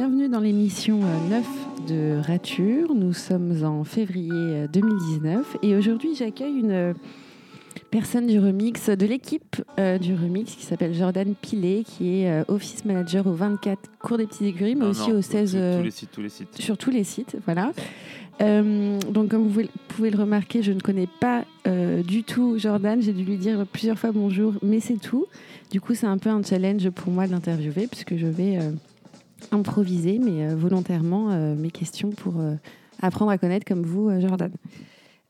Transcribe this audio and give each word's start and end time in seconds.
Bienvenue 0.00 0.30
dans 0.30 0.40
l'émission 0.40 1.00
9 1.28 1.46
de 1.86 2.26
Rature. 2.26 2.94
Nous 2.94 3.12
sommes 3.12 3.62
en 3.62 3.84
février 3.84 4.66
2019 4.72 5.58
et 5.62 5.76
aujourd'hui 5.76 6.14
j'accueille 6.14 6.54
une 6.54 6.94
personne 7.90 8.26
du 8.26 8.38
remix, 8.38 8.88
de 8.88 9.04
l'équipe 9.04 9.56
euh, 9.78 9.98
du 9.98 10.14
remix 10.14 10.54
qui 10.54 10.64
s'appelle 10.64 10.94
Jordan 10.94 11.34
Pilet, 11.34 11.84
qui 11.84 12.22
est 12.22 12.30
euh, 12.30 12.44
office 12.48 12.86
manager 12.86 13.26
au 13.26 13.34
24 13.34 13.78
Cours 13.98 14.16
des 14.16 14.26
Petits 14.26 14.46
Écuries, 14.46 14.74
mais 14.74 14.86
aussi 14.86 15.12
au 15.12 15.20
16. 15.20 15.50
Tous, 15.50 15.56
euh, 15.58 15.82
les 15.82 15.90
sites, 15.90 16.10
tous 16.10 16.22
les 16.22 16.30
sites. 16.30 16.58
Sur 16.58 16.78
tous 16.78 16.90
les 16.90 17.04
sites, 17.04 17.36
voilà. 17.44 17.70
donc, 18.40 19.28
comme 19.28 19.48
vous 19.48 19.64
pouvez 19.88 20.08
le 20.08 20.18
remarquer, 20.18 20.62
je 20.62 20.72
ne 20.72 20.80
connais 20.80 21.08
pas 21.20 21.44
du 22.06 22.24
tout 22.24 22.56
Jordan. 22.56 23.02
J'ai 23.02 23.12
dû 23.12 23.22
lui 23.22 23.36
dire 23.36 23.66
plusieurs 23.70 23.98
fois 23.98 24.12
bonjour, 24.12 24.54
mais 24.62 24.80
c'est 24.80 24.98
tout. 24.98 25.26
Du 25.70 25.78
coup, 25.82 25.94
c'est 25.94 26.06
un 26.06 26.16
peu 26.16 26.30
un 26.30 26.42
challenge 26.42 26.88
pour 26.88 27.12
moi 27.12 27.26
de 27.26 27.32
l'interviewer, 27.32 27.86
puisque 27.86 28.16
je 28.16 28.26
vais 28.26 28.58
improviser, 29.52 30.18
mais 30.18 30.54
volontairement, 30.54 31.54
mes 31.56 31.70
questions 31.70 32.10
pour 32.10 32.34
apprendre 33.00 33.30
à 33.30 33.38
connaître 33.38 33.66
comme 33.66 33.82
vous, 33.82 34.10
Jordan. 34.20 34.52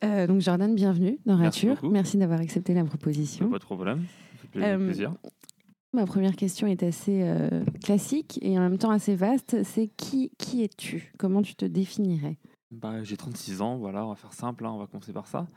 Euh, 0.03 0.27
donc 0.27 0.41
Jordan, 0.41 0.75
bienvenue 0.75 1.19
dans 1.27 1.37
Rature. 1.37 1.79
Merci, 1.83 2.17
d'avoir 2.17 2.41
accepté 2.41 2.73
la 2.73 2.85
proposition. 2.85 3.51
Pas 3.51 3.59
de 3.59 3.65
problème, 3.65 4.05
euh, 4.57 4.79
plaisir. 4.79 5.13
Ma 5.93 6.07
première 6.07 6.37
question 6.37 6.67
est 6.67 6.83
assez 6.83 7.21
euh, 7.23 7.65
classique 7.85 8.39
et 8.41 8.57
en 8.59 8.63
même 8.63 8.79
temps 8.79 8.91
assez 8.91 9.15
vaste. 9.15 9.63
C'est 9.65 9.89
qui, 9.89 10.31
qui 10.39 10.63
es-tu? 10.63 11.13
Comment 11.19 11.43
tu 11.43 11.55
te 11.55 11.67
définirais? 11.67 12.39
Bah, 12.71 13.03
J'ai 13.03 13.17
36 13.17 13.61
ans, 13.61 13.77
voilà, 13.77 14.07
on 14.07 14.11
va 14.11 14.15
faire 14.15 14.33
simple, 14.33 14.65
hein, 14.65 14.71
on 14.73 14.79
va 14.79 14.87
commencer 14.87 15.13
par 15.13 15.27
ça. 15.27 15.49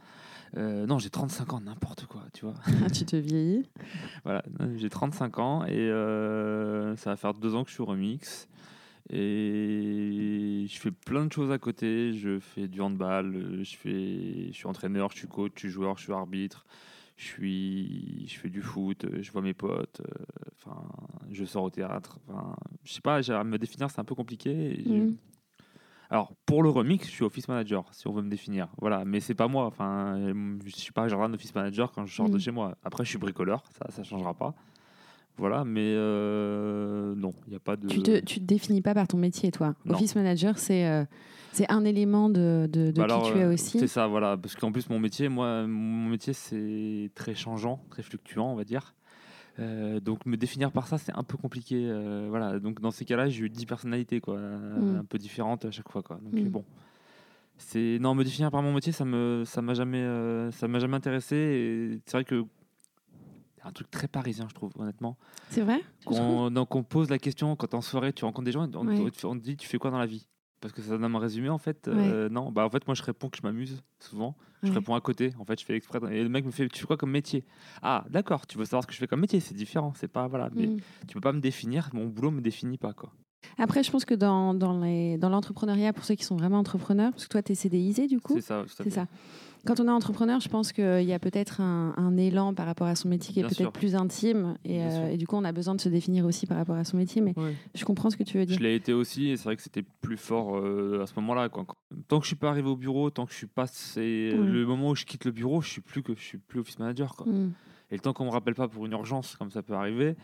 Non, 0.55 0.99
j'ai 0.99 1.09
35 1.09 1.53
ans, 1.53 1.61
n'importe 1.61 2.05
quoi, 2.05 2.23
tu 2.33 2.45
vois. 2.45 2.55
Tu 2.93 3.05
te 3.05 3.15
vieillis 3.15 3.69
Voilà, 4.23 4.43
j'ai 4.75 4.89
35 4.89 5.39
ans 5.39 5.65
et 5.65 5.89
ça 6.97 7.11
va 7.11 7.15
faire 7.15 7.33
deux 7.33 7.55
ans 7.55 7.63
que 7.63 7.69
je 7.69 7.75
suis 7.75 7.83
remix. 7.83 8.47
Et 9.09 10.65
je 10.67 10.79
fais 10.79 10.91
plein 10.91 11.25
de 11.25 11.31
choses 11.31 11.51
à 11.51 11.57
côté. 11.57 12.13
Je 12.13 12.39
fais 12.39 12.67
du 12.67 12.81
handball, 12.81 13.35
euh, 13.35 13.63
je, 13.63 13.75
fais, 13.75 14.47
je 14.47 14.53
suis 14.53 14.67
entraîneur, 14.67 15.11
je 15.11 15.17
suis 15.17 15.27
coach, 15.27 15.51
je 15.55 15.59
suis 15.59 15.69
joueur, 15.69 15.97
je 15.97 16.03
suis 16.03 16.13
arbitre. 16.13 16.65
Je, 17.15 17.25
suis, 17.25 18.27
je 18.27 18.39
fais 18.39 18.49
du 18.49 18.61
foot, 18.61 19.05
je 19.21 19.31
vois 19.31 19.43
mes 19.43 19.53
potes, 19.53 20.01
euh, 20.01 20.25
enfin, 20.57 20.81
je 21.31 21.45
sors 21.45 21.63
au 21.63 21.69
théâtre. 21.69 22.17
Enfin, 22.27 22.55
je 22.83 22.93
sais 22.93 23.01
pas, 23.01 23.17
à 23.17 23.43
me 23.43 23.57
définir, 23.57 23.91
c'est 23.91 23.99
un 23.99 24.03
peu 24.03 24.15
compliqué. 24.15 24.83
Alors, 26.13 26.31
pour 26.45 26.61
le 26.61 26.69
remix, 26.69 27.07
je 27.07 27.11
suis 27.11 27.23
office 27.23 27.47
manager, 27.47 27.85
si 27.91 28.07
on 28.07 28.13
veut 28.13 28.21
me 28.21 28.29
définir. 28.29 28.67
Voilà, 28.79 29.03
mais 29.03 29.19
c'est 29.19 29.33
pas 29.33 29.47
moi. 29.47 29.65
Enfin, 29.65 30.15
je 30.63 30.69
suis 30.69 30.91
pas 30.91 31.07
Jordan 31.07 31.33
office 31.33 31.55
manager 31.55 31.91
quand 31.91 32.05
je 32.05 32.15
sors 32.15 32.29
de 32.29 32.35
mm. 32.35 32.39
chez 32.39 32.51
moi. 32.51 32.77
Après, 32.83 33.03
je 33.03 33.09
suis 33.09 33.17
bricoleur, 33.17 33.63
ça, 33.71 33.89
ça 33.89 34.03
changera 34.03 34.35
pas. 34.35 34.53
Voilà, 35.37 35.63
mais 35.63 35.81
euh, 35.95 37.15
non, 37.15 37.33
il 37.47 37.49
n'y 37.49 37.55
a 37.55 37.59
pas 37.59 37.77
de. 37.77 37.87
Tu 37.87 38.03
te, 38.03 38.19
te 38.19 38.39
définis 38.39 38.83
pas 38.83 38.93
par 38.93 39.07
ton 39.07 39.17
métier, 39.17 39.49
toi. 39.49 39.73
Office 39.89 40.15
manager, 40.15 40.59
c'est 40.59 40.85
euh, 40.87 41.03
c'est 41.51 41.71
un 41.71 41.83
élément 41.83 42.29
de, 42.29 42.69
de, 42.71 42.91
de 42.91 43.01
bah 43.01 43.07
qui 43.07 43.31
tu 43.31 43.39
es 43.39 43.43
euh, 43.43 43.53
aussi. 43.53 43.79
C'est 43.79 43.87
ça, 43.87 44.05
voilà. 44.05 44.37
Parce 44.37 44.55
qu'en 44.55 44.71
plus, 44.71 44.91
mon 44.91 44.99
métier, 44.99 45.29
moi, 45.29 45.65
mon 45.65 46.09
métier, 46.09 46.33
c'est 46.33 47.09
très 47.15 47.33
changeant, 47.33 47.83
très 47.89 48.03
fluctuant, 48.03 48.51
on 48.51 48.55
va 48.55 48.63
dire. 48.63 48.93
Donc 49.57 50.25
me 50.25 50.35
définir 50.35 50.71
par 50.71 50.87
ça, 50.87 50.97
c'est 50.97 51.13
un 51.15 51.23
peu 51.23 51.37
compliqué. 51.37 51.91
voilà. 52.29 52.59
Donc 52.59 52.81
dans 52.81 52.91
ces 52.91 53.05
cas-là, 53.05 53.29
j'ai 53.29 53.45
eu 53.45 53.49
10 53.49 53.65
personnalités, 53.65 54.21
quoi, 54.21 54.37
mm. 54.37 54.97
un 54.99 55.05
peu 55.05 55.17
différentes 55.17 55.65
à 55.65 55.71
chaque 55.71 55.89
fois, 55.89 56.01
quoi. 56.01 56.19
Donc 56.23 56.33
mm. 56.33 56.49
bon. 56.49 56.65
C'est 57.57 57.97
non, 58.01 58.15
me 58.15 58.23
définir 58.23 58.49
par 58.49 58.63
mon 58.63 58.73
métier, 58.73 58.91
ça 58.91 59.05
me 59.05 59.43
ça 59.45 59.61
m'a 59.61 59.73
jamais 59.73 60.03
ça 60.51 60.67
m'a 60.67 60.79
jamais 60.79 60.95
intéressé. 60.95 62.01
C'est 62.05 62.17
vrai 62.17 62.25
que 62.25 62.45
un 63.65 63.71
truc 63.71 63.89
très 63.89 64.07
parisien, 64.07 64.47
je 64.49 64.53
trouve, 64.53 64.71
honnêtement. 64.77 65.17
C'est 65.49 65.61
vrai? 65.61 65.81
Donc, 66.05 66.75
on 66.75 66.83
pose 66.83 67.09
la 67.09 67.19
question 67.19 67.55
quand 67.55 67.73
en 67.73 67.81
soirée, 67.81 68.13
tu 68.13 68.25
rencontres 68.25 68.45
des 68.45 68.51
gens, 68.51 68.69
on, 68.75 68.85
te 68.85 69.37
dit 69.37 69.55
Tu 69.55 69.67
fais 69.67 69.77
quoi 69.77 69.91
dans 69.91 69.97
la 69.97 70.05
vie? 70.05 70.27
Parce 70.63 70.71
que 70.71 70.81
ça 70.81 70.97
donne 70.97 71.03
un 71.03 71.19
résumé, 71.19 71.49
en 71.49 71.57
fait. 71.57 71.89
Euh, 71.89 72.29
non, 72.29 72.49
bah, 72.49 72.65
en 72.65 72.69
fait, 72.69 72.87
moi, 72.87 72.95
je 72.95 73.03
réponds 73.03 73.27
que 73.27 73.37
je 73.37 73.41
m'amuse 73.43 73.83
souvent. 73.99 74.37
Je 74.63 74.71
réponds 74.71 74.95
à 74.95 75.01
côté. 75.01 75.33
En 75.37 75.43
fait, 75.43 75.59
je 75.59 75.65
fais 75.65 75.75
exprès. 75.75 75.99
Et 76.09 76.23
le 76.23 76.29
mec 76.29 76.45
me 76.45 76.51
fait 76.51 76.69
Tu 76.69 76.79
fais 76.79 76.87
quoi 76.87 76.95
comme 76.95 77.11
métier? 77.11 77.43
Ah, 77.81 78.05
d'accord, 78.09 78.47
tu 78.47 78.57
veux 78.57 78.63
savoir 78.63 78.83
ce 78.83 78.87
que 78.87 78.93
je 78.93 78.99
fais 78.99 79.07
comme 79.07 79.19
métier, 79.19 79.41
c'est 79.41 79.53
différent. 79.53 79.91
C'est 79.97 80.07
pas. 80.07 80.27
Voilà. 80.27 80.49
Mais 80.55 80.67
mm. 80.67 80.79
tu 81.05 81.15
peux 81.15 81.19
pas 81.19 81.33
me 81.33 81.41
définir. 81.41 81.89
Mon 81.91 82.05
boulot 82.05 82.31
me 82.31 82.39
définit 82.39 82.77
pas, 82.77 82.93
quoi. 82.93 83.11
Après, 83.57 83.83
je 83.83 83.91
pense 83.91 84.05
que 84.05 84.13
dans, 84.13 84.53
dans 84.53 84.73
l'entrepreneuriat, 85.29 85.91
dans 85.91 85.95
pour 85.95 86.05
ceux 86.05 86.15
qui 86.15 86.23
sont 86.23 86.35
vraiment 86.35 86.59
entrepreneurs, 86.59 87.11
parce 87.11 87.25
que 87.25 87.31
toi, 87.31 87.41
tu 87.41 87.51
es 87.51 87.55
CDIsé 87.55 88.07
du 88.07 88.19
coup. 88.19 88.35
C'est 88.35 88.41
ça, 88.41 88.63
c'est 88.67 88.89
ça. 88.89 89.07
Quand 89.65 89.79
on 89.79 89.87
est 89.87 89.91
entrepreneur, 89.91 90.41
je 90.41 90.49
pense 90.49 90.73
qu'il 90.73 91.03
y 91.03 91.13
a 91.13 91.19
peut-être 91.19 91.61
un, 91.61 92.17
élan 92.17 92.53
par 92.53 92.65
rapport 92.65 92.87
à 92.87 92.95
son 92.95 93.07
métier 93.07 93.33
qui 93.33 93.39
est 93.39 93.43
peut-être 93.43 93.71
plus 93.71 93.95
intime. 93.95 94.57
Euh, 94.67 95.07
et, 95.07 95.17
du 95.17 95.25
coup, 95.25 95.37
on 95.37 95.45
a 95.45 95.53
besoin 95.53 95.73
de 95.73 95.79
se 95.79 95.87
définir 95.87 96.25
aussi 96.25 96.45
par 96.47 96.57
rapport 96.57 96.75
à 96.75 96.83
son 96.83 96.97
métier. 96.97 97.21
Mais 97.21 97.33
je 97.73 97.85
comprends 97.85 98.09
ce 98.09 98.17
que 98.17 98.23
tu 98.23 98.37
veux 98.37 98.45
dire. 98.45 98.57
Je 98.57 98.63
l'ai 98.63 98.75
été 98.75 98.91
aussi. 98.91 99.29
Et 99.29 99.37
c'est 99.37 99.45
vrai 99.45 99.55
que 99.55 99.61
c'était 99.61 99.85
plus 100.01 100.17
fort 100.17 100.57
euh, 100.57 101.01
à 101.01 101.07
ce 101.07 101.13
moment-là. 101.15 101.47
Tant 102.09 102.19
que 102.19 102.23
je 102.23 102.27
suis 102.27 102.35
pas 102.35 102.49
arrivé 102.49 102.67
au 102.67 102.75
bureau, 102.75 103.09
tant 103.09 103.25
que 103.25 103.31
je 103.31 103.37
suis 103.37 103.47
pas. 103.47 103.65
C'est 103.67 104.31
le 104.31 104.65
moment 104.65 104.89
où 104.89 104.95
je 104.95 105.05
quitte 105.05 105.23
le 105.23 105.31
bureau, 105.31 105.61
je 105.61 105.69
suis 105.69 105.81
plus, 105.81 106.03
que, 106.03 106.13
je 106.13 106.21
suis 106.21 106.37
plus 106.39 106.59
office 106.59 106.79
manager. 106.79 107.15
Quoi. 107.15 107.31
Mm. 107.31 107.53
Et 107.91 107.95
le 107.95 108.01
temps 108.01 108.11
qu'on 108.11 108.25
me 108.25 108.31
rappelle 108.31 108.55
pas 108.55 108.67
pour 108.67 108.85
une 108.85 108.91
urgence, 108.91 109.37
comme 109.37 109.51
ça 109.51 109.61
peut 109.61 109.75
arriver, 109.75 110.15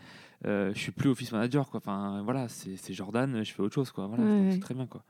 euh, 0.46 0.72
je 0.74 0.78
suis 0.78 0.92
plus 0.92 1.10
office 1.10 1.32
manager. 1.32 1.68
Quoi. 1.68 1.78
Enfin, 1.78 2.22
voilà, 2.22 2.48
c'est 2.48 2.92
Jordan, 2.92 3.42
je 3.44 3.52
fais 3.52 3.60
autre 3.60 3.74
chose. 3.74 3.90
Quoi. 3.90 4.06
Voilà, 4.06 4.50
c'est 4.50 4.60
très 4.60 4.74
bien. 4.74 4.86
Quoi. 4.86 5.02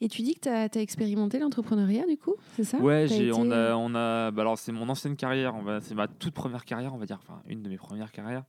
Et 0.00 0.08
tu 0.08 0.22
dis 0.22 0.34
que 0.34 0.40
tu 0.40 0.48
as, 0.48 0.82
expérimenté 0.82 1.38
l'entrepreneuriat, 1.38 2.06
du 2.06 2.18
coup 2.18 2.34
C'est 2.54 2.64
ça? 2.64 2.78
Ouais, 2.78 3.06
j'ai, 3.08 3.32
on 3.32 3.50
a. 3.50 3.74
On 3.74 3.94
a 3.94 4.30
bah 4.30 4.42
alors, 4.42 4.58
c'est 4.58 4.72
mon 4.72 4.88
ancienne 4.88 5.16
carrière, 5.16 5.54
c'est 5.80 5.94
ma 5.94 6.08
toute 6.08 6.34
première 6.34 6.64
carrière, 6.64 6.94
on 6.94 6.98
va 6.98 7.06
dire, 7.06 7.18
enfin, 7.22 7.40
une 7.48 7.62
de 7.62 7.68
mes 7.68 7.78
premières 7.78 8.12
carrières. 8.12 8.44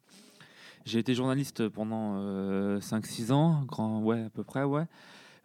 J'ai 0.88 1.00
été 1.00 1.14
journaliste 1.14 1.68
pendant 1.68 2.18
5-6 2.80 3.32
euh, 3.32 3.34
ans, 3.34 3.64
grand, 3.66 4.02
ouais, 4.02 4.24
à 4.24 4.30
peu 4.30 4.46
près, 4.46 4.64
ouais. 4.64 4.86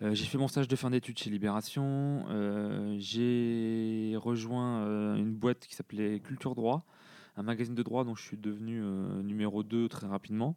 Euh, 0.01 0.15
j'ai 0.15 0.25
fait 0.25 0.39
mon 0.39 0.47
stage 0.47 0.69
de 0.69 0.77
fin 0.77 0.89
d'études 0.89 1.19
chez 1.19 1.31
Libération. 1.31 2.25
Euh, 2.31 2.95
j'ai 3.01 4.17
rejoint 4.17 5.17
une 5.17 5.35
boîte 5.35 5.67
qui 5.67 5.75
s'appelait 5.75 6.21
Culture 6.21 6.55
Droit, 6.55 6.85
un 7.37 7.43
magazine 7.43 7.75
de 7.75 7.83
droit 7.83 8.05
dont 8.05 8.15
je 8.15 8.23
suis 8.23 8.37
devenu 8.37 8.83
numéro 9.25 9.65
2 9.65 9.89
très 9.89 10.07
rapidement. 10.07 10.57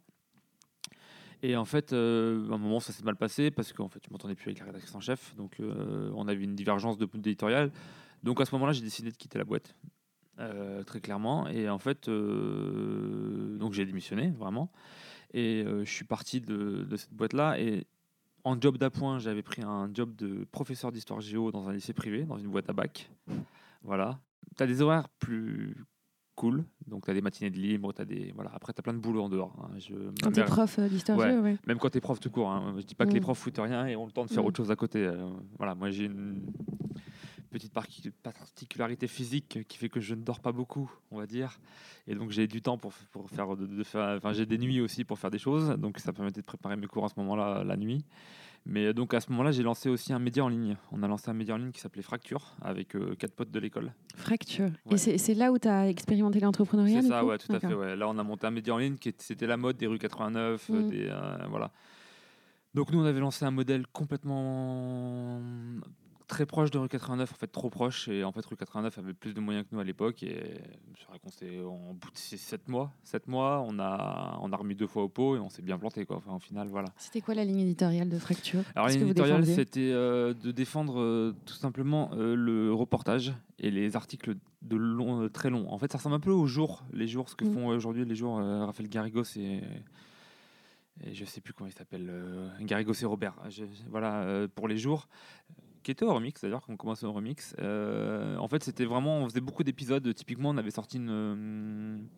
Et 1.42 1.56
en 1.56 1.64
fait, 1.64 1.92
euh, 1.92 2.50
à 2.50 2.54
un 2.54 2.58
moment, 2.58 2.80
ça 2.80 2.92
s'est 2.92 3.04
mal 3.04 3.16
passé 3.16 3.50
parce 3.50 3.72
qu'en 3.72 3.88
fait, 3.88 4.00
je 4.06 4.10
m'entendais 4.10 4.34
plus 4.34 4.48
avec 4.48 4.58
la 4.58 4.66
rédactrice 4.66 4.94
en 4.94 5.00
chef. 5.00 5.34
Donc, 5.36 5.60
euh, 5.60 6.10
on 6.14 6.28
avait 6.28 6.42
une 6.42 6.54
divergence 6.54 6.98
de 6.98 7.06
d'éditorial. 7.06 7.70
Donc, 8.22 8.40
à 8.40 8.44
ce 8.44 8.54
moment-là, 8.54 8.72
j'ai 8.72 8.82
décidé 8.82 9.10
de 9.10 9.16
quitter 9.16 9.38
la 9.38 9.44
boîte, 9.44 9.74
euh, 10.40 10.82
très 10.82 11.00
clairement. 11.00 11.46
Et 11.48 11.68
en 11.68 11.78
fait, 11.78 12.08
donc 12.08 13.72
j'ai 13.72 13.84
démissionné, 13.84 14.30
vraiment. 14.30 14.70
Et 15.34 15.64
je 15.66 15.90
suis 15.90 16.04
parti 16.04 16.40
de, 16.40 16.86
de 16.88 16.96
cette 16.96 17.12
boîte-là. 17.12 17.60
Et 17.60 17.86
en 18.44 18.58
job 18.60 18.78
d'appoint, 18.78 19.18
j'avais 19.18 19.42
pris 19.42 19.62
un 19.62 19.90
job 19.92 20.14
de 20.16 20.44
professeur 20.50 20.92
d'histoire 20.92 21.20
géo 21.20 21.50
dans 21.50 21.68
un 21.68 21.72
lycée 21.72 21.92
privé, 21.92 22.24
dans 22.24 22.38
une 22.38 22.48
boîte 22.48 22.70
à 22.70 22.72
bac. 22.72 23.10
Voilà. 23.82 24.18
Tu 24.56 24.62
as 24.62 24.66
des 24.66 24.80
horaires 24.80 25.08
plus 25.08 25.76
cool. 26.36 26.64
Donc, 26.86 27.04
tu 27.04 27.10
as 27.10 27.14
des 27.14 27.20
matinées 27.20 27.50
de 27.50 27.56
libre, 27.56 27.92
as 27.98 28.04
des... 28.04 28.30
voilà. 28.34 28.52
après, 28.54 28.72
tu 28.72 28.78
as 28.78 28.82
plein 28.82 28.92
de 28.92 28.98
boulot 28.98 29.22
en 29.22 29.28
dehors. 29.28 29.56
Hein. 29.60 29.76
Je... 29.78 29.94
Quand 30.22 30.30
tu 30.30 30.40
es 30.40 30.44
prof 30.44 30.78
euh, 30.78 30.88
d'histoire 30.88 31.18
ouais. 31.18 31.56
Même 31.66 31.78
quand 31.78 31.90
tu 31.90 31.98
es 31.98 32.00
prof 32.00 32.20
tout 32.20 32.30
court. 32.30 32.50
Hein. 32.50 32.74
Je 32.78 32.82
dis 32.82 32.94
pas 32.94 33.06
que 33.06 33.12
les 33.12 33.18
mm. 33.18 33.24
profs 33.24 33.38
foutent 33.38 33.58
rien 33.58 33.86
et 33.86 33.96
ont 33.96 34.06
le 34.06 34.12
temps 34.12 34.24
de 34.24 34.30
faire 34.30 34.44
mm. 34.44 34.46
autre 34.46 34.56
chose 34.58 34.70
à 34.70 34.76
côté. 34.76 35.04
Euh, 35.04 35.28
voilà, 35.58 35.74
moi, 35.74 35.90
j'ai 35.90 36.04
une 36.04 36.40
petite 37.50 37.72
particularité 37.72 39.08
physique 39.08 39.60
qui 39.66 39.78
fait 39.78 39.88
que 39.88 40.00
je 40.00 40.14
ne 40.14 40.22
dors 40.22 40.40
pas 40.40 40.52
beaucoup, 40.52 40.90
on 41.10 41.18
va 41.18 41.26
dire. 41.26 41.58
Et 42.06 42.14
donc, 42.14 42.30
j'ai 42.30 42.46
du 42.46 42.60
temps 42.62 42.76
pour, 42.76 42.92
pour 43.10 43.30
faire, 43.30 43.56
de, 43.56 43.82
faire. 43.82 44.16
Enfin, 44.16 44.32
j'ai 44.32 44.46
des 44.46 44.58
nuits 44.58 44.80
aussi 44.80 45.04
pour 45.04 45.18
faire 45.18 45.30
des 45.30 45.38
choses. 45.38 45.70
Donc, 45.78 45.98
ça 45.98 46.12
permettait 46.12 46.42
de 46.42 46.46
préparer 46.46 46.76
mes 46.76 46.86
cours 46.86 47.06
à 47.06 47.08
ce 47.08 47.14
moment-là, 47.18 47.64
la 47.64 47.76
nuit. 47.76 48.04
Mais 48.66 48.86
euh, 48.86 48.92
donc 48.92 49.14
à 49.14 49.20
ce 49.20 49.30
moment-là, 49.30 49.52
j'ai 49.52 49.62
lancé 49.62 49.88
aussi 49.88 50.12
un 50.12 50.18
média 50.18 50.44
en 50.44 50.48
ligne. 50.48 50.76
On 50.90 51.02
a 51.02 51.08
lancé 51.08 51.30
un 51.30 51.34
média 51.34 51.54
en 51.54 51.58
ligne 51.58 51.70
qui 51.70 51.80
s'appelait 51.80 52.02
Fracture 52.02 52.56
avec 52.60 52.96
euh, 52.96 53.14
quatre 53.14 53.32
potes 53.32 53.50
de 53.50 53.60
l'école. 53.60 53.92
Fracture. 54.16 54.70
Et 54.90 54.96
c'est 54.96 55.34
là 55.34 55.52
où 55.52 55.58
tu 55.58 55.68
as 55.68 55.88
expérimenté 55.88 56.40
l'entrepreneuriat 56.40 57.02
C'est 57.02 57.08
ça, 57.08 57.24
ouais, 57.24 57.38
tout 57.38 57.52
à 57.52 57.60
fait. 57.60 57.72
Ouais. 57.72 57.94
Là, 57.94 58.08
on 58.08 58.18
a 58.18 58.22
monté 58.24 58.46
un 58.46 58.50
média 58.50 58.74
en 58.74 58.78
ligne 58.78 58.96
qui 58.96 59.14
c'était 59.18 59.46
la 59.46 59.56
mode 59.56 59.76
des 59.76 59.86
rues 59.86 59.98
89. 59.98 60.68
Mm. 60.68 60.88
Des, 60.88 61.06
euh, 61.08 61.46
voilà. 61.48 61.70
Donc 62.74 62.90
nous, 62.90 63.00
on 63.00 63.04
avait 63.04 63.20
lancé 63.20 63.44
un 63.44 63.52
modèle 63.52 63.86
complètement 63.86 65.40
très 66.26 66.46
proche 66.46 66.70
de 66.70 66.78
rue 66.78 66.88
89, 66.88 67.32
en 67.32 67.36
fait 67.36 67.46
trop 67.46 67.70
proche. 67.70 68.08
Et 68.08 68.24
en 68.24 68.32
fait, 68.32 68.44
rue 68.44 68.56
89 68.56 68.98
avait 68.98 69.14
plus 69.14 69.34
de 69.34 69.40
moyens 69.40 69.66
que 69.66 69.74
nous 69.74 69.80
à 69.80 69.84
l'époque. 69.84 70.22
Et 70.22 70.60
je 70.96 71.12
me 71.12 71.18
qu'on 71.18 71.30
s'est 71.30 71.60
en 71.60 71.94
bout 71.94 72.10
de 72.10 72.16
7 72.16 72.68
mois. 72.68 72.92
7 73.04 73.28
mois, 73.28 73.64
on 73.66 73.78
a, 73.78 74.38
on 74.42 74.52
a 74.52 74.56
remis 74.56 74.74
deux 74.74 74.86
fois 74.86 75.04
au 75.04 75.08
pot 75.08 75.36
et 75.36 75.40
on 75.40 75.48
s'est 75.48 75.62
bien 75.62 75.78
planté. 75.78 76.04
Quoi. 76.04 76.16
Enfin, 76.16 76.34
au 76.34 76.38
final, 76.38 76.68
voilà. 76.68 76.88
C'était 76.96 77.20
quoi 77.20 77.34
la 77.34 77.44
ligne 77.44 77.60
éditoriale 77.60 78.08
de 78.08 78.18
Fracture? 78.18 78.62
Alors, 78.74 78.88
la 78.88 78.92
ligne 78.92 79.02
éditoriale, 79.02 79.46
c'était 79.46 79.90
euh, 79.92 80.34
de 80.34 80.50
défendre 80.50 81.00
euh, 81.00 81.34
tout 81.46 81.54
simplement 81.54 82.10
euh, 82.14 82.34
le 82.34 82.72
reportage 82.72 83.32
et 83.58 83.70
les 83.70 83.96
articles 83.96 84.34
de 84.62 84.76
long, 84.76 85.28
très 85.28 85.50
longs. 85.50 85.70
En 85.70 85.78
fait, 85.78 85.92
ça 85.92 85.98
ressemble 85.98 86.16
un 86.16 86.20
peu 86.20 86.32
aux 86.32 86.46
jours, 86.46 86.84
les 86.92 87.06
jours, 87.06 87.28
ce 87.28 87.36
que 87.36 87.44
mm. 87.44 87.52
font 87.52 87.66
aujourd'hui 87.68 88.04
les 88.04 88.14
jours 88.14 88.36
Raphaël 88.38 88.88
Garrigos 88.88 89.36
et. 89.36 89.62
Et 91.04 91.12
je 91.12 91.26
sais 91.26 91.42
plus 91.42 91.52
comment 91.52 91.68
il 91.68 91.74
s'appelle, 91.74 92.10
Garrigos 92.62 92.94
et 92.94 93.04
Robert. 93.04 93.34
voilà, 93.90 94.48
pour 94.54 94.66
les 94.66 94.78
jours 94.78 95.08
qui 95.86 95.92
était 95.92 96.04
au 96.04 96.12
remix 96.12 96.40
d'ailleurs, 96.40 96.62
quand 96.66 96.72
on 96.72 96.76
commençait 96.76 97.06
au 97.06 97.12
remix. 97.12 97.54
Euh, 97.60 98.36
en 98.38 98.48
fait, 98.48 98.64
c'était 98.64 98.84
vraiment, 98.84 99.18
on 99.18 99.28
faisait 99.28 99.40
beaucoup 99.40 99.62
d'épisodes. 99.62 100.12
Typiquement, 100.14 100.50
on 100.50 100.56
avait 100.56 100.72
sorti 100.72 100.96
une, 100.96 102.08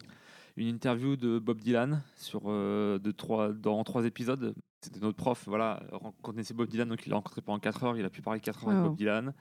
une 0.57 0.67
interview 0.69 1.17
de 1.17 1.39
Bob 1.39 1.61
Dylan 1.61 2.03
sur 2.17 2.45
euh, 2.47 2.99
de 2.99 3.11
trois, 3.11 3.53
dans 3.53 3.85
trois 3.85 4.07
épisodes. 4.07 4.55
C'était 4.81 5.01
notre 5.01 5.19
prof, 5.19 5.45
voilà, 5.47 5.83
connaissait 6.23 6.55
Bob 6.55 6.69
Dylan, 6.69 6.89
donc 6.89 7.05
il 7.05 7.11
l'a 7.11 7.17
rencontré 7.17 7.43
pendant 7.43 7.59
4 7.59 7.85
heures, 7.85 7.97
il 7.99 8.05
a 8.07 8.09
pu 8.09 8.23
parler 8.23 8.41
4 8.41 8.65
heures 8.65 8.71
avec. 8.71 8.85
Bob 8.85 8.97
Dylan. 8.97 9.35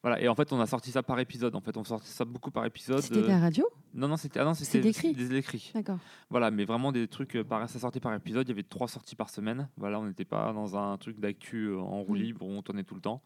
Voilà, 0.00 0.18
et 0.18 0.28
en 0.28 0.34
fait, 0.34 0.50
on 0.54 0.60
a 0.60 0.66
sorti 0.66 0.90
ça 0.90 1.02
par 1.02 1.18
épisode. 1.18 1.54
En 1.54 1.60
fait, 1.60 1.76
on 1.76 1.84
sortait 1.84 2.08
ça 2.08 2.24
beaucoup 2.24 2.50
par 2.50 2.64
épisode. 2.64 3.00
C'était 3.00 3.20
de 3.20 3.26
la 3.26 3.38
radio? 3.38 3.66
Non, 3.92 4.08
non, 4.08 4.16
c'était 4.16 4.40
ah 4.40 4.44
non, 4.44 4.54
c'était 4.54 4.80
des 4.80 5.34
écrits. 5.34 5.72
D'accord. 5.74 5.98
Voilà, 6.30 6.50
mais 6.50 6.64
vraiment 6.64 6.90
des 6.90 7.06
trucs, 7.06 7.36
euh, 7.36 7.44
par, 7.44 7.68
ça 7.68 7.78
sortait 7.78 8.00
par 8.00 8.14
épisode. 8.14 8.46
Il 8.48 8.50
y 8.50 8.52
avait 8.52 8.62
trois 8.62 8.88
sorties 8.88 9.16
par 9.16 9.28
semaine. 9.28 9.68
Voilà, 9.76 10.00
on 10.00 10.06
n'était 10.06 10.24
pas 10.24 10.54
dans 10.54 10.74
un 10.74 10.96
truc 10.96 11.20
d'actu 11.20 11.66
euh, 11.66 11.80
en 11.80 12.02
roue 12.02 12.14
libre 12.14 12.46
où 12.46 12.50
on 12.50 12.62
tournait 12.62 12.84
tout 12.84 12.94
le 12.94 13.02
temps. 13.02 13.22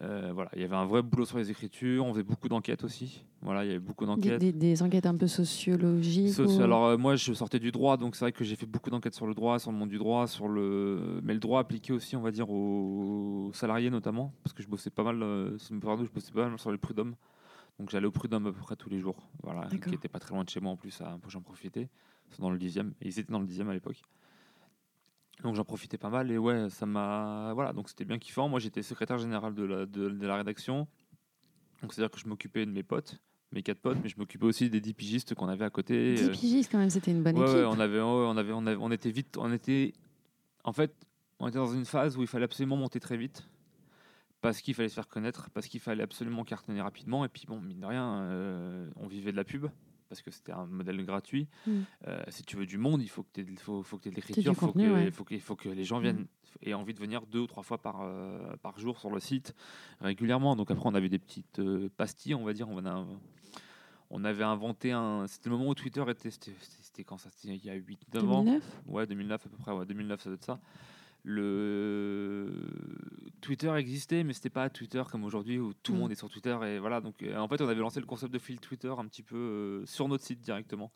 Euh, 0.00 0.32
voilà, 0.34 0.50
il 0.56 0.62
y 0.62 0.64
avait 0.64 0.74
un 0.74 0.86
vrai 0.86 1.02
boulot 1.02 1.24
sur 1.26 1.38
les 1.38 1.50
écritures. 1.50 2.04
On 2.06 2.12
faisait 2.12 2.24
beaucoup 2.24 2.48
d'enquêtes 2.48 2.82
aussi. 2.82 3.24
Voilà, 3.42 3.64
il 3.64 3.68
y 3.68 3.70
avait 3.70 3.78
beaucoup 3.78 4.04
d'enquêtes. 4.06 4.40
des- 4.40 4.52
des 4.52 4.82
enquêtes 4.82 5.06
un 5.06 5.16
peu 5.16 5.26
sociologiques 5.28 6.30
Soci- 6.32 6.58
ou- 6.58 6.62
Alors 6.62 6.86
euh, 6.86 6.96
moi 6.96 7.14
je 7.14 7.32
sortais 7.34 7.58
du 7.60 7.70
droit, 7.70 7.96
donc 7.96 8.16
c'est 8.16 8.24
vrai 8.24 8.32
que 8.32 8.42
j'ai 8.42 8.56
fait 8.56 8.66
beaucoup 8.66 8.90
d'enquêtes 8.90 9.14
sur 9.14 9.26
le 9.26 9.34
droit, 9.34 9.58
sur 9.58 9.70
le 9.70 9.76
monde 9.78 9.90
du 9.90 9.98
droit, 9.98 10.26
sur 10.26 10.48
le 10.48 11.20
mais 11.22 11.34
le 11.34 11.40
droit 11.40 11.60
appliqué 11.60 11.92
aussi, 11.92 12.16
on 12.16 12.20
va 12.22 12.30
dire 12.30 12.50
aux 12.50 13.50
salariés 13.54 13.90
notamment, 13.90 14.32
parce 14.42 14.54
que 14.54 14.62
je 14.62 14.68
bossais 14.68 14.90
pas 14.90 15.04
mal, 15.04 15.22
euh, 15.22 15.56
où 15.56 16.04
je 16.04 16.10
bossais 16.10 16.32
pas 16.32 16.48
mal 16.48 16.58
sur 16.58 16.72
les 16.72 16.78
prud'hommes, 16.78 17.14
donc 17.78 17.90
j'allais 17.90 18.06
au 18.06 18.12
prud'homme 18.12 18.46
à 18.46 18.52
peu 18.52 18.58
près 18.60 18.76
tous 18.76 18.90
les 18.90 18.98
jours, 18.98 19.28
voilà, 19.42 19.66
qui 19.88 19.94
était 19.94 20.08
pas 20.08 20.18
très 20.18 20.34
loin 20.34 20.42
de 20.44 20.48
chez 20.48 20.60
moi 20.60 20.72
en 20.72 20.76
plus, 20.76 21.00
à- 21.00 21.18
j'en 21.28 21.42
profitais, 21.42 21.88
dans 22.38 22.50
le 22.50 22.58
dixième, 22.58 22.94
et 23.02 23.08
ils 23.08 23.18
étaient 23.18 23.32
dans 23.32 23.40
le 23.40 23.46
dixième 23.46 23.68
à 23.68 23.74
l'époque. 23.74 24.00
Donc 25.42 25.56
j'en 25.56 25.64
profitais 25.64 25.98
pas 25.98 26.10
mal 26.10 26.30
et 26.30 26.38
ouais, 26.38 26.68
ça 26.70 26.86
m'a 26.86 27.52
voilà, 27.54 27.72
donc 27.72 27.88
c'était 27.88 28.04
bien 28.04 28.18
kiffant. 28.18 28.48
Moi 28.48 28.60
j'étais 28.60 28.82
secrétaire 28.82 29.18
général 29.18 29.54
de 29.54 29.64
la, 29.64 29.86
de, 29.86 30.08
de 30.10 30.26
la 30.26 30.36
rédaction, 30.36 30.86
donc 31.82 31.92
c'est 31.94 32.00
à 32.00 32.04
dire 32.04 32.10
que 32.10 32.20
je 32.20 32.28
m'occupais 32.28 32.64
de 32.64 32.70
mes 32.70 32.82
potes, 32.84 33.18
mes 33.50 33.62
quatre 33.62 33.80
potes, 33.80 33.98
mais 34.02 34.08
je 34.08 34.16
m'occupais 34.18 34.44
aussi 34.46 34.70
des 34.70 34.80
dix 34.80 34.94
pigistes 34.94 35.34
qu'on 35.34 35.48
avait 35.48 35.64
à 35.64 35.70
côté. 35.70 36.14
10 36.14 36.22
euh, 36.28 36.30
pigistes 36.32 36.70
quand 36.70 36.78
même, 36.78 36.90
c'était 36.90 37.10
une 37.10 37.22
bonne 37.22 37.36
Ouais, 37.36 37.42
équipe. 37.44 37.56
ouais, 37.56 37.64
on 37.64 37.80
avait, 37.80 38.00
on 38.00 38.36
avait, 38.36 38.52
on 38.52 38.66
avait, 38.66 38.76
on 38.80 38.90
était 38.92 39.10
vite, 39.10 39.36
on 39.36 39.52
était, 39.52 39.94
en 40.64 40.72
fait, 40.72 40.94
on 41.40 41.48
était 41.48 41.58
dans 41.58 41.72
une 41.72 41.86
phase 41.86 42.16
où 42.16 42.20
il 42.20 42.28
fallait 42.28 42.44
absolument 42.44 42.76
monter 42.76 43.00
très 43.00 43.16
vite, 43.16 43.48
parce 44.42 44.60
qu'il 44.60 44.74
fallait 44.74 44.88
se 44.90 44.94
faire 44.94 45.08
connaître, 45.08 45.50
parce 45.50 45.66
qu'il 45.66 45.80
fallait 45.80 46.02
absolument 46.04 46.44
cartonner 46.44 46.80
rapidement, 46.82 47.24
et 47.24 47.28
puis 47.28 47.44
bon, 47.48 47.60
mine 47.60 47.80
de 47.80 47.86
rien, 47.86 48.20
euh, 48.22 48.88
on 48.96 49.08
vivait 49.08 49.32
de 49.32 49.36
la 49.36 49.44
pub, 49.44 49.66
parce 50.12 50.20
que 50.20 50.30
c'était 50.30 50.52
un 50.52 50.66
modèle 50.66 51.02
gratuit. 51.06 51.48
Mm. 51.66 51.80
Euh, 52.06 52.22
si 52.28 52.42
tu 52.42 52.56
veux 52.56 52.66
du 52.66 52.76
monde, 52.76 53.00
il 53.00 53.08
faut 53.08 53.22
que 53.22 53.30
tu 53.32 53.40
aies, 53.40 53.56
faut, 53.56 53.82
faut 53.82 53.96
que 53.96 54.02
t'aies 54.02 54.10
de 54.10 54.16
l'écriture, 54.16 54.54
faut 54.54 54.70
ouais. 54.72 55.10
faut 55.10 55.24
que, 55.24 55.38
faut 55.38 55.56
que 55.56 55.70
les 55.70 55.84
gens 55.84 56.00
Mm. 56.00 56.02
viennent 56.02 56.26
aient 56.62 56.74
envie 56.74 56.92
de 56.92 56.98
venir 56.98 57.22
deux 57.24 57.38
ou 57.38 57.46
trois 57.46 57.62
fois 57.62 57.78
par, 57.78 58.02
euh, 58.02 58.54
par 58.62 58.78
jour 58.78 59.00
sur 59.00 59.08
le 59.08 59.20
site 59.20 59.54
régulièrement. 60.02 60.54
Donc 60.54 60.70
après, 60.70 60.86
on 60.86 60.94
avait 60.94 61.08
des 61.08 61.18
petites 61.18 61.60
euh, 61.60 61.88
pastilles, 61.96 62.34
on 62.34 62.44
va 62.44 62.52
dire. 62.52 62.68
On, 62.68 62.84
a, 62.84 63.06
on 64.10 64.22
avait 64.22 64.44
inventé 64.44 64.92
un. 64.92 65.26
C'était 65.28 65.48
le 65.48 65.56
moment 65.56 65.70
où 65.70 65.74
Twitter 65.74 66.04
était. 66.08 66.30
C'était 66.30 67.04
quand 67.04 67.16
ça 67.16 67.30
C'était 67.30 67.56
il 67.56 67.64
y 67.64 67.70
a 67.70 67.74
8-9 67.78 68.28
ans? 68.28 68.42
2009 68.44 68.82
Ouais, 68.88 69.06
2009 69.06 69.46
à 69.46 69.48
peu 69.48 69.56
près, 69.56 69.72
ouais, 69.72 69.86
2009 69.86 70.20
ça 70.20 70.28
doit 70.28 70.34
être 70.34 70.44
ça. 70.44 70.60
Le 71.24 72.50
Twitter 73.40 73.72
existait, 73.76 74.24
mais 74.24 74.32
c'était 74.32 74.50
pas 74.50 74.68
Twitter 74.70 75.02
comme 75.10 75.24
aujourd'hui 75.24 75.58
où 75.58 75.72
tout 75.74 75.92
le 75.92 75.98
Mm. 75.98 76.00
monde 76.00 76.12
est 76.12 76.16
sur 76.16 76.28
Twitter 76.28 76.56
et 76.66 76.78
voilà. 76.78 77.00
Donc 77.00 77.22
euh, 77.22 77.36
en 77.38 77.48
fait, 77.48 77.60
on 77.60 77.68
avait 77.68 77.80
lancé 77.80 78.00
le 78.00 78.06
concept 78.06 78.32
de 78.32 78.38
fil 78.38 78.58
Twitter 78.60 78.92
un 78.96 79.06
petit 79.06 79.22
peu 79.22 79.36
euh, 79.36 79.86
sur 79.86 80.08
notre 80.08 80.24
site 80.24 80.40
directement, 80.40 80.92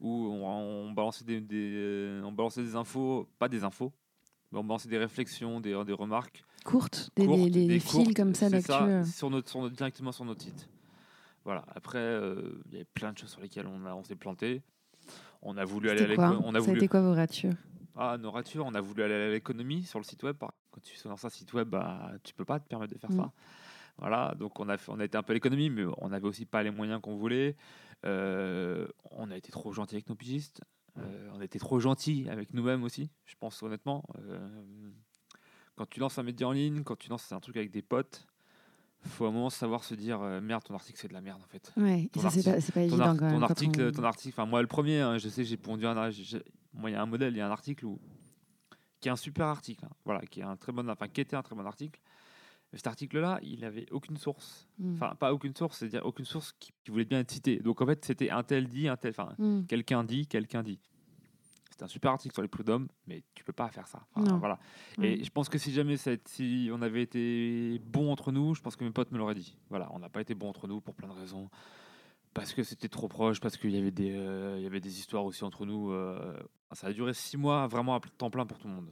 où 0.00 0.26
on, 0.26 0.46
on 0.46 0.92
balançait 0.92 1.24
des, 1.24 1.40
des- 1.40 2.20
on 2.24 2.32
balançait 2.32 2.62
des 2.62 2.76
infos, 2.76 3.28
pas 3.38 3.48
des 3.48 3.64
infos, 3.64 3.92
mais 4.50 4.58
on 4.58 4.64
balançait 4.64 4.88
des 4.88 4.98
réflexions, 4.98 5.60
des, 5.60 5.80
des 5.84 5.92
remarques 5.92 6.44
Courtes, 6.64 7.10
des, 7.16 7.26
courtes, 7.26 7.38
des, 7.38 7.50
des- 7.50 7.60
des 7.62 7.66
des 7.74 7.80
fils 7.80 8.14
comme 8.14 8.34
ça 8.34 8.48
d'actu. 8.48 8.72
euh. 8.72 9.04
sur 9.04 9.30
notre, 9.30 9.48
sur 9.50 9.60
notre- 9.62 9.74
directement 9.76 10.12
sur 10.12 10.24
notre 10.24 10.42
site. 10.42 10.68
Voilà. 11.44 11.64
Après, 11.74 11.98
euh, 11.98 12.62
il 12.66 12.72
y 12.72 12.76
avait 12.76 12.84
plein 12.94 13.12
de 13.12 13.18
choses 13.18 13.30
sur 13.30 13.40
lesquelles 13.40 13.66
on, 13.66 13.84
a- 13.84 13.94
on 13.94 14.04
s'est 14.04 14.14
planté. 14.16 14.62
On 15.42 15.56
a 15.56 15.64
voulu 15.64 15.90
aller 15.90 16.02
à 16.02 16.06
l'école. 16.06 16.38
On 16.44 16.50
a 16.50 16.52
Ça 16.52 16.58
a 16.58 16.60
voulu 16.60 16.76
été 16.78 16.86
quoi 16.88 17.00
vos 17.02 17.14
ratures? 17.14 17.54
Ah, 17.96 18.16
nos 18.18 18.30
ratures, 18.30 18.64
on 18.66 18.74
a 18.74 18.80
voulu 18.80 19.02
aller 19.02 19.14
à 19.14 19.30
l'économie 19.30 19.84
sur 19.84 19.98
le 19.98 20.04
site 20.04 20.22
web. 20.22 20.36
Quand 20.38 20.80
tu 20.82 20.94
es 20.98 21.08
dans 21.08 21.26
un 21.26 21.28
site 21.30 21.52
web, 21.52 21.68
bah, 21.68 22.12
tu 22.22 22.34
peux 22.34 22.44
pas 22.44 22.58
te 22.60 22.68
permettre 22.68 22.92
de 22.94 22.98
faire 22.98 23.10
Mm. 23.10 23.16
ça. 23.16 23.32
Voilà, 23.98 24.34
donc 24.38 24.58
on 24.58 24.68
a, 24.70 24.78
fait- 24.78 24.90
on 24.90 24.98
a 25.00 25.04
été 25.04 25.18
un 25.18 25.22
peu 25.22 25.32
à 25.32 25.34
l'économie, 25.34 25.68
mais 25.70 25.84
on 25.98 26.08
n'avait 26.08 26.26
aussi 26.26 26.46
pas 26.46 26.62
les 26.62 26.70
moyens 26.70 27.00
qu'on 27.02 27.16
voulait. 27.16 27.56
Euh, 28.06 28.86
on 29.10 29.30
a 29.30 29.36
été 29.36 29.52
trop 29.52 29.72
gentil 29.72 29.94
avec 29.96 30.08
nos 30.08 30.14
pigistes. 30.14 30.62
Euh, 30.98 31.30
on 31.34 31.40
a 31.40 31.44
été 31.44 31.58
trop 31.58 31.78
gentil 31.80 32.26
avec 32.30 32.52
nous-mêmes 32.52 32.82
aussi, 32.84 33.10
je 33.26 33.34
pense 33.38 33.62
honnêtement. 33.62 34.04
Euh, 34.18 34.90
quand 35.76 35.86
tu 35.88 36.00
lances 36.00 36.18
un 36.18 36.22
média 36.22 36.46
en 36.48 36.52
ligne, 36.52 36.82
quand 36.84 36.96
tu 36.98 37.08
lances 37.08 37.30
un 37.32 37.40
truc 37.40 37.56
avec 37.56 37.70
des 37.70 37.80
potes, 37.82 38.26
faut 39.04 39.24
à 39.24 39.28
un 39.28 39.32
moment 39.32 39.50
savoir 39.50 39.84
se 39.84 39.94
dire 39.94 40.20
euh, 40.22 40.40
merde, 40.40 40.62
ton 40.64 40.74
article 40.74 40.98
c'est 41.00 41.08
de 41.08 41.12
la 41.14 41.20
merde 41.22 41.40
en 41.42 41.46
fait 41.46 41.72
Ouais, 41.76 42.02
et 42.04 42.08
Ton 42.08 42.20
ça 42.20 42.30
c'est 42.30 42.42
pas, 42.44 42.52
pas 42.52 42.60
ton, 42.60 42.80
évident 42.80 43.16
quand 43.16 43.24
même. 43.24 43.36
ton 43.36 43.42
article, 43.42 43.82
on- 43.88 43.92
ton 43.92 44.04
article, 44.04 44.34
enfin 44.38 44.48
moi 44.48 44.60
le 44.62 44.68
premier, 44.68 45.00
hein, 45.00 45.18
je 45.18 45.28
sais, 45.28 45.44
j'ai 45.44 45.56
pondu 45.56 45.86
un, 45.86 46.10
j'ai- 46.10 46.42
moi 46.74 46.90
il 46.90 46.92
y 46.94 46.96
a 46.96 47.02
un 47.02 47.06
modèle, 47.06 47.34
il 47.34 47.38
y 47.38 47.40
a 47.40 47.46
un 47.46 47.50
article 47.50 47.86
où, 47.86 48.00
qui 49.00 49.08
est 49.08 49.12
un 49.12 49.16
super 49.16 49.46
article, 49.46 49.84
hein, 49.84 49.90
voilà, 50.04 50.20
qui 50.26 50.40
est 50.40 50.44
un 50.44 50.56
très 50.56 50.72
bon, 50.72 50.88
enfin 50.88 51.08
qui 51.08 51.20
était 51.20 51.36
un 51.36 51.42
très 51.42 51.54
bon 51.56 51.66
article. 51.66 52.00
Cet 52.74 52.86
article-là, 52.86 53.38
il 53.42 53.64
avait 53.66 53.86
aucune 53.90 54.16
source, 54.16 54.66
Mm. 54.78 54.94
enfin 54.94 55.14
pas 55.14 55.34
aucune 55.34 55.54
source, 55.54 55.78
c'est-à-dire 55.78 56.06
aucune 56.06 56.24
source 56.24 56.52
qui, 56.58 56.72
qui 56.84 56.90
voulait 56.90 57.04
bien 57.04 57.18
être 57.20 57.30
citée. 57.30 57.58
Donc 57.58 57.82
en 57.82 57.86
fait, 57.86 58.02
c'était 58.04 58.30
un 58.30 58.42
tel 58.42 58.66
dit, 58.68 58.88
un 58.88 58.96
tel, 58.96 59.10
enfin 59.10 59.34
Mm. 59.38 59.64
quelqu'un 59.66 60.04
dit, 60.04 60.26
quelqu'un 60.26 60.62
dit. 60.62 60.78
C'est 61.70 61.82
un 61.82 61.88
super 61.88 62.12
article 62.12 62.32
sur 62.34 62.42
les 62.42 62.48
prud'hommes, 62.48 62.88
mais 63.06 63.22
tu 63.34 63.44
peux 63.44 63.52
pas 63.52 63.68
faire 63.70 63.86
ça. 63.88 64.06
Enfin, 64.14 64.36
voilà. 64.38 64.58
Ouais. 64.98 65.18
Et 65.20 65.24
je 65.24 65.30
pense 65.30 65.48
que 65.48 65.58
si 65.58 65.72
jamais 65.72 65.96
si 66.26 66.70
on 66.72 66.80
avait 66.82 67.02
été 67.02 67.78
bon 67.84 68.10
entre 68.12 68.30
nous, 68.30 68.54
je 68.54 68.60
pense 68.62 68.76
que 68.76 68.84
mes 68.84 68.90
potes 68.90 69.10
me 69.10 69.18
l'auraient 69.18 69.34
dit. 69.34 69.56
Voilà, 69.68 69.88
on 69.92 69.98
n'a 69.98 70.08
pas 70.10 70.20
été 70.20 70.34
bon 70.34 70.48
entre 70.48 70.66
nous 70.68 70.80
pour 70.80 70.94
plein 70.94 71.08
de 71.08 71.14
raisons. 71.14 71.50
Parce 72.34 72.54
que 72.54 72.62
c'était 72.62 72.88
trop 72.88 73.08
proche, 73.08 73.40
parce 73.40 73.56
qu'il 73.58 73.70
y 73.70 73.78
avait 73.78 73.90
des, 73.90 74.12
euh, 74.14 74.54
il 74.58 74.62
y 74.62 74.66
avait 74.66 74.80
des 74.80 74.98
histoires 74.98 75.24
aussi 75.24 75.44
entre 75.44 75.66
nous. 75.66 75.90
euh, 75.92 76.34
ça 76.72 76.86
a 76.86 76.92
duré 76.92 77.12
six 77.12 77.36
mois, 77.36 77.66
vraiment 77.66 77.94
à 77.96 78.00
temps 78.16 78.30
plein 78.30 78.46
pour 78.46 78.58
tout 78.58 78.68
le 78.68 78.74
monde. 78.74 78.90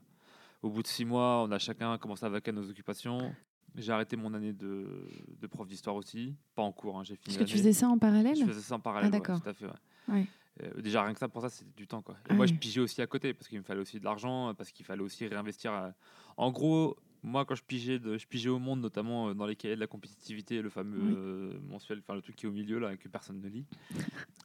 Au 0.62 0.68
bout 0.68 0.82
de 0.82 0.86
six 0.86 1.06
mois, 1.06 1.42
on 1.48 1.50
a 1.50 1.58
chacun 1.58 1.96
commencé 1.96 2.26
à 2.26 2.28
vaquer 2.28 2.50
à 2.50 2.52
nos 2.52 2.68
occupations. 2.68 3.34
J'ai 3.76 3.92
arrêté 3.92 4.16
mon 4.16 4.34
année 4.34 4.52
de, 4.52 5.08
de 5.40 5.46
prof 5.46 5.66
d'histoire 5.66 5.96
aussi, 5.96 6.34
pas 6.54 6.62
en 6.62 6.72
cours. 6.72 6.98
hein, 6.98 7.04
j'ai 7.04 7.16
fini. 7.16 7.34
Est-ce 7.34 7.38
que 7.38 7.44
tu 7.44 7.52
l'année. 7.52 7.62
faisais 7.62 7.72
ça 7.72 7.88
en 7.88 7.96
parallèle? 7.98 8.36
Je 8.36 8.44
faisais 8.44 8.60
ça 8.60 8.74
en 8.74 8.80
parallèle, 8.80 9.10
ouais, 9.10 9.18
d'accord. 9.18 9.40
tout 9.40 9.48
à 9.48 9.54
fait. 9.54 9.64
ouais. 9.66 9.72
Ouais. 10.08 10.26
Euh, 10.64 10.82
déjà, 10.82 11.02
rien 11.04 11.14
que 11.14 11.18
ça, 11.20 11.28
pour 11.28 11.40
ça, 11.40 11.48
c'était 11.48 11.70
du 11.76 11.86
temps. 11.86 12.02
Quoi. 12.02 12.16
Et 12.26 12.32
Ah 12.32 12.34
moi, 12.34 12.44
je 12.44 12.52
oui. 12.52 12.58
pigeais 12.58 12.80
aussi 12.82 13.00
à 13.00 13.06
côté 13.06 13.32
parce 13.32 13.48
qu'il 13.48 13.56
me 13.58 13.62
fallait 13.64 13.80
aussi 13.80 13.98
de 14.00 14.04
l'argent, 14.04 14.52
parce 14.54 14.70
qu'il 14.72 14.84
fallait 14.84 15.00
aussi 15.02 15.26
réinvestir. 15.26 15.92
En 16.36 16.50
gros, 16.50 16.96
moi, 17.22 17.44
quand 17.44 17.54
je 17.54 17.62
pigeais, 17.62 17.98
de, 17.98 18.16
je 18.18 18.26
pigeais 18.26 18.48
au 18.48 18.58
monde, 18.58 18.80
notamment 18.80 19.28
euh, 19.28 19.34
dans 19.34 19.46
les 19.46 19.56
cahiers 19.56 19.74
de 19.74 19.80
la 19.80 19.86
compétitivité, 19.86 20.62
le 20.62 20.70
fameux 20.70 20.98
Oui. 21.02 21.12
euh, 21.14 21.58
mensuel, 21.68 21.98
enfin 22.00 22.14
le 22.14 22.22
truc 22.22 22.36
qui 22.36 22.46
est 22.46 22.48
au 22.48 22.52
milieu, 22.52 22.78
là, 22.78 22.96
que 22.96 23.08
personne 23.08 23.40
ne 23.40 23.48
lit. 23.48 23.66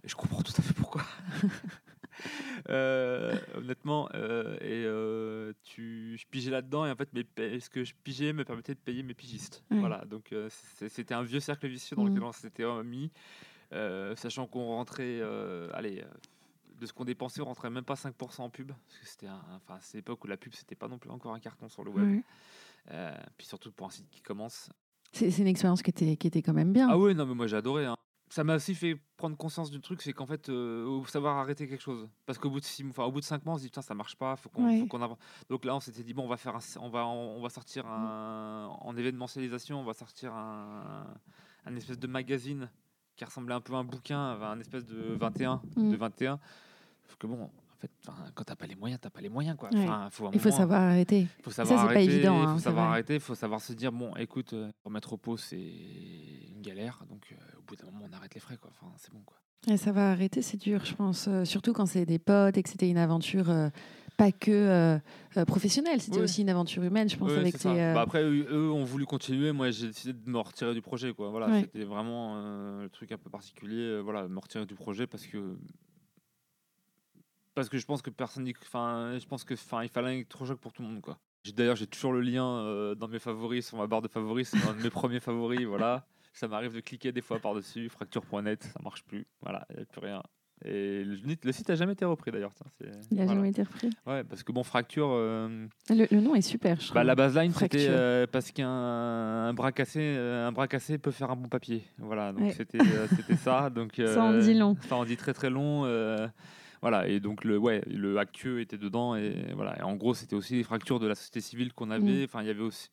Et 0.03 0.07
je 0.07 0.15
comprends 0.15 0.41
tout 0.41 0.53
à 0.57 0.61
fait 0.61 0.73
pourquoi. 0.73 1.03
Euh, 2.69 3.37
honnêtement, 3.55 4.07
euh, 4.13 4.55
et 4.61 5.55
tu, 5.63 6.15
je 6.17 6.25
pigeais 6.27 6.49
là-dedans, 6.49 6.85
et 6.85 6.91
en 6.91 6.95
fait, 6.95 7.09
mes 7.13 7.25
ce 7.59 7.69
que 7.69 7.83
je 7.83 7.93
pigeais 8.03 8.31
me 8.31 8.45
permettait 8.45 8.73
de 8.73 8.79
payer 8.79 9.03
mes 9.03 9.13
pigistes. 9.13 9.63
Voilà, 9.69 10.05
donc 10.05 10.33
c'était 10.79 11.13
un 11.13 11.23
vieux 11.23 11.41
cercle 11.41 11.67
vicieux 11.67 11.95
dans 11.97 12.03
Mhm. 12.03 12.09
lequel 12.11 12.23
on 12.23 12.31
s'était 12.31 12.83
mis. 12.83 13.11
Sachant 14.15 14.47
qu'on 14.47 14.65
rentrait, 14.67 15.21
allez, 15.73 16.03
de 16.79 16.85
ce 16.85 16.93
qu'on 16.93 17.05
dépensait, 17.05 17.41
on 17.41 17.45
rentrait 17.45 17.69
même 17.69 17.83
pas 17.83 17.95
5% 17.95 18.45
en 18.45 18.49
pub, 18.49 18.69
parce 18.69 18.97
que 18.99 19.05
c'était, 19.07 19.27
enfin, 19.53 19.77
c'est 19.81 19.97
l'époque 19.97 20.23
où 20.23 20.27
la 20.27 20.37
pub 20.37 20.53
c'était 20.53 20.75
pas 20.75 20.87
non 20.87 20.97
plus 20.97 21.09
encore 21.09 21.33
un 21.33 21.39
carton 21.39 21.67
sur 21.69 21.83
le 21.83 21.91
web. 21.91 22.21
Euh, 22.91 23.15
puis 23.37 23.47
surtout 23.47 23.71
pour 23.71 23.87
un 23.87 23.89
site 23.91 24.09
qui 24.09 24.21
commence. 24.21 24.69
C'est 25.11 25.37
une 25.37 25.47
expérience 25.47 25.81
qui 25.81 25.89
était, 25.89 26.17
qui 26.17 26.27
était 26.27 26.41
quand 26.41 26.53
même 26.53 26.73
bien. 26.73 26.87
Ah 26.89 26.97
ouais, 26.97 27.13
non 27.13 27.25
mais 27.25 27.33
moi 27.35 27.47
j'ai 27.47 27.55
adoré. 27.57 27.85
hein. 27.85 27.95
Ça 28.29 28.43
m'a 28.43 28.55
aussi 28.55 28.73
fait 28.75 28.99
prendre 29.17 29.37
conscience 29.37 29.69
du 29.71 29.79
truc, 29.79 30.01
c'est 30.01 30.11
qu'en 30.11 30.25
fait, 30.25 30.49
euh, 30.49 31.01
savoir 31.05 31.37
arrêter 31.37 31.67
quelque 31.69 31.81
chose. 31.81 32.09
Parce 32.25 32.37
qu'au 32.39 32.49
bout 32.49 32.59
de 32.59 32.65
six, 32.65 32.83
mois- 32.83 32.89
enfin, 32.91 33.03
au 33.05 33.11
bout 33.11 33.19
de 33.21 33.25
cinq 33.25 33.45
mois, 33.45 33.53
on 33.53 33.57
se 33.57 33.61
dit 33.63 33.69
putain 33.69 33.81
ça 33.83 33.93
marche 33.93 34.15
pas, 34.17 34.35
faut 34.35 34.49
qu'on, 34.49 34.65
Ouais. 34.65 34.85
avance. 35.01 35.17
Donc 35.49 35.63
là, 35.63 35.75
on 35.75 35.79
s'était 35.79 36.03
dit 36.03 36.13
bon, 36.13 36.23
on 36.25 36.27
va 36.27 36.35
faire, 36.37 36.55
un, 36.55 36.59
on 36.81 36.89
va, 36.89 37.05
on 37.05 37.39
va 37.41 37.49
sortir 37.49 37.85
un, 37.87 38.67
en 38.81 38.97
événementialisation, 38.97 39.79
on 39.79 39.83
va 39.85 39.93
sortir 39.93 40.33
un, 40.33 41.05
un 41.65 41.75
espèce 41.75 41.99
de 41.99 42.07
magazine 42.07 42.69
qui 43.15 43.23
ressemblait 43.23 43.55
un 43.55 43.61
peu 43.61 43.73
à 43.75 43.77
un 43.77 43.83
bouquin, 43.85 44.19
un 44.19 44.59
espèce 44.59 44.85
de 44.85 45.13
21, 45.15 45.61
Mm. 45.77 45.91
de 45.91 45.95
21. 45.95 46.39
Sauf 47.07 47.15
que 47.17 47.27
bon, 47.27 47.49
en 47.75 47.81
fait, 47.81 47.91
quand 48.33 48.43
t'as 48.43 48.55
pas 48.55 48.67
les 48.67 48.75
moyens, 48.75 48.99
t'as 49.01 49.09
pas 49.09 49.21
les 49.21 49.29
moyens 49.29 49.57
quoi. 49.57 49.69
Ouais. 49.73 49.85
Faut 50.11 50.29
Il 50.33 50.39
faut 50.39 50.49
moment- 50.49 50.57
savoir 50.57 50.81
arrêter. 50.81 51.27
faut 51.43 51.51
savoir 51.51 51.87
c'est 51.87 51.93
pas 51.93 52.01
évident, 52.01 52.41
Il 52.41 52.45
hein, 52.47 52.53
faut 52.55 52.59
savoir 52.61 52.85
vrai. 52.85 52.93
arrêter, 52.93 53.13
il 53.15 53.19
faut 53.19 53.35
savoir 53.35 53.61
se 53.61 53.73
dire 53.73 53.91
bon, 53.91 54.15
écoute, 54.15 54.53
euh, 54.53 54.71
remettre 54.83 55.13
au 55.13 55.17
pot, 55.17 55.37
c'est 55.37 55.57
une 55.57 56.61
galère, 56.61 57.03
donc 57.09 57.27
euh, 57.31 57.35
au 57.59 57.61
bout 57.63 57.75
d'un 57.75 57.85
moment, 57.91 58.05
on 58.09 58.13
arrête 58.15 58.33
les 58.33 58.41
frais, 58.41 58.57
quoi. 58.57 58.71
Enfin, 58.71 58.91
c'est 58.97 59.11
bon, 59.11 59.21
quoi. 59.25 59.37
Et 59.67 59.77
ça 59.77 59.91
va 59.91 60.11
arrêter, 60.11 60.41
c'est 60.41 60.57
dur, 60.57 60.85
je 60.85 60.93
pense. 60.93 61.27
euh, 61.27 61.43
surtout 61.45 61.73
quand 61.73 61.85
c'est 61.87 62.05
des 62.05 62.19
potes 62.19 62.57
et 62.57 62.63
que 62.63 62.69
c'était 62.69 62.89
une 62.89 62.97
aventure 62.99 63.51
pas 64.17 64.31
que 64.31 64.49
euh, 64.51 64.97
euh, 65.35 65.43
professionnelle, 65.45 65.99
c'était 65.99 66.21
aussi 66.21 66.41
une 66.43 66.49
aventure 66.49 66.81
humaine, 66.83 67.09
je 67.09 67.17
pense, 67.17 67.31
avec 67.31 67.57
ça. 67.57 67.73
les. 67.73 67.79
euh, 67.81 67.93
Bah, 67.95 68.01
après, 68.01 68.23
eux, 68.23 68.47
eux 68.49 68.71
ont 68.71 68.85
voulu 68.85 69.05
continuer. 69.05 69.51
Moi, 69.51 69.71
j'ai 69.71 69.87
décidé 69.87 70.13
de 70.13 70.29
me 70.29 70.37
retirer 70.39 70.73
du 70.73 70.81
projet, 70.81 71.13
quoi. 71.13 71.29
Voilà, 71.31 71.47
Ouais. 71.47 71.61
c'était 71.61 71.83
vraiment 71.83 72.37
le 72.81 72.87
truc 72.89 73.11
un 73.11 73.17
peu 73.17 73.29
particulier. 73.29 73.99
voilà, 74.01 74.27
me 74.29 74.39
retirer 74.39 74.65
du 74.65 74.75
projet 74.75 75.05
parce 75.07 75.25
que 75.25 75.57
parce 77.55 77.69
que 77.69 77.77
je 77.77 77.85
pense 77.85 78.01
que 78.01 78.09
personne, 78.09 78.43
n'y- 78.43 78.53
enfin, 78.61 79.17
je 79.19 79.25
pense 79.25 79.43
que, 79.43 79.53
enfin, 79.55 79.81
il 79.83 79.89
fallait 79.89 80.09
un 80.09 80.13
électrochoc 80.13 80.59
pour 80.59 80.73
tout 80.73 80.81
le 80.83 80.89
monde, 80.89 81.01
quoi. 81.01 81.17
D'ailleurs, 81.55 81.75
j'ai 81.75 81.87
toujours 81.87 82.11
le 82.13 82.21
lien 82.21 82.45
euh, 82.45 82.95
dans 82.95 83.07
mes 83.07 83.19
favoris, 83.19 83.67
sur 83.67 83.77
ma 83.77 83.87
barre 83.87 84.01
de 84.01 84.07
favoris, 84.07 84.49
c'est 84.49 84.67
un 84.67 84.73
de 84.73 84.81
mes 84.81 84.89
premiers 84.89 85.19
favoris, 85.19 85.63
voilà. 85.65 86.05
Ça 86.33 86.47
m'arrive 86.47 86.73
de 86.75 86.81
cliquer 86.81 87.11
des 87.11 87.21
fois 87.21 87.39
par-dessus, 87.39 87.87
fracture.net, 87.89 88.63
ça 88.63 88.79
marche 88.83 89.03
plus, 89.03 89.25
voilà, 89.41 89.65
il 89.69 89.77
n'y 89.77 89.81
a 89.83 89.85
plus 89.85 90.01
rien. 90.01 90.21
Et 90.63 91.03
le, 91.03 91.17
le 91.43 91.51
site 91.51 91.67
n'a 91.69 91.75
jamais 91.75 91.93
été 91.93 92.05
repris 92.05 92.31
d'ailleurs. 92.31 92.53
Il 92.81 93.17
n'a 93.17 93.25
voilà. 93.25 93.33
jamais 93.39 93.49
été 93.49 93.61
repris. 93.61 93.89
Ouais, 94.07 94.23
parce 94.23 94.41
que 94.41 94.51
bon, 94.53 94.63
fracture. 94.63 95.09
euh, 95.11 95.67
Le, 95.89 96.07
le 96.09 96.21
nom 96.21 96.33
est 96.33 96.41
super, 96.41 96.79
je 96.79 96.93
bah, 96.93 97.03
la 97.03 97.13
baseline, 97.13 97.51
c'était 97.53 97.87
euh, 97.89 98.25
parce 98.25 98.51
qu'un 98.51 98.67
un 98.69 99.53
bras 99.53 99.71
cassé, 99.73 99.99
euh, 100.01 100.47
un 100.47 100.51
bras 100.53 100.67
cassé 100.67 100.97
peut 100.97 101.11
faire 101.11 101.29
un 101.29 101.35
bon 101.35 101.49
papier. 101.49 101.83
Voilà, 101.99 102.31
donc 102.31 102.41
Ouais. 102.41 102.53
c'était 102.53 102.79
euh, 102.81 103.05
c'était 103.15 103.35
ça. 103.35 103.69
Donc 103.69 103.95
Ça 103.97 104.23
en 104.23 104.37
dit 104.39 104.53
long. 104.53 104.77
Ça 104.87 104.95
en 104.95 105.03
dit 105.05 105.17
très 105.17 105.33
très 105.33 105.49
long. 105.49 105.83
Voilà, 106.81 107.07
et 107.07 107.19
donc 107.19 107.43
le 107.43 107.57
ouais, 107.57 107.81
le 107.87 108.19
était 108.59 108.77
dedans 108.77 109.15
et 109.15 109.33
voilà. 109.55 109.79
Et 109.79 109.83
en 109.83 109.95
gros, 109.95 110.13
c'était 110.13 110.35
aussi 110.35 110.55
les 110.55 110.63
fractures 110.63 110.99
de 110.99 111.07
la 111.07 111.15
société 111.15 111.41
civile 111.41 111.73
qu'on 111.73 111.91
avait. 111.91 112.21
Mm. 112.21 112.25
Enfin, 112.25 112.41
il 112.41 112.47
y 112.47 112.51
avait 112.51 112.61
aussi. 112.61 112.89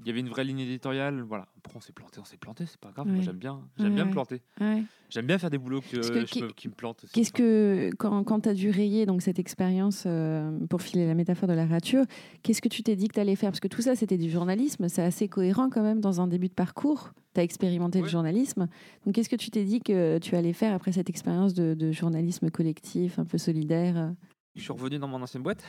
Il 0.00 0.06
y 0.08 0.10
avait 0.10 0.20
une 0.20 0.28
vraie 0.28 0.42
ligne 0.44 0.58
éditoriale, 0.60 1.20
voilà. 1.22 1.46
Après, 1.58 1.76
on 1.76 1.80
s'est 1.80 1.92
planté, 1.92 2.18
on 2.18 2.24
s'est 2.24 2.36
planté, 2.38 2.64
c'est 2.66 2.80
pas 2.80 2.90
grave. 2.90 3.06
Moi, 3.06 3.20
j'aime 3.22 3.36
bien, 3.36 3.60
j'aime 3.78 3.94
bien 3.94 4.02
Ouais. 4.04 4.08
me 4.08 4.12
planter. 4.12 4.42
J'aime 5.10 5.26
bien 5.26 5.38
faire 5.38 5.50
des 5.50 5.58
boulots 5.58 5.80
que, 5.82 5.96
Parce 5.96 6.10
que 6.10 6.20
je 6.20 6.32
qu'est- 6.32 6.40
me- 6.42 6.48
qui 6.52 6.68
me 6.68 6.72
plantent. 6.72 7.04
Qu'est-ce 7.12 7.30
que, 7.32 7.90
quand, 7.98 8.24
quand 8.24 8.40
tu 8.40 8.48
as 8.48 8.54
dû 8.54 8.70
rayer 8.70 9.06
donc, 9.06 9.22
cette 9.22 9.38
expérience, 9.38 10.04
euh, 10.06 10.58
pour 10.68 10.82
filer 10.82 11.06
la 11.06 11.14
métaphore 11.14 11.48
de 11.48 11.52
la 11.54 11.66
rature, 11.66 12.04
qu'est-ce 12.42 12.62
que 12.62 12.68
tu 12.68 12.82
t'es 12.82 12.96
dit 12.96 13.08
que 13.08 13.14
tu 13.14 13.20
allais 13.20 13.36
faire? 13.36 13.50
Parce 13.50 13.60
que 13.60 13.68
tout 13.68 13.82
ça, 13.82 13.94
c'était 13.94 14.16
du 14.18 14.30
journalisme, 14.30 14.88
c'est 14.88 15.02
assez 15.02 15.28
cohérent 15.28 15.68
quand 15.70 15.82
même 15.82 16.00
dans 16.00 16.20
un 16.20 16.26
début 16.26 16.48
de 16.48 16.54
parcours. 16.54 17.12
Tu 17.34 17.40
as 17.40 17.44
expérimenté 17.44 18.00
le 18.00 18.08
journalisme. 18.08 18.66
Donc, 19.06 19.14
qu'est-ce 19.14 19.28
que 19.28 19.36
tu 19.36 19.50
t'es 19.50 19.64
dit 19.64 19.80
que 19.80 20.18
tu 20.18 20.34
allais 20.34 20.52
faire 20.54 20.74
après 20.74 20.92
cette 20.92 21.10
expérience 21.10 21.54
de, 21.54 21.74
de 21.74 21.92
journalisme 21.92 22.50
collectif, 22.50 23.18
un 23.18 23.24
peu 23.26 23.38
solidaire 23.38 24.12
Je 24.56 24.62
suis 24.62 24.72
revenu 24.72 24.98
dans 24.98 25.08
mon 25.08 25.22
ancienne 25.22 25.42
boîte. 25.42 25.62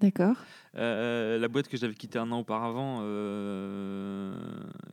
D'accord. 0.00 0.36
Euh, 0.76 1.38
la 1.38 1.48
boîte 1.48 1.68
que 1.68 1.76
j'avais 1.76 1.94
quittée 1.94 2.18
un 2.18 2.30
an 2.30 2.40
auparavant, 2.40 3.00
euh, 3.02 4.32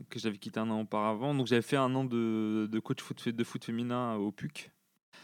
que 0.10 0.20
j'avais 0.20 0.38
quitté 0.38 0.60
un 0.60 0.70
an 0.70 0.82
auparavant. 0.82 1.36
Donc 1.36 1.48
j'avais 1.48 1.62
fait 1.62 1.78
un 1.78 1.94
an 1.94 2.06
de, 2.06 2.68
de 2.72 2.80
coach 2.80 3.02
foot, 3.02 3.30
de 3.30 3.44
foot 3.44 3.64
féminin 3.64 4.16
au 4.16 4.32
PUC. 4.32 4.72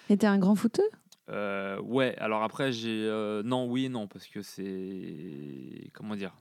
Et 0.09 0.17
t'es 0.17 0.27
un 0.27 0.38
grand 0.38 0.55
footeux? 0.55 0.89
Euh, 1.29 1.79
ouais, 1.81 2.15
alors 2.17 2.43
après 2.43 2.71
j'ai 2.71 3.07
non, 3.45 3.65
oui 3.65 3.85
et 3.85 3.89
non 3.89 4.07
parce 4.07 4.27
que 4.27 4.41
c'est 4.41 5.89
comment 5.93 6.15
dire? 6.15 6.33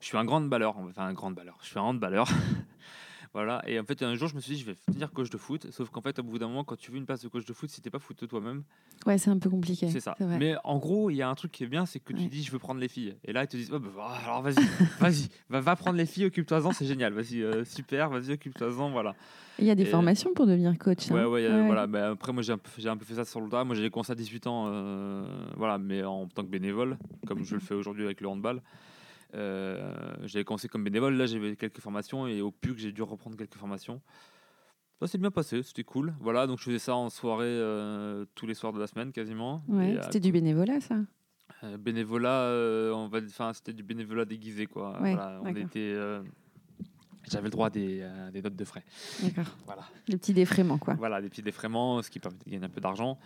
Je 0.00 0.06
suis 0.06 0.16
un 0.16 0.24
grand 0.24 0.40
balleur, 0.40 0.78
enfin 0.78 1.04
un 1.04 1.12
grand 1.12 1.30
balleur. 1.30 1.58
Je 1.62 1.68
suis 1.68 1.78
un 1.78 1.82
handballeur. 1.82 2.28
voilà. 3.34 3.62
Et 3.66 3.78
en 3.80 3.84
fait, 3.84 4.02
un 4.02 4.14
jour, 4.14 4.28
je 4.28 4.34
me 4.34 4.40
suis 4.40 4.54
dit, 4.54 4.60
je 4.60 4.66
vais 4.66 4.76
devenir 4.88 5.10
coach 5.12 5.30
de 5.30 5.38
foot. 5.38 5.66
Sauf 5.70 5.88
qu'en 5.90 6.00
fait, 6.02 6.18
au 6.18 6.22
bout 6.22 6.38
d'un 6.38 6.48
moment, 6.48 6.64
quand 6.64 6.76
tu 6.76 6.90
veux 6.90 6.98
une 6.98 7.06
place 7.06 7.22
de 7.22 7.28
coach 7.28 7.44
de 7.46 7.52
foot, 7.52 7.70
si 7.70 7.80
t'es 7.80 7.90
pas 7.90 7.98
footeux 7.98 8.26
toi-même, 8.26 8.62
Ouais, 9.06 9.16
c'est 9.18 9.30
un 9.30 9.38
peu 9.38 9.48
compliqué. 9.50 9.88
c'est 9.88 10.00
ça. 10.00 10.14
Mais 10.20 10.54
en 10.64 10.78
gros, 10.78 11.08
il 11.10 11.16
y 11.16 11.22
a 11.22 11.28
un 11.28 11.34
truc 11.34 11.50
qui 11.52 11.64
est 11.64 11.66
bien, 11.66 11.86
c'est 11.86 11.98
que 11.98 12.12
tu 12.12 12.20
Ouais. 12.22 12.28
dis, 12.28 12.42
je 12.42 12.52
veux 12.52 12.58
prendre 12.58 12.80
les 12.80 12.88
filles. 12.88 13.14
Et 13.24 13.32
là, 13.32 13.44
ils 13.44 13.48
te 13.48 13.56
disent, 13.56 13.70
oh, 13.72 13.78
bah, 13.78 14.18
alors 14.24 14.42
vas-y, 14.42 14.54
vas-y, 15.00 15.28
va, 15.48 15.60
va 15.60 15.76
prendre 15.76 15.96
les 15.96 16.06
filles, 16.06 16.26
occupe-toi-en, 16.26 16.72
c'est 16.72 16.86
génial. 16.86 17.12
Vas-y, 17.14 17.42
euh, 17.42 17.64
super, 17.64 18.10
vas-y, 18.10 18.32
occupe-toi-en, 18.32 18.90
voilà. 18.90 19.14
Il 19.58 19.64
y 19.66 19.70
a 19.70 19.74
des 19.74 19.82
Et- 19.82 19.86
formations 19.86 20.32
pour 20.34 20.46
devenir 20.46 20.76
coach. 20.78 21.10
hein. 21.10 21.14
Ouais, 21.14 21.24
ouais, 21.24 21.66
voilà. 21.66 21.86
Mais 21.86 21.98
après, 22.00 22.32
moi, 22.32 22.42
j'ai 22.42 22.52
un, 22.52 22.56
un 22.56 22.96
peu 22.96 23.04
fait 23.04 23.14
ça 23.14 23.24
sur 23.24 23.40
le 23.40 23.48
tas. 23.48 23.64
Moi, 23.64 23.74
j'ai 23.76 23.90
commencé 23.90 24.12
à 24.12 24.14
18 24.14 24.46
ans, 24.46 24.66
euh, 24.68 25.24
voilà, 25.56 25.78
mais 25.78 26.02
en 26.04 26.26
tant 26.26 26.42
que 26.42 26.48
bénévole, 26.48 26.96
comme 27.26 27.44
je 27.44 27.54
le 27.54 27.60
fais 27.60 27.74
aujourd'hui 27.74 28.04
avec 28.04 28.20
le 28.20 28.28
handball. 28.28 28.60
Euh, 29.34 30.14
j'avais 30.24 30.44
commencé 30.44 30.68
comme 30.68 30.84
bénévole, 30.84 31.14
là 31.14 31.26
j'avais 31.26 31.56
quelques 31.56 31.80
formations 31.80 32.26
et 32.26 32.40
au 32.42 32.50
PUC 32.50 32.78
j'ai 32.78 32.92
dû 32.92 33.02
reprendre 33.02 33.36
quelques 33.36 33.54
formations. 33.56 34.00
Ça 35.00 35.08
s'est 35.08 35.18
bien 35.18 35.30
passé, 35.30 35.62
c'était 35.62 35.82
cool. 35.84 36.14
Voilà, 36.20 36.46
donc 36.46 36.58
je 36.58 36.64
faisais 36.64 36.78
ça 36.78 36.94
en 36.94 37.10
soirée 37.10 37.46
euh, 37.46 38.24
tous 38.34 38.46
les 38.46 38.54
soirs 38.54 38.72
de 38.72 38.78
la 38.78 38.86
semaine 38.86 39.10
quasiment. 39.10 39.64
Ouais, 39.66 39.96
euh, 39.96 40.02
C'était 40.04 40.20
du 40.20 40.30
bénévolat, 40.30 40.80
ça? 40.80 40.96
Euh, 41.64 41.76
bénévolat, 41.76 42.42
euh, 42.42 42.92
on 42.92 43.08
va, 43.08 43.18
enfin 43.26 43.52
c'était 43.52 43.72
du 43.72 43.82
bénévolat 43.82 44.24
déguisé 44.24 44.66
quoi. 44.66 45.00
Ouais, 45.00 45.14
Voilà, 45.14 45.40
on 45.42 45.54
était, 45.56 45.96
j'avais 47.30 47.44
le 47.44 47.50
droit 47.50 47.68
à 47.68 47.70
des, 47.70 48.08
des 48.32 48.42
notes 48.42 48.56
de 48.56 48.64
frais. 48.64 48.84
D'accord. 49.22 49.56
Voilà. 49.66 49.82
Le 50.08 50.16
petit 50.18 50.34
défraiement, 50.34 50.78
quoi. 50.78 50.94
Voilà, 50.94 51.20
des 51.20 51.28
petits 51.28 51.42
défraiements, 51.42 52.02
ce 52.02 52.10
qui 52.10 52.18
permet 52.18 52.38
de 52.44 52.50
gagner 52.50 52.64
un 52.64 52.68
peu 52.68 52.80
d'argent 52.80 53.18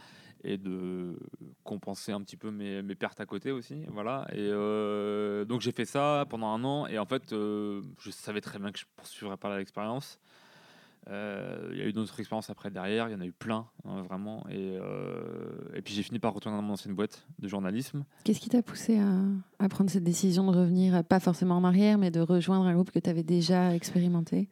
et 0.47 0.57
de 0.57 1.19
compenser 1.65 2.13
un 2.13 2.21
petit 2.21 2.37
peu 2.37 2.51
mes, 2.51 2.83
pertes 2.95 3.21
à 3.21 3.27
côté 3.27 3.51
aussi. 3.51 3.83
Voilà. 3.89 4.27
Et 4.33 4.37
euh, 4.39 5.45
donc 5.45 5.61
j'ai 5.61 5.73
fait 5.73 5.85
ça 5.85 6.25
pendant 6.31 6.49
un 6.49 6.65
an 6.65 6.87
et 6.87 6.99
en 6.99 7.05
fait, 7.05 7.33
euh, 7.33 7.83
je 8.01 8.11
savais 8.11 8.41
très 8.41 8.59
bien 8.59 8.71
que 8.71 8.79
je 8.79 8.85
poursuivrais 8.97 9.37
pas 9.37 9.59
l'expérience. 9.59 10.19
Euh, 11.09 11.69
Il 11.73 11.79
y 11.79 11.83
a 11.83 11.87
eu 11.87 11.93
d'autres 11.93 12.19
expériences 12.19 12.51
après 12.51 12.71
derrière, 12.71 13.09
il 13.09 13.13
y 13.13 13.15
en 13.15 13.21
a 13.21 13.27
eu 13.27 13.33
plein, 13.33 13.67
hein, 13.85 14.03
vraiment. 14.03 14.45
Et, 14.51 14.79
et 15.75 15.83
puis 15.83 15.95
j'ai 15.95 16.03
fini 16.03 16.19
par 16.19 16.33
retourner 16.33 16.57
dans 16.57 16.63
mon 16.63 16.75
ancienne 16.75 16.95
boîte 16.95 17.27
de 17.39 17.49
journalisme. 17.49 18.05
Qu'est-ce 18.25 18.41
qui 18.41 18.49
t'a 18.49 18.63
poussé 18.63 18.99
à, 18.99 19.21
à 19.59 19.69
prendre 19.69 19.91
cette 19.91 20.05
décision 20.05 20.51
de 20.51 20.57
revenir, 20.57 21.05
pas 21.05 21.21
forcément 21.21 21.57
en 21.57 21.65
arrière, 21.65 21.99
mais 21.99 22.11
de 22.11 22.21
rejoindre 22.21 22.67
un 22.67 22.75
groupe 22.75 22.91
que 22.91 22.99
tu 22.99 23.11
avais 23.11 23.23
déjà 23.25 23.75
expérimenté? 23.75 24.49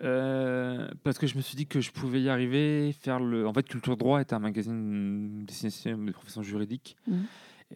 Euh, 0.00 0.88
parce 1.04 1.18
que 1.18 1.26
je 1.26 1.36
me 1.36 1.40
suis 1.42 1.56
dit 1.56 1.66
que 1.66 1.80
je 1.80 1.90
pouvais 1.92 2.20
y 2.20 2.28
arriver, 2.28 2.92
faire 2.92 3.20
le. 3.20 3.46
En 3.46 3.52
fait, 3.54 3.62
Culture 3.66 3.96
Droit 3.96 4.20
était 4.20 4.34
un 4.34 4.38
magazine 4.40 5.44
destiné 5.44 5.94
aux 5.94 6.12
professions 6.12 6.42
juridiques. 6.42 6.96
Mhm. 7.06 7.24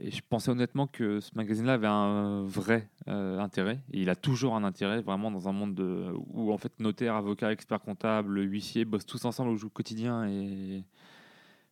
Et 0.01 0.11
je 0.11 0.21
pensais 0.29 0.51
honnêtement 0.51 0.87
que 0.87 1.19
ce 1.21 1.31
magazine-là 1.35 1.75
avait 1.75 1.87
un 1.87 2.43
vrai 2.45 2.89
euh, 3.09 3.39
intérêt. 3.41 3.81
Et 3.93 4.03
il 4.03 4.11
a 4.11 4.17
toujours 4.17 4.55
un 4.55 4.63
intérêt, 4.65 5.01
vraiment, 5.01 5.31
dans 5.31 5.49
un 5.49 5.53
monde 5.53 5.75
de, 5.75 6.13
où, 6.35 6.53
en 6.53 6.59
fait, 6.59 6.73
notaires, 6.79 7.15
avocats, 7.15 7.51
experts 7.53 7.81
comptables, 7.81 8.39
huissiers 8.41 8.85
bossent 8.85 9.07
tous 9.07 9.25
ensemble 9.25 9.51
au 9.65 9.69
quotidien 9.69 10.27
et. 10.29 10.85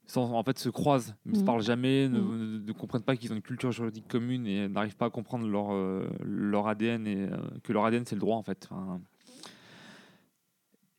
Sans, 0.08 0.30
en 0.32 0.42
fait, 0.44 0.56
se 0.56 0.68
croisent, 0.68 1.16
ne 1.26 1.34
se 1.34 1.40
Mhm. 1.40 1.44
parlent 1.46 1.62
jamais, 1.62 2.08
ne, 2.08 2.20
ne- 2.20 2.58
ne 2.60 2.72
comprennent 2.72 3.02
pas 3.02 3.16
qu'ils 3.16 3.32
ont 3.32 3.34
une 3.34 3.42
culture 3.42 3.72
juridique 3.72 4.06
commune 4.06 4.46
et 4.46 4.68
n'arrivent 4.68 4.94
pas 4.94 5.06
à 5.06 5.10
comprendre 5.10 5.48
leur, 5.48 5.72
euh, 5.72 6.08
leur 6.22 6.68
ADN 6.68 7.08
et 7.08 7.22
euh, 7.28 7.36
que 7.64 7.72
leur 7.72 7.84
ADN 7.86 8.04
c'est 8.06 8.14
le 8.14 8.20
droit 8.20 8.36
en 8.36 8.42
fait. 8.44 8.68
Enfin, 8.70 9.00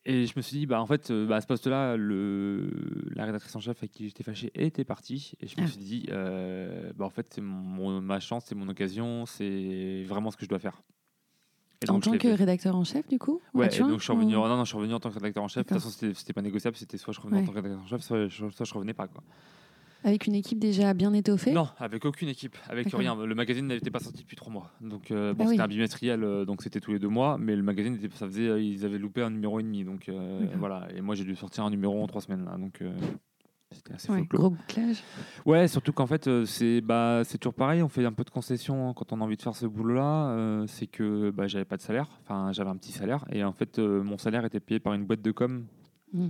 et 0.09 0.25
je 0.25 0.33
me 0.37 0.41
suis 0.41 0.57
dit, 0.57 0.65
bah, 0.65 0.81
en 0.81 0.85
fait, 0.87 1.11
euh, 1.11 1.25
bah, 1.27 1.35
à 1.35 1.41
ce 1.41 1.47
poste-là, 1.47 1.97
le, 1.97 2.69
la 3.15 3.25
rédactrice 3.25 3.55
en 3.55 3.59
chef 3.59 3.77
avec 3.77 3.91
qui 3.91 4.07
j'étais 4.07 4.23
fâché 4.23 4.51
était 4.55 4.83
partie. 4.85 5.33
Et 5.41 5.47
je 5.47 5.59
me 5.59 5.65
Ah. 5.65 5.67
suis 5.67 5.77
dit, 5.77 6.05
euh, 6.09 6.91
bah, 6.95 7.05
en 7.05 7.09
fait, 7.09 7.27
c'est 7.29 7.41
mon, 7.41 8.01
ma 8.01 8.19
chance, 8.19 8.45
c'est 8.47 8.55
mon 8.55 8.67
occasion, 8.69 9.25
c'est 9.25 10.03
vraiment 10.07 10.31
ce 10.31 10.37
que 10.37 10.45
je 10.45 10.49
dois 10.49 10.59
faire. 10.59 10.81
Et 11.85 11.89
En 11.89 11.93
donc, 11.95 12.03
tant 12.05 12.11
que 12.13 12.17
fait. 12.19 12.33
rédacteur 12.33 12.75
en 12.75 12.83
chef, 12.83 13.07
du 13.07 13.19
coup 13.19 13.39
Ouais, 13.53 13.67
et 13.67 13.79
donc 13.79 13.99
je 13.99 14.03
suis 14.03 14.11
revenu, 14.11 14.35
ou- 14.35 14.39
non, 14.39 14.47
non, 14.57 14.63
je 14.63 14.69
suis 14.69 14.77
revenu 14.77 14.93
en 14.95 14.99
tant 14.99 15.09
que 15.09 15.15
rédacteur 15.15 15.43
en 15.43 15.47
chef. 15.47 15.63
De 15.63 15.69
toute 15.69 15.77
façon, 15.77 15.89
c'était 15.91 16.13
c'était 16.15 16.33
pas 16.33 16.41
négociable, 16.41 16.75
c'était 16.75 16.97
soit 16.97 17.13
je 17.13 17.19
revenais 17.21 17.37
Ouais. 17.37 17.43
en 17.43 17.45
tant 17.45 17.51
que 17.51 17.57
rédacteur 17.57 17.83
en 17.83 17.87
chef, 17.87 18.01
soit, 18.01 18.27
je- 18.27 18.49
soit 18.49 18.65
je 18.65 18.73
revenais 18.73 18.95
pas. 18.95 19.07
Quoi. 19.07 19.23
Avec 20.07 20.25
une 20.25 20.35
équipe 20.35 20.57
déjà 20.59 20.93
bien 20.93 21.13
étoffée 21.13 21.51
Non, 21.51 21.67
avec 21.79 22.05
aucune 22.05 22.29
équipe, 22.29 22.55
avec 22.69 22.87
rien. 22.93 23.15
Le 23.25 23.35
magazine 23.35 23.67
n'était 23.67 23.91
pas 23.91 23.99
sorti 23.99 24.21
depuis 24.21 24.37
trois 24.37 24.51
mois. 24.53 24.71
Donc, 24.79 25.11
euh, 25.11 25.33
bon, 25.33 25.43
Ah 25.43 25.47
oui. 25.47 25.51
c'était 25.55 25.63
un 25.63 25.67
bimestriel, 25.67 26.23
euh, 26.23 26.45
donc 26.45 26.61
c'était 26.63 26.79
tous 26.79 26.93
les 26.93 26.99
deux 26.99 27.09
mois, 27.09 27.37
mais 27.37 27.55
le 27.55 27.61
magazine, 27.63 27.95
était, 27.95 28.07
ça 28.15 28.25
faisait, 28.25 28.47
euh, 28.47 28.61
ils 28.61 28.85
avaient 28.85 28.97
loupé 28.99 29.21
un 29.21 29.29
numéro 29.29 29.59
et 29.59 29.63
demi. 29.63 29.83
Donc 29.83 30.09
voilà, 30.57 30.87
et 30.95 31.01
moi 31.01 31.13
j'ai 31.15 31.25
dû 31.25 31.35
sortir 31.35 31.65
un 31.65 31.69
numéro 31.69 32.01
en 32.01 32.07
trois 32.07 32.21
semaines. 32.21 32.45
Là, 32.45 32.57
donc 32.57 32.81
c'était 33.71 33.93
assez 33.95 34.09
Ouais. 34.11 34.23
Gros 34.29 34.51
bouclage. 34.51 35.03
Ouais, 35.45 35.67
surtout 35.67 35.91
qu'en 35.91 36.07
fait, 36.07 36.29
c'est 36.45 36.79
bah, 36.79 37.23
c'est 37.25 37.37
toujours 37.37 37.53
pareil. 37.53 37.83
On 37.83 37.89
fait 37.89 38.05
un 38.05 38.13
peu 38.13 38.23
de 38.23 38.29
concession 38.29 38.87
hein, 38.89 38.93
quand 38.95 39.11
on 39.11 39.19
a 39.19 39.23
envie 39.25 39.35
de 39.35 39.41
faire 39.41 39.55
ce 39.55 39.65
boulot-là. 39.65 40.29
euh, 40.29 40.67
c'est 40.67 40.87
que 40.87 41.31
bah, 41.31 41.47
j'avais 41.47 41.65
pas 41.65 41.75
de 41.75 41.81
salaire. 41.81 42.07
Enfin, 42.21 42.53
j'avais 42.53 42.69
un 42.69 42.77
petit 42.77 42.93
salaire. 42.93 43.25
Et 43.29 43.43
en 43.43 43.51
fait, 43.51 43.77
euh, 43.79 44.01
mon 44.03 44.17
salaire 44.17 44.45
était 44.45 44.61
payé 44.61 44.79
par 44.79 44.93
une 44.93 45.03
boîte 45.05 45.21
de 45.21 45.31
com 45.31 45.65
Mm. 46.13 46.27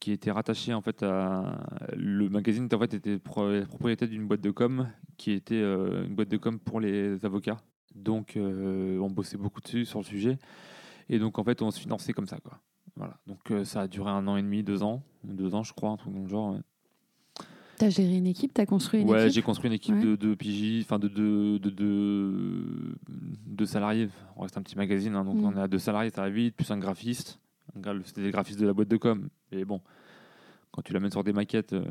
Qui 0.00 0.12
était 0.12 0.30
rattachée 0.30 0.74
en 0.74 0.80
fait 0.80 1.02
à. 1.02 1.60
Le 1.96 2.28
magazine 2.28 2.68
en 2.72 2.78
fait, 2.78 2.94
était 2.94 3.18
propriété 3.18 4.06
d'une 4.06 4.26
boîte 4.26 4.40
de 4.40 4.50
com 4.50 4.88
qui 5.18 5.32
était 5.32 5.54
euh, 5.60 6.04
une 6.06 6.14
boîte 6.14 6.28
de 6.30 6.36
com 6.38 6.58
pour 6.58 6.80
les 6.80 7.24
avocats. 7.24 7.58
Donc, 7.94 8.36
euh, 8.36 8.98
on 8.98 9.10
bossait 9.10 9.36
beaucoup 9.36 9.60
dessus 9.60 9.84
sur 9.84 9.98
le 9.98 10.04
sujet. 10.04 10.38
Et 11.08 11.18
donc, 11.18 11.38
en 11.38 11.44
fait, 11.44 11.60
on 11.60 11.70
se 11.70 11.78
finançait 11.80 12.12
comme 12.12 12.26
ça. 12.26 12.38
Quoi. 12.38 12.58
Voilà. 12.96 13.18
Donc, 13.26 13.50
euh, 13.50 13.64
ça 13.64 13.82
a 13.82 13.88
duré 13.88 14.10
un 14.10 14.26
an 14.28 14.36
et 14.36 14.42
demi, 14.42 14.62
deux 14.62 14.82
ans. 14.82 15.02
Deux 15.24 15.54
ans, 15.54 15.62
je 15.64 15.72
crois, 15.74 15.90
un 15.90 15.96
truc 15.96 16.14
dans 16.14 16.22
le 16.22 16.28
genre. 16.28 16.52
ouais. 16.54 16.60
T'as 17.76 17.88
géré 17.90 18.14
une 18.16 18.26
équipe, 18.26 18.52
t'as 18.54 18.66
construit 18.66 19.00
une 19.00 19.10
Ouais, 19.10 19.22
équipe? 19.24 19.34
j'ai 19.34 19.42
construit 19.42 19.68
une 19.68 19.74
équipe 19.74 19.94
Ouais. 19.96 20.04
de, 20.04 20.14
de 20.14 20.34
PJ, 20.34 20.82
enfin 20.84 20.98
de 20.98 21.08
deux 21.08 21.58
de, 21.58 21.70
de, 21.70 22.94
de 23.08 23.64
salariés. 23.64 24.08
On 24.36 24.42
reste 24.42 24.56
un 24.58 24.62
petit 24.62 24.76
magazine, 24.76 25.14
hein, 25.16 25.24
donc 25.24 25.36
Mm. 25.36 25.44
on 25.46 25.56
est 25.56 25.60
à 25.62 25.66
deux 25.66 25.78
salariés, 25.78 26.10
ça 26.10 26.20
va 26.22 26.30
vite, 26.30 26.54
plus 26.56 26.70
un 26.70 26.78
graphiste. 26.78 27.39
C'était 28.04 28.22
des 28.22 28.30
graphistes 28.30 28.60
de 28.60 28.66
la 28.66 28.72
boîte 28.72 28.88
de 28.88 28.96
com. 28.96 29.28
Et 29.52 29.64
bon, 29.64 29.80
quand 30.72 30.82
tu 30.82 30.92
l'amènes 30.92 31.10
sur 31.10 31.24
des 31.24 31.32
maquettes 31.32 31.72
euh, 31.72 31.84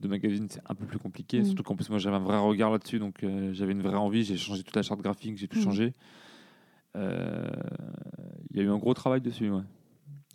de 0.00 0.08
magazines, 0.08 0.46
c'est 0.48 0.62
un 0.68 0.74
peu 0.74 0.86
plus 0.86 0.98
compliqué. 0.98 1.40
Mm. 1.40 1.44
Surtout 1.46 1.62
qu'en 1.62 1.76
plus, 1.76 1.88
moi, 1.90 1.98
j'avais 1.98 2.16
un 2.16 2.20
vrai 2.20 2.38
regard 2.38 2.70
là-dessus, 2.70 2.98
donc 2.98 3.22
euh, 3.22 3.52
j'avais 3.52 3.72
une 3.72 3.82
vraie 3.82 3.96
envie. 3.96 4.24
J'ai 4.24 4.36
changé 4.36 4.62
toute 4.62 4.76
la 4.76 4.82
charte 4.82 5.00
graphique, 5.02 5.36
j'ai 5.38 5.48
tout 5.48 5.58
Mm. 5.58 5.62
changé. 5.62 5.92
Euh, 6.96 7.48
Il 8.50 8.56
y 8.56 8.60
a 8.60 8.64
eu 8.64 8.68
un 8.70 8.78
gros 8.78 8.94
travail 8.94 9.20
dessus, 9.20 9.48
ouais. 9.50 9.62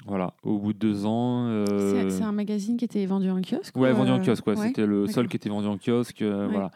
Voilà, 0.05 0.33
au 0.43 0.59
bout 0.59 0.71
de 0.71 0.77
deux 0.77 1.05
ans. 1.05 1.47
euh, 1.47 2.09
C'est 2.09 2.23
un 2.23 2.31
magazine 2.31 2.77
qui 2.77 2.85
était 2.85 3.05
vendu 3.07 3.29
en 3.29 3.41
kiosque 3.41 3.75
Ouais, 3.75 3.91
ou, 3.91 3.95
vendu 3.95 4.11
en 4.11 4.19
kiosque, 4.21 4.45
ouais. 4.47 4.55
ouais, 4.57 4.67
C'était 4.67 4.85
le 4.85 5.07
seul 5.07 5.27
qui 5.27 5.35
était 5.35 5.49
vendu 5.49 5.67
en 5.67 5.77
kiosque. 5.77 6.21
euh, 6.21 6.45
Ouais. 6.45 6.51
Voilà. 6.53 6.71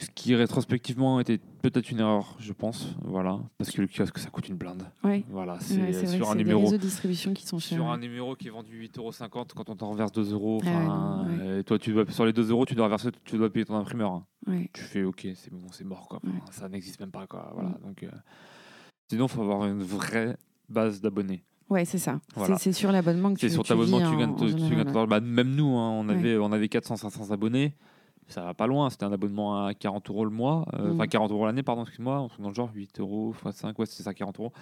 Ce 0.00 0.08
qui 0.14 0.34
rétrospectivement 0.36 1.18
était 1.18 1.38
peut-être 1.62 1.90
une 1.90 1.98
erreur, 1.98 2.36
je 2.38 2.52
pense. 2.52 2.94
Voilà. 3.02 3.40
Parce 3.58 3.70
que 3.72 3.80
le 3.80 3.88
kiosque, 3.88 4.18
ça 4.18 4.30
coûte 4.30 4.48
une 4.48 4.54
blinde. 4.56 4.84
Ouais. 5.02 5.24
Voilà. 5.28 5.58
C'est 5.60 5.74
Ouais, 5.80 5.90
vrai 5.90 6.06
sur 6.06 6.18
que 6.18 6.24
un 6.24 6.26
c'est 6.32 6.32
des 6.38 6.44
numéro. 6.44 6.60
réseaux 6.62 6.76
de 6.76 6.82
distribution 6.82 7.34
qui 7.34 7.44
sont 7.46 7.58
chers. 7.58 7.78
Sur 7.78 7.88
un 7.90 7.98
numéro 7.98 8.36
qui 8.36 8.46
est 8.46 8.50
vendu 8.50 8.78
8,50€ 8.88 9.54
quand 9.54 9.68
on 9.68 9.74
t'en 9.76 9.90
reverse 9.90 10.12
2 10.12 10.32
euros. 10.32 10.60
Ah 10.66 11.24
ouais, 11.26 11.62
toi, 11.64 11.78
tu 11.78 11.92
dois, 11.92 12.04
sur 12.10 12.24
les 12.24 12.32
2 12.32 12.50
euros, 12.50 12.64
tu 12.64 12.74
dois 12.76 12.84
reverser, 12.84 13.08
tu 13.24 13.36
dois 13.38 13.50
payer 13.52 13.64
ton 13.64 13.74
imprimeur. 13.76 14.12
hein. 14.12 14.24
Tu 14.72 14.82
fais 14.82 15.02
OK, 15.02 15.26
c'est 15.34 15.52
bon, 15.52 15.66
c'est 15.72 15.84
mort. 15.84 16.06
Quoi. 16.08 16.20
Enfin. 16.24 16.52
Ça 16.52 16.68
n'existe 16.68 17.00
même 17.00 17.10
pas. 17.10 17.26
Quoi. 17.26 17.50
Voilà. 17.54 17.70
Donc, 17.84 18.02
euh, 18.04 18.08
Sinon, 19.10 19.26
il 19.26 19.30
faut 19.30 19.42
avoir 19.42 19.66
une 19.66 19.82
vraie 19.82 20.36
base 20.68 21.00
d'abonnés. 21.00 21.42
Ouais, 21.70 21.84
c'est 21.84 21.98
ça. 21.98 22.20
Voilà. 22.34 22.56
C'est- 22.58 22.72
sur 22.72 22.92
l'abonnement 22.92 23.32
que 23.34 23.38
tu 23.40 23.48
C'est 23.48 23.52
sur 23.54 23.62
tu 23.62 23.68
ta 23.68 23.74
abonnement 23.74 23.98
vis 23.98 24.04
que 24.04 24.10
tu 24.10 24.16
gagnes. 24.76 24.96
en 24.96 25.06
bah, 25.06 25.20
même 25.20 25.54
nous, 25.54 25.76
hein, 25.76 25.90
on 25.90 26.08
avait, 26.08 26.36
on 26.38 26.52
avait 26.52 26.68
400-500 26.68 27.30
abonnés. 27.32 27.74
Ça 28.28 28.42
va 28.44 28.54
pas 28.54 28.66
loin. 28.66 28.90
C'était 28.90 29.04
un 29.04 29.12
abonnement 29.12 29.64
à 29.66 29.74
40 29.74 30.08
euros 30.10 30.24
le 30.24 30.30
mois. 30.30 30.66
euh, 30.74 30.90
Mm. 30.92 30.94
Enfin, 30.94 31.06
40 31.06 31.30
euros 31.32 31.46
l'année, 31.46 31.62
pardon, 31.62 31.82
excuse-moi. 31.82 32.28
Dans 32.38 32.48
le 32.48 32.54
genre 32.54 32.70
8 32.74 33.00
euros 33.00 33.34
x 33.44 33.56
5, 33.56 33.78
ouais, 33.78 33.86
c'est 33.86 34.02
ça, 34.02 34.12
40 34.14 34.38
euros. 34.38 34.52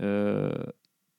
Euh, 0.00 0.52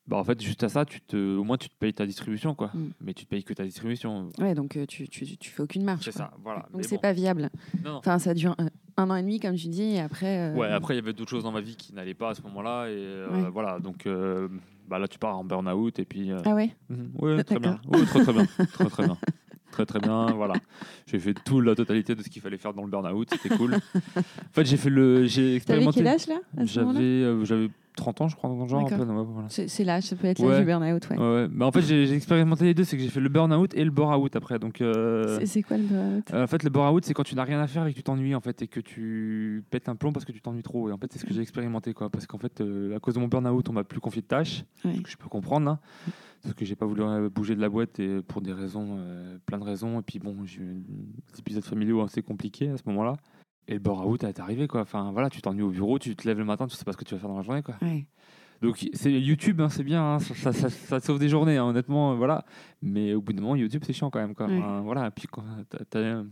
bah, 0.08 0.16
en 0.18 0.24
fait, 0.24 0.42
juste 0.42 0.64
à 0.64 0.70
ça, 0.70 0.86
tu 0.86 1.02
te, 1.02 1.18
au 1.38 1.44
moins, 1.44 1.58
tu 1.58 1.68
te 1.68 1.76
payes 1.78 1.94
ta 1.94 2.06
distribution. 2.06 2.56
quoi. 2.56 2.72
Mm. 2.74 2.88
Mais 3.02 3.14
tu 3.14 3.26
te 3.26 3.30
payes 3.30 3.44
que 3.44 3.54
ta 3.54 3.66
distribution. 3.66 4.30
Ouais, 4.40 4.54
donc 4.56 4.78
euh, 4.78 4.86
tu, 4.86 5.08
tu, 5.10 5.38
tu 5.38 5.50
fais 5.50 5.62
aucune 5.64 5.84
marge. 5.84 6.06
C'est 6.06 6.14
ça, 6.14 6.32
voilà. 6.44 6.66
Donc 6.72 6.86
c'est 6.86 6.96
bon. 6.96 7.02
pas 7.02 7.12
viable. 7.14 7.50
Non, 7.84 7.92
non. 7.92 7.98
Enfin, 7.98 8.18
ça 8.20 8.34
dure 8.34 8.56
un, 8.58 8.70
un 8.96 9.10
an 9.10 9.16
et 9.18 9.22
demi, 9.22 9.42
comme 9.42 9.56
tu 9.56 9.68
dis, 9.68 9.96
et 9.96 10.00
après. 10.00 10.52
euh, 10.52 10.56
Ouais, 10.56 10.70
après, 10.72 10.94
il 10.94 10.98
y 10.98 11.02
avait 11.02 11.12
d'autres 11.14 11.30
choses 11.32 11.44
dans 11.44 11.52
ma 11.52 11.60
vie 11.62 11.76
qui 11.76 11.94
n'allaient 11.94 12.14
pas 12.14 12.30
à 12.30 12.34
ce 12.36 12.42
moment-là. 12.44 12.88
Et 12.90 13.26
Ouais. 13.30 13.50
voilà, 13.52 13.80
donc 13.80 14.08
bah, 14.88 14.98
là, 14.98 15.10
tu 15.10 15.20
pars 15.20 15.38
en 15.38 15.44
burn-out. 15.44 16.00
Et 16.00 16.06
puis. 16.06 16.32
Ah 16.46 16.56
ouais? 16.56 16.74
Mhm. 16.90 17.12
Ouais, 17.20 17.44
très 17.44 17.60
bien. 17.60 17.82
Ouais, 17.92 18.06
très 18.06 18.22
très 18.24 18.32
bien. 18.34 18.46
Très 18.72 18.86
très 18.90 19.04
bien. 19.06 19.18
Très 19.78 19.86
très 19.86 20.00
bien, 20.00 20.26
voilà. 20.32 20.56
J'ai 21.06 21.20
fait 21.20 21.36
toute 21.36 21.64
la 21.64 21.76
totalité 21.76 22.16
de 22.16 22.24
ce 22.24 22.30
qu'il 22.30 22.42
fallait 22.42 22.58
faire 22.58 22.74
dans 22.74 22.82
le 22.82 22.90
burn-out, 22.90 23.30
c'était 23.32 23.56
cool. 23.56 23.76
en 24.18 24.22
fait, 24.52 24.66
j'ai 24.66 24.76
fait 24.76 24.90
le, 24.90 25.28
j'ai 25.28 25.42
T'avais 25.44 25.56
expérimenté. 25.58 26.00
quel 26.00 26.08
âge 26.08 26.26
là 26.28 26.40
J'avais, 26.64 27.00
euh, 27.00 27.46
j'avais 27.46 27.70
30 27.98 28.22
ans, 28.22 28.28
je 28.30 28.36
crois, 28.36 28.50
dans 28.50 28.64
le 28.64 28.68
genre. 28.70 28.80
un 28.80 28.84
D'accord. 28.90 29.06
peu, 29.06 29.12
ouais, 29.12 29.24
voilà. 29.28 29.48
C'est 29.50 29.68
c'est 29.68 29.84
l'âge, 29.84 30.04
ça 30.04 30.16
peut 30.16 30.28
être 30.28 30.40
l'âge 30.40 30.50
Ouais. 30.52 30.60
du 30.60 30.66
burn-out, 30.66 31.10
ouais. 31.10 31.18
Ouais, 31.18 31.24
ouais. 31.44 31.48
Bah, 31.50 31.66
en 31.66 31.72
fait, 31.72 31.82
j'ai, 31.82 32.06
j'ai 32.08 32.16
expérimenté 32.16 32.64
les 32.66 32.74
deux, 32.74 32.84
c'est 32.86 32.96
que 32.98 33.04
j'ai 33.04 33.10
fait 33.10 33.20
le 33.20 33.30
burn-out 33.30 33.74
et 33.76 33.84
le 33.84 33.92
bore-out 33.92 34.36
après. 34.36 34.60
Donc, 34.60 34.80
euh, 34.82 35.38
C'est- 35.40 35.46
C'est 35.46 35.64
quoi 35.64 35.78
le 35.78 35.84
burn-out 35.84 36.32
euh, 36.34 36.44
en 36.44 36.48
fait, 36.48 36.64
le 36.64 36.70
bore-out, 36.70 37.04
c'est 37.04 37.14
quand 37.14 37.24
tu 37.24 37.36
n'as 37.36 37.44
rien 37.44 37.60
à 37.60 37.68
faire 37.68 37.86
et 37.86 37.92
que 37.92 37.98
tu 37.98 38.04
t'ennuies 38.04 38.36
en 38.36 38.40
fait 38.42 38.62
et 38.62 38.68
que 38.68 38.80
tu 38.80 39.64
pètes 39.70 39.90
un 39.90 39.96
plomb 39.96 40.14
parce 40.14 40.26
que 40.26 40.32
tu 40.32 40.42
t'ennuies 40.42 40.64
trop. 40.64 40.90
Et 40.90 40.92
en 40.94 40.98
fait, 40.98 41.12
c'est 41.12 41.20
ce 41.20 41.26
que 41.26 41.34
j'ai 41.34 41.42
expérimenté, 41.42 41.94
quoi. 41.94 42.10
Parce 42.10 42.26
qu'en 42.28 42.38
fait, 42.38 42.62
euh, 42.62 42.96
à 42.96 43.00
cause 43.00 43.16
de 43.16 43.20
mon 43.20 43.28
burn-out, 43.28 43.68
on 43.70 43.74
m'a 43.74 43.84
plus 43.84 44.00
confié 44.00 44.22
de 44.22 44.28
tâches. 44.28 44.64
Ouais. 44.86 44.98
que 45.02 45.10
je 45.10 45.18
peux 45.18 45.28
comprendre, 45.28 45.70
hein, 45.72 45.80
parce 46.44 46.54
que 46.56 46.64
j'ai 46.66 46.76
pas 46.76 46.86
voulu 46.86 47.02
euh, 47.04 47.30
bouger 47.30 47.56
de 47.56 47.62
la 47.62 47.70
boîte 47.70 48.00
et 48.00 48.22
pour 48.22 48.42
des 48.42 48.54
raisons, 48.54 48.98
euh, 49.00 49.38
plein 49.46 49.58
de 49.58 49.64
raisons. 49.64 50.00
Et 50.00 50.04
puis 50.04 50.20
bon, 50.20 50.36
j'ai 50.46 50.62
eu 50.62 50.76
des 51.34 51.40
épisodes 51.40 51.64
familiaux 51.64 52.02
assez 52.02 52.22
compliqués 52.22 52.70
à 52.70 52.78
ce 52.78 52.84
moment-là. 52.88 53.14
Et 53.68 53.74
le 53.74 53.80
bore-out 53.80 54.24
est 54.24 54.40
arrivé, 54.40 54.68
quoi. 54.68 54.82
Enfin 54.82 55.12
voilà, 55.12 55.30
tu 55.30 55.42
t'ennuies 55.42 55.64
au 55.64 55.70
bureau, 55.72 56.00
tu 56.00 56.16
te 56.16 56.28
lèves 56.28 56.38
le 56.40 56.46
matin, 56.46 56.68
tu 56.68 56.76
sais 56.76 56.86
pas 56.86 56.94
ce 56.94 56.98
que 56.98 57.04
tu 57.04 57.14
vas 57.16 57.20
faire 57.20 57.30
dans 57.30 57.38
la 57.38 57.44
journée, 57.44 57.62
quoi. 57.64 57.76
Ouais. 57.82 58.06
Donc 58.62 58.88
c'est 58.94 59.12
YouTube, 59.12 59.62
hein, 59.62 59.70
c'est 59.70 59.84
bien, 59.84 60.04
hein, 60.04 60.20
ça, 60.20 60.34
ça, 60.34 60.52
ça- 60.54 60.70
ça 60.70 61.00
te 61.00 61.06
sauve 61.06 61.20
des 61.20 61.30
journées, 61.30 61.58
hein, 61.58 61.66
honnêtement, 61.66 62.14
euh, 62.14 62.16
voilà. 62.16 62.44
Mais 62.82 63.14
au 63.14 63.22
bout 63.22 63.34
d'un 63.34 63.42
moment, 63.42 63.56
YouTube, 63.56 63.84
c'est 63.86 63.94
chiant 63.94 64.10
quand 64.10 64.20
même, 64.20 64.34
quoi. 64.34 64.48
Ouais. 64.48 64.62
Voilà, 64.84 65.08
et 65.08 65.12
puis 65.12 65.28
quand 65.30 65.44
t'as- 65.70 65.86
t'as- 65.86 66.24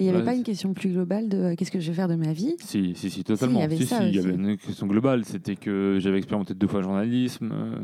Et 0.00 0.04
il 0.04 0.04
n'y 0.04 0.08
avait 0.10 0.18
Ouais, 0.20 0.24
pas 0.24 0.34
une 0.34 0.42
question 0.42 0.74
plus 0.74 0.90
globale 0.90 1.28
de 1.28 1.36
euh, 1.38 1.54
qu'est-ce 1.56 1.70
que 1.70 1.78
je 1.78 1.90
vais 1.90 1.94
faire 1.96 2.08
de 2.08 2.16
ma 2.16 2.32
vie? 2.32 2.54
Si, 2.58 2.94
si, 2.96 3.10
si, 3.10 3.22
totalement. 3.22 3.60
il 3.60 3.62
y 3.62 3.64
avait 3.64 3.76
Si, 3.76 3.86
ça 3.86 3.98
si, 4.00 4.08
il 4.08 4.14
y 4.14 4.18
aussi. 4.18 4.28
avait 4.28 4.36
une 4.36 4.56
question 4.56 4.86
globale. 4.88 5.24
C'était 5.24 5.54
que 5.54 5.98
j'avais 6.00 6.18
expérimenté 6.18 6.52
deux 6.54 6.66
fois 6.66 6.80
le 6.80 6.84
journalisme, 6.84 7.50
euh, 7.52 7.76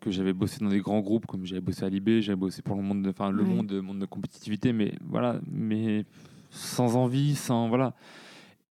que 0.00 0.10
j'avais 0.12 0.32
bossé 0.32 0.60
dans 0.60 0.68
des 0.70 0.78
grands 0.80 1.00
groupes, 1.00 1.26
comme 1.26 1.44
j'avais 1.44 1.60
bossé 1.60 1.84
à 1.84 1.88
Libé, 1.88 2.22
j'avais 2.22 2.36
bossé 2.36 2.62
pour 2.62 2.76
le 2.76 2.82
monde, 2.82 3.02
de, 3.02 3.10
enfin 3.10 3.30
le 3.32 3.42
Ouais. 3.42 3.48
monde, 3.48 3.72
monde 3.82 3.98
de 3.98 4.06
compétitivité, 4.06 4.72
mais 4.72 4.92
voilà, 5.04 5.40
mais 5.50 6.04
sans 6.50 6.96
envie, 6.96 7.34
sans 7.34 7.68
voilà. 7.68 7.94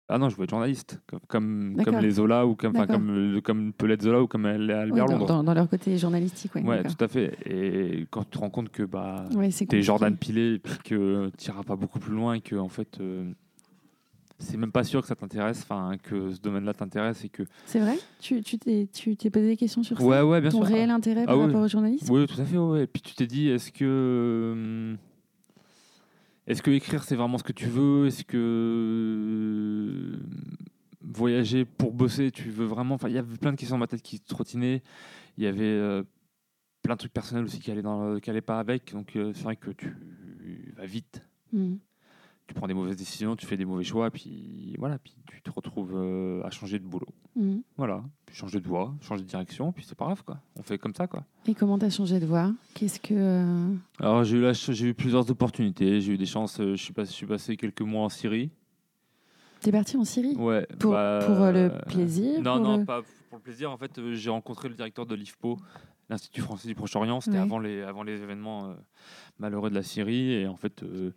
Ah 0.06 0.18
non, 0.18 0.28
je 0.28 0.34
voulais 0.36 0.44
être 0.44 0.50
journaliste, 0.50 1.00
comme, 1.26 1.76
comme, 1.82 1.98
les 1.98 2.10
Zola 2.10 2.46
ou 2.46 2.54
comme, 2.54 2.74
comme, 2.86 3.40
comme 3.42 3.72
Pellet 3.72 3.96
Zola 4.02 4.20
ou 4.22 4.26
comme 4.26 4.44
Albert 4.44 4.88
dans, 4.88 5.06
Londres. 5.06 5.26
dans- 5.26 5.42
dans 5.42 5.54
leur 5.54 5.66
côté 5.68 5.96
journalistique, 5.96 6.54
ouais. 6.56 6.62
ouais, 6.62 6.82
tout 6.82 7.02
à 7.02 7.08
fait. 7.08 7.34
Et 7.46 8.06
quand 8.10 8.24
tu 8.24 8.30
te 8.32 8.38
rends 8.38 8.50
compte 8.50 8.68
que 8.68 8.82
bah, 8.82 9.24
Ouais, 9.34 9.48
t'es. 9.48 9.80
Jordan 9.80 10.14
Pilé 10.14 10.54
et 10.54 10.58
puis 10.58 10.76
que 10.84 11.30
tu 11.38 11.50
n'iras 11.50 11.62
pas 11.62 11.76
beaucoup 11.76 11.98
plus 12.00 12.12
loin 12.14 12.34
et 12.34 12.42
que 12.42 12.54
en 12.54 12.68
fait 12.68 13.00
euh, 13.00 13.32
c'est 14.38 14.58
même 14.58 14.72
pas 14.72 14.84
sûr 14.84 15.00
que 15.00 15.06
ça 15.06 15.14
t'intéresse, 15.16 15.62
enfin 15.62 15.96
que 16.02 16.32
ce 16.32 16.40
domaine-là 16.40 16.74
t'intéresse 16.74 17.24
et 17.24 17.30
que 17.30 17.44
C'est 17.64 17.80
vrai? 17.80 17.96
Tu 18.20 18.42
t'es 18.42 18.86
tu 18.92 19.16
t'es 19.16 19.30
posé 19.30 19.46
des 19.46 19.56
questions 19.56 19.82
sur 19.82 19.96
ça? 19.98 20.04
Ouais 20.26 20.40
bien 20.42 20.50
Ton 20.50 20.58
sûr. 20.66 20.66
réel 20.66 20.90
intérêt 20.90 21.24
par 21.24 21.34
Ah 21.34 21.38
oui. 21.38 21.46
rapport 21.46 21.62
au 21.62 21.68
journalisme? 21.68 22.12
Oui, 22.12 22.26
tout 22.26 22.38
à 22.38 22.44
fait. 22.44 22.58
Ouais. 22.58 22.82
Et 22.82 22.86
puis 22.86 23.00
tu 23.00 23.14
t'es 23.14 23.26
dit, 23.26 23.48
est-ce 23.48 23.72
que 23.72 23.84
euh, 23.86 24.94
est-ce 26.46 26.62
que 26.62 26.70
écrire 26.70 27.04
c'est 27.04 27.16
vraiment 27.16 27.38
ce 27.38 27.44
que 27.44 27.52
tu 27.52 27.66
veux? 27.66 28.06
Est-ce 28.06 28.24
que 28.24 28.36
euh, 28.36 30.18
voyager 31.02 31.64
pour 31.64 31.92
bosser, 31.92 32.30
tu 32.30 32.50
veux 32.50 32.66
vraiment? 32.66 32.94
Enfin, 32.94 33.08
il 33.08 33.14
y 33.14 33.18
avait 33.18 33.36
plein 33.36 33.52
de 33.52 33.56
questions 33.56 33.76
dans 33.76 33.80
ma 33.80 33.86
tête 33.86 34.02
qui 34.02 34.20
trottinaient. 34.20 34.82
Il 35.36 35.44
y 35.44 35.46
avait 35.46 35.62
euh, 35.64 36.02
plein 36.82 36.94
de 36.94 36.98
trucs 36.98 37.12
personnels 37.12 37.44
aussi 37.44 37.60
qui 37.60 37.70
allaient 37.70 37.82
dans, 37.82 38.20
qui 38.20 38.30
allaient 38.30 38.40
pas 38.40 38.58
avec. 38.58 38.92
Donc 38.92 39.16
euh, 39.16 39.32
c'est 39.34 39.42
vrai 39.42 39.56
que 39.56 39.70
tu 39.70 39.94
vas 40.76 40.86
vite. 40.86 41.22
Hmm. 41.52 41.76
Tu 42.46 42.54
prends 42.54 42.66
des 42.66 42.74
mauvaises 42.74 42.96
décisions, 42.96 43.36
tu 43.36 43.46
fais 43.46 43.56
des 43.56 43.64
mauvais 43.64 43.84
choix, 43.84 44.10
puis 44.10 44.74
voilà, 44.78 44.98
puis 44.98 45.16
tu 45.26 45.40
te 45.40 45.50
retrouves 45.50 45.94
euh, 45.94 46.42
à 46.44 46.50
changer 46.50 46.78
de 46.78 46.84
boulot. 46.84 47.08
Hmm. 47.36 47.58
Voilà, 47.76 48.02
puis 48.26 48.36
changer 48.36 48.60
de 48.60 48.68
voie, 48.68 48.94
changer 49.00 49.22
de 49.22 49.28
direction, 49.28 49.72
puis 49.72 49.84
c'est 49.84 49.96
pas 49.96 50.04
grave 50.04 50.22
quoi. 50.24 50.38
On 50.56 50.62
fait 50.62 50.78
comme 50.78 50.94
ça 50.94 51.06
quoi. 51.08 51.24
Et 51.48 51.54
comment 51.54 51.76
t'as 51.78 51.90
changé 51.90 52.20
de 52.20 52.26
voix? 52.26 52.52
Qu'est-ce 52.74 53.00
que 53.00 53.12
euh, 53.14 53.74
Alors 53.98 54.22
j'ai 54.22 54.36
eu, 54.36 54.40
la 54.40 54.54
ch- 54.54 54.76
j'ai 54.76 54.86
eu 54.88 54.94
plusieurs 54.94 55.28
opportunités, 55.30 56.00
j'ai 56.00 56.12
eu 56.12 56.16
des 56.18 56.26
chances, 56.26 56.60
euh, 56.60 56.76
je 56.76 56.82
suis, 56.82 56.92
passé, 56.92 57.10
je 57.10 57.16
suis 57.16 57.26
passé 57.26 57.56
quelques 57.56 57.80
mois 57.82 58.04
en 58.04 58.08
Syrie. 58.08 58.50
t'es 59.60 59.72
parti 59.72 59.96
en 59.96 60.04
Syrie? 60.04 60.36
Ouais, 60.36 60.66
Pour- 60.78 60.92
bah, 60.92 61.18
pour, 61.26 61.40
euh, 61.40 61.52
le 61.52 61.78
plaisir, 61.90 62.40
Non, 62.40 62.60
non, 62.60 62.76
le- 62.78 62.84
pas 62.84 63.02
pour 63.30 63.38
le 63.38 63.42
plaisir. 63.42 63.70
En 63.72 63.78
fait, 63.78 63.98
euh, 63.98 64.14
j'ai 64.14 64.30
rencontré 64.30 64.68
le 64.68 64.74
directeur 64.76 65.04
de 65.06 65.14
l'IFPO, 65.16 65.56
l'Institut 66.10 66.40
français 66.42 66.68
du 66.68 66.74
Proche-Orient. 66.76 67.20
C'était 67.20 67.38
Ouais. 67.38 67.42
avant, 67.42 67.58
les, 67.58 67.82
avant 67.82 68.04
les 68.04 68.22
événements 68.22 68.68
euh, 68.70 68.74
malheureux 69.40 69.70
de 69.70 69.74
la 69.74 69.82
Syrie. 69.82 70.32
Et 70.34 70.46
en 70.46 70.54
fait, 70.56 70.82
euh, 70.84 71.10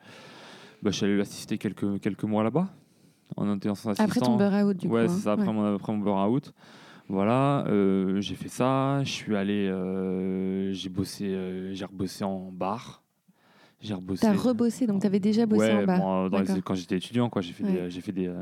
bah, 0.82 0.90
je 0.90 0.96
suis 0.98 1.06
allé 1.06 1.16
l'assister 1.18 1.58
quelques, 1.60 2.00
quelques 2.00 2.24
mois 2.24 2.44
là-bas, 2.44 2.70
en. 3.36 3.48
Après 4.00 4.20
ton 4.20 4.38
burn-out, 4.38 4.78
du 4.78 4.88
ouais, 4.88 5.06
coup. 5.06 5.12
c'est 5.12 5.18
hein. 5.18 5.22
ça, 5.24 5.32
après, 5.34 5.48
Ouais. 5.48 5.54
mon, 5.54 5.76
après 5.76 5.92
mon 5.94 6.00
burn-out. 6.00 6.54
Voilà, 7.10 7.64
euh, 7.68 8.20
j'ai 8.20 8.36
fait 8.36 8.50
ça. 8.50 9.02
Je 9.04 9.10
suis 9.12 9.36
allé, 9.36 9.68
euh, 9.68 10.74
j'ai 10.74 10.90
bossé, 10.90 11.26
euh, 11.28 11.74
j'ai 11.74 11.86
rebossé 11.86 12.24
en 12.26 12.52
bar. 12.52 13.02
J'ai 13.80 13.94
rebossé. 13.94 14.22
T'as 14.28 14.34
rebossé, 14.34 14.88
donc 14.88 15.02
t'avais 15.04 15.20
déjà 15.20 15.46
bossé 15.46 15.68
ouais, 15.68 15.84
en 15.84 15.86
bas. 15.86 15.98
bon, 16.00 16.30
dans 16.30 16.40
les- 16.40 16.46
D'accord. 16.46 16.64
quand 16.66 16.76
j'étais 16.76 16.98
étudiant, 16.98 17.30
quoi, 17.30 17.42
j'ai 17.42 17.54
fait, 17.54 17.64
Ouais. 17.64 17.72
des, 17.72 17.90
j'ai 17.92 18.02
fait 18.02 18.12
des, 18.12 18.34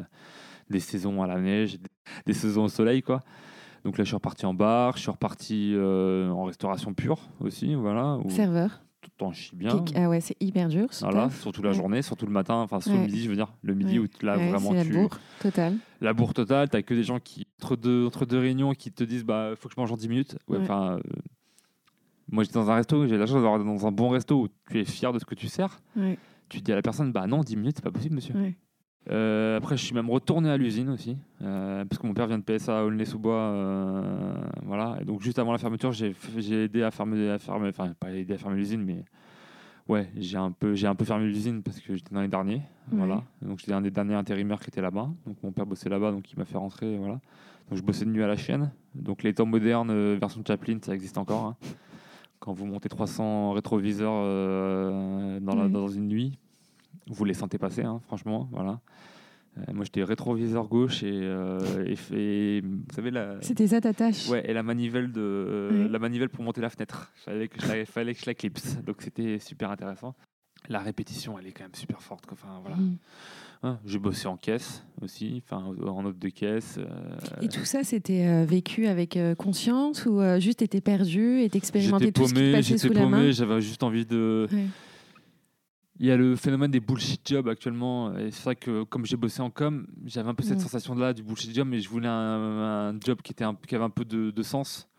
des 0.70 0.80
saisons 0.80 1.22
à 1.22 1.28
la 1.28 1.40
neige, 1.40 1.74
des, 1.80 1.90
des 2.26 2.34
saisons 2.34 2.64
au 2.64 2.70
soleil, 2.70 3.02
quoi. 3.04 3.20
Donc 3.84 3.98
là, 4.00 4.04
je 4.04 4.08
suis 4.08 4.16
reparti 4.16 4.46
en 4.48 4.54
bar, 4.56 4.96
je 4.96 5.02
suis 5.02 5.12
reparti 5.12 5.76
en 5.78 6.46
restauration 6.46 6.94
pure 6.94 7.20
aussi, 7.42 7.76
voilà, 7.76 8.18
où 8.24 8.30
Serveur. 8.32 8.82
Tout 9.16 9.24
en 9.26 9.32
chie 9.32 9.56
bien. 9.56 9.84
Ah 9.96 10.10
ouais, 10.10 10.20
c'est 10.22 10.36
hyper 10.42 10.68
dur. 10.70 10.94
ce 10.94 11.04
Voilà, 11.06 11.30
surtout 11.30 11.62
la 11.62 11.70
Ouais. 11.70 11.76
journée, 11.76 12.02
surtout 12.02 12.26
le 12.26 12.32
matin, 12.32 12.56
enfin 12.56 12.80
surtout 12.80 12.98
Ouais. 12.98 13.06
le 13.06 13.12
midi, 13.12 13.24
je 13.24 13.30
veux 13.30 13.36
dire, 13.36 13.54
le 13.62 13.74
midi 13.76 14.00
Ouais. 14.00 14.08
où 14.22 14.26
là 14.26 14.38
vraiment 14.38 14.70
c'est 14.72 14.76
la 14.76 14.84
tu 14.84 14.92
bourre 14.94 15.20
totale. 15.40 15.76
la 16.02 16.14
bourre 16.14 16.34
totale, 16.34 16.70
t'as 16.70 16.82
que 16.82 16.94
des 16.94 17.04
gens 17.04 17.20
qui 17.20 17.48
entre 17.62 17.76
deux 17.76 18.06
entre 18.06 18.26
deux 18.26 18.40
réunions 18.40 18.74
qui 18.74 18.92
te 18.92 19.04
disent 19.04 19.24
bah 19.24 19.52
faut 19.58 19.68
que 19.70 19.76
je 19.76 19.80
mange 19.80 19.92
en 19.92 19.98
10 19.98 20.10
minutes. 20.10 20.38
Enfin 20.50 20.98
euh, 20.98 21.00
moi 22.32 22.44
j'étais 22.44 22.56
dans 22.56 22.70
un 22.72 22.76
resto, 22.76 23.08
j'ai 23.08 23.18
la 23.18 23.26
chance 23.26 23.36
d'avoir 23.36 23.64
dans 23.64 23.88
un 23.88 23.92
bon 23.92 24.10
resto 24.10 24.42
où 24.44 24.48
tu 24.70 24.80
es 24.80 24.86
fier 24.86 25.14
de 25.14 25.20
ce 25.20 25.26
que 25.26 25.36
tu 25.36 25.48
sers. 25.48 25.80
Tu 26.50 26.62
dis 26.62 26.72
à 26.72 26.76
la 26.76 26.82
personne 26.82 27.12
bah 27.12 27.28
non, 27.28 27.42
10 27.42 27.56
minutes, 27.58 27.76
c'est 27.78 27.84
pas 27.84 27.92
possible 27.92 28.16
monsieur. 28.16 28.34
Euh, 29.12 29.58
après, 29.58 29.78
je 29.78 29.84
suis 29.86 29.94
même 29.94 30.10
retourné 30.10 30.50
à 30.50 30.58
l'usine 30.58 30.90
aussi, 30.90 31.16
euh, 31.44 31.86
parce 31.86 32.02
que 32.02 32.08
mon 32.08 32.14
père 32.14 32.26
vient 32.28 32.40
de 32.40 32.44
PSA 32.44 32.80
à 32.80 32.84
Aulnay-sous-Bois. 32.84 33.34
euh, 33.36 34.34
voilà. 34.64 34.98
Et 35.02 35.06
donc, 35.06 35.22
juste 35.22 35.38
avant 35.38 35.52
la 35.52 35.58
fermeture, 35.60 35.92
j'ai 35.92 36.16
j'ai 36.38 36.64
aidé 36.64 36.82
à 36.82 36.90
fermer, 36.92 37.30
à 37.30 37.38
fermer, 37.38 37.70
enfin, 37.70 37.94
pas 38.00 38.12
aidé 38.12 38.34
à 38.34 38.38
fermer 38.38 38.58
l'usine, 38.58 38.84
mais 38.84 39.04
ouais, 39.88 40.10
j'ai 40.18 40.38
un 40.38 40.52
peu, 40.52 40.74
j'ai 40.74 40.88
un 40.88 40.96
peu 40.96 41.06
fermé 41.06 41.26
l'usine 41.26 41.62
parce 41.62 41.80
que 41.80 41.96
j'étais 41.96 42.16
dans 42.16 42.22
les 42.22 42.28
derniers. 42.28 42.62
Voilà. 42.92 43.22
Donc, 43.44 43.60
j'étais 43.60 43.74
un 43.74 43.82
des 43.82 43.92
derniers 43.92 44.16
intérimaires 44.16 44.60
qui 44.60 44.70
était 44.70 44.82
là-bas. 44.82 45.10
Donc, 45.28 45.38
mon 45.44 45.52
père 45.52 45.68
bossait 45.68 45.90
là-bas, 45.90 46.12
donc 46.12 46.32
il 46.32 46.40
m'a 46.40 46.46
fait 46.46 46.58
rentrer. 46.58 46.98
Voilà. 46.98 47.20
Donc, 47.70 47.78
je 47.78 47.84
bossais 47.84 48.06
de 48.06 48.10
nuit 48.12 48.24
à 48.24 48.28
la 48.28 48.38
chaîne. 48.38 48.72
Donc, 48.96 49.22
les 49.22 49.34
temps 49.36 49.46
modernes, 49.46 50.16
version 50.16 50.42
Chaplin, 50.48 50.78
ça 50.82 50.96
existe 50.96 51.18
encore. 51.20 51.46
hein. 51.46 51.56
Quand 52.40 52.54
vous 52.54 52.66
montez 52.66 52.90
300 52.90 53.52
rétroviseurs 53.54 54.12
dans, 55.42 55.56
la- 55.56 55.64
Ouais. 55.64 55.70
dans 55.70 55.88
une 55.88 56.08
nuit, 56.08 56.38
vous 57.08 57.26
les 57.26 57.34
sentez 57.34 57.58
passer, 57.58 57.84
hein, 57.84 58.02
franchement. 58.08 58.50
Voilà. 58.52 58.80
Euh, 59.58 59.74
moi, 59.74 59.86
j'étais 59.86 60.04
rétroviseur 60.04 60.68
gauche 60.68 61.04
et, 61.04 61.12
euh, 61.14 61.60
et, 62.12 62.62
vous 62.62 62.94
savez, 62.94 63.12
la, 63.12 63.38
C'était 63.42 63.68
ça 63.68 63.80
ta 63.80 63.94
tâche 63.94 64.28
ouais, 64.28 64.44
et 64.50 64.54
la 64.54 64.64
manivelle, 64.64 65.12
de, 65.12 65.22
euh, 65.22 65.88
la 65.90 66.00
manivelle 66.00 66.30
pour 66.30 66.44
monter 66.44 66.62
la 66.62 66.70
fenêtre. 66.70 67.12
Il 67.18 67.24
fallait 67.24 67.48
que 67.48 67.62
je 67.62 67.86
fallait 67.86 68.14
que 68.14 68.20
je 68.20 68.26
la 68.26 68.34
clipse. 68.34 68.78
Donc, 68.86 69.02
c'était 69.02 69.40
super 69.40 69.72
intéressant. 69.72 70.14
La 70.68 70.80
répétition, 70.80 71.38
elle 71.40 71.48
est 71.48 71.52
quand 71.52 71.64
même 71.64 71.76
super 71.76 72.02
forte. 72.02 72.26
Enfin, 72.32 72.60
voilà. 72.62 72.76
Mm. 72.76 72.98
Hein, 73.64 73.80
J'ai 73.86 74.00
bossé 74.00 74.28
en 74.28 74.36
caisse 74.36 74.84
aussi, 75.02 75.42
enfin, 75.46 75.64
en 75.86 76.04
note 76.04 76.20
de 76.20 76.30
caisse. 76.30 76.78
euh, 76.78 77.16
Et 77.42 77.48
tout 77.48 77.66
ça, 77.66 77.84
c'était 77.84 78.46
vécu 78.46 78.88
avec 78.88 79.18
conscience 79.38 80.06
ou 80.06 80.20
juste 80.40 80.60
t'étais 80.60 80.82
perdu 80.82 81.40
et 81.40 81.50
t'expérimentais 81.50 82.12
tout 82.12 82.28
ce 82.28 82.34
qui 82.34 82.34
te 82.34 82.40
paumé, 82.40 82.52
passait 82.52 82.78
sous 82.78 82.94
la 82.94 83.06
main 83.06 83.18
paumé, 83.20 83.32
j'avais 83.32 83.62
juste 83.62 83.84
envie 83.84 84.06
de. 84.06 84.48
Ouais. 84.52 84.66
Il 86.00 86.06
y 86.08 86.12
a 86.12 86.18
le 86.18 86.36
phénomène 86.36 86.72
des 86.72 86.82
bullshit 86.82 87.22
jobs 87.28 87.48
actuellement. 87.48 88.18
Et 88.18 88.30
c'est 88.32 88.44
vrai 88.44 88.56
que 88.56 88.84
comme 88.84 89.06
j'ai 89.06 89.16
bossé 89.16 89.42
en 89.42 89.50
com, 89.50 89.88
j'avais 90.06 90.28
un 90.30 90.34
peu 90.36 90.44
cette 90.44 90.58
Mm. 90.58 90.62
sensation-là 90.62 91.14
du 91.14 91.24
bullshit 91.24 91.56
job, 91.56 91.68
mais 91.70 91.80
je 91.80 91.88
voulais 91.90 92.08
un, 92.10 92.92
un 92.94 93.00
job 93.00 93.22
qui, 93.24 93.32
était 93.32 93.46
un- 93.46 93.56
qui 93.56 93.76
avait 93.76 93.84
un 93.86 93.90
peu 93.90 94.04
de, 94.06 94.30
de 94.32 94.44
sens. 94.44 94.90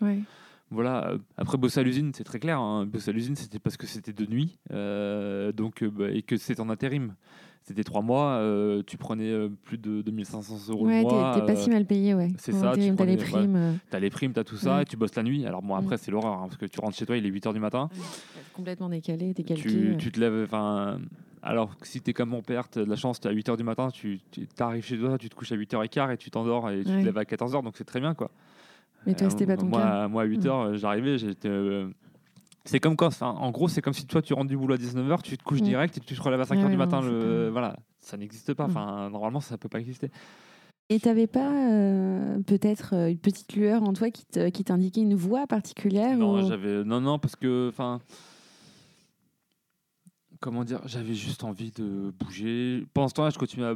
Voilà. 0.70 1.10
euh, 1.10 1.18
Après, 1.36 1.58
bosser 1.58 1.80
à 1.80 1.82
l'usine, 1.82 2.12
c'est 2.14 2.24
très 2.24 2.38
clair. 2.40 2.58
hein. 2.58 2.86
Bosser 2.86 3.10
à 3.10 3.12
l'usine, 3.12 3.36
c'était 3.36 3.58
parce 3.58 3.76
que 3.76 3.86
c'était 3.86 4.12
de 4.12 4.26
nuit 4.26 4.58
euh, 4.72 5.52
donc, 5.52 5.82
euh, 5.82 5.90
bah, 5.90 6.10
et 6.10 6.22
que 6.22 6.36
c'est 6.38 6.58
en 6.60 6.70
intérim. 6.70 7.14
C'était 7.68 7.82
trois 7.82 8.00
mois, 8.00 8.34
euh, 8.34 8.80
tu 8.86 8.96
prenais 8.96 9.28
euh, 9.28 9.48
plus 9.64 9.76
de 9.76 10.00
2500 10.00 10.70
euros 10.72 10.86
Ouais, 10.86 10.98
le 10.98 11.02
mois. 11.02 11.32
t'es 11.34 11.40
t'es 11.40 11.46
pas 11.46 11.58
euh, 11.58 11.62
si 11.64 11.68
mal 11.68 11.84
payé, 11.84 12.14
ouais. 12.14 12.28
c'est 12.38 12.52
Pour 12.52 12.60
ça, 12.60 12.72
tu 12.76 12.94
T'as 12.94 13.04
les 13.04 13.16
primes. 13.16 13.56
euh, 13.56 13.72
T'as 13.90 13.98
les 13.98 14.08
primes, 14.08 14.32
t'as 14.32 14.44
tout 14.44 14.54
ça, 14.56 14.76
Ouais. 14.76 14.82
et 14.82 14.84
tu 14.84 14.96
bosses 14.96 15.16
la 15.16 15.24
nuit. 15.24 15.44
Alors 15.46 15.62
bon, 15.62 15.74
après, 15.74 15.96
Mm. 15.96 15.98
c'est 15.98 16.10
l'horreur, 16.12 16.34
hein, 16.34 16.44
parce 16.46 16.58
que 16.58 16.66
tu 16.66 16.78
rentres 16.78 16.96
chez 16.96 17.06
toi, 17.06 17.16
il 17.16 17.26
est 17.26 17.28
8h 17.30 17.52
du 17.52 17.58
matin. 17.58 17.88
complètement 18.54 18.88
décalé, 18.88 19.34
décalqué. 19.34 19.62
Tu, 19.68 19.90
ouais. 19.90 19.96
tu 19.96 20.12
te 20.12 20.20
lèves, 20.20 20.44
enfin... 20.44 21.00
Alors 21.42 21.76
que 21.76 21.86
si 21.88 22.00
t'es 22.00 22.12
comme 22.12 22.28
mon 22.30 22.40
père, 22.42 22.68
t'as 22.68 22.84
de 22.84 22.88
la 22.88 22.96
chance, 22.96 23.18
t'es 23.20 23.28
à 23.28 23.32
8h 23.32 23.56
du 23.56 23.62
matin, 23.64 23.88
tu 23.92 24.20
tu- 24.30 24.46
t'arrives 24.46 24.84
chez 24.84 24.98
toi, 24.98 25.18
tu 25.18 25.28
te 25.28 25.34
couches 25.34 25.52
à 25.52 25.56
8h15 25.56 26.12
et 26.12 26.16
tu 26.16 26.30
t'endors 26.30 26.70
et 26.70 26.82
tu 26.84 26.90
Ouais. 26.90 27.00
te 27.00 27.04
lèves 27.04 27.18
à 27.18 27.24
14h, 27.24 27.62
donc 27.62 27.76
c'est 27.76 27.84
très 27.84 28.00
bien, 28.00 28.14
quoi. 28.14 28.30
Mais 29.06 29.14
toi, 29.14 29.26
Euh, 29.26 29.30
c'était 29.30 29.46
pas 29.46 29.56
ton 29.56 29.66
moi, 29.66 29.80
cas. 29.80 30.08
Moi, 30.08 30.22
à 30.22 30.26
8h, 30.26 30.74
j'arrivais, 30.76 31.18
j'étais... 31.18 31.48
euh, 31.48 31.88
C'est 32.66 32.80
comme 32.80 32.96
quand, 32.96 33.22
en 33.22 33.50
gros, 33.50 33.68
c'est 33.68 33.80
comme 33.82 33.92
si 33.94 34.06
toi 34.06 34.22
tu 34.22 34.34
rentres 34.34 34.48
du 34.48 34.56
boulot 34.56 34.74
à 34.74 34.78
19h, 34.78 35.22
tu 35.22 35.36
te 35.38 35.42
couches 35.44 35.60
Mm. 35.62 35.64
direct 35.64 35.96
et 35.96 36.00
tu 36.00 36.14
te 36.14 36.20
relèves 36.22 36.40
à 36.40 36.44
5h 36.44 36.64
Ouais, 36.64 36.70
du 36.70 36.76
matin. 36.76 37.00
Le... 37.00 37.48
Voilà, 37.50 37.76
ça 38.00 38.16
n'existe 38.16 38.54
pas. 38.54 38.66
Mm. 38.66 38.70
Enfin, 38.70 39.10
normalement, 39.10 39.40
ça 39.40 39.56
peut 39.58 39.68
pas 39.68 39.80
exister. 39.80 40.10
Et 40.88 41.00
t'avais 41.00 41.26
pas 41.26 41.50
euh, 41.52 42.38
peut-être 42.42 42.94
euh, 42.94 43.10
une 43.10 43.18
petite 43.18 43.54
lueur 43.56 43.82
en 43.82 43.92
toi 43.92 44.10
qui 44.10 44.24
te- 44.24 44.50
qui 44.50 44.62
t'indiquait 44.62 45.00
une 45.00 45.16
voix 45.16 45.46
particulière 45.48 46.16
Non, 46.16 46.34
ou- 46.42 46.46
j'avais 46.46 46.84
non 46.84 47.00
non 47.00 47.18
parce 47.18 47.34
que 47.34 47.68
enfin 47.70 48.00
comment 50.40 50.64
dire, 50.64 50.80
j'avais 50.86 51.14
juste 51.14 51.44
envie 51.44 51.72
de 51.72 52.12
bouger. 52.18 52.84
Pendant 52.94 53.08
ce 53.08 53.14
temps-là, 53.14 53.30
je 53.30 53.38
continuais 53.38 53.66
à 53.66 53.74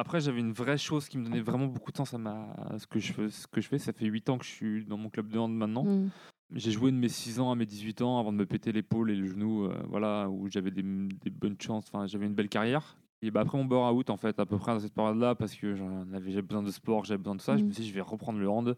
après 0.00 0.20
j'avais 0.20 0.40
une 0.40 0.52
vraie 0.52 0.78
chose 0.78 1.08
qui 1.08 1.18
me 1.18 1.24
donnait 1.24 1.40
vraiment 1.42 1.66
beaucoup 1.66 1.92
de 1.92 1.96
sens 1.96 2.14
à 2.14 2.18
ma 2.18 2.48
ce 2.78 2.86
que 2.86 2.98
je 2.98 3.12
fais 3.12 3.30
ce 3.30 3.46
que 3.46 3.60
je 3.60 3.68
fais, 3.68 3.78
ça 3.78 3.92
fait 3.92 4.06
8 4.06 4.28
ans 4.30 4.38
que 4.38 4.44
je 4.44 4.50
suis 4.50 4.84
dans 4.86 4.96
mon 4.96 5.08
club 5.10 5.28
de 5.28 5.38
hand 5.38 5.54
maintenant. 5.54 5.84
Mm. 5.84 6.10
J'ai 6.54 6.70
joué 6.70 6.90
de 6.90 6.96
mes 6.96 7.08
6 7.08 7.40
ans 7.40 7.50
à 7.50 7.54
mes 7.54 7.64
18 7.66 8.02
ans 8.02 8.18
avant 8.20 8.32
de 8.32 8.36
me 8.36 8.44
péter 8.46 8.72
l'épaule 8.72 9.10
et 9.10 9.14
le 9.16 9.26
genou 9.26 9.64
euh, 9.64 9.74
voilà 9.88 10.28
où 10.28 10.48
j'avais 10.50 10.70
des, 10.70 10.82
des 10.82 11.30
bonnes 11.30 11.56
chances, 11.60 11.84
enfin 11.88 12.06
j'avais 12.06 12.26
une 12.26 12.34
belle 12.34 12.48
carrière. 12.50 12.96
Et 13.22 13.30
bah 13.30 13.40
après 13.40 13.56
mon 13.56 13.64
burn-out 13.64 14.10
en 14.10 14.16
fait 14.16 14.38
à 14.38 14.44
peu 14.46 14.58
près 14.58 14.72
dans 14.72 14.80
cette 14.80 14.92
période-là 14.94 15.34
parce 15.34 15.54
que 15.54 15.74
j'avais 15.74 16.42
besoin 16.42 16.62
de 16.62 16.70
sport, 16.70 17.04
j'avais 17.04 17.18
besoin 17.18 17.36
de 17.36 17.40
ça, 17.40 17.56
je 17.56 17.62
Mm. 17.62 17.66
me 17.68 17.72
suis 17.72 17.82
dit 17.84 17.88
je 17.88 17.94
vais 17.94 18.00
reprendre 18.00 18.38
le 18.38 18.48
hand. 18.50 18.76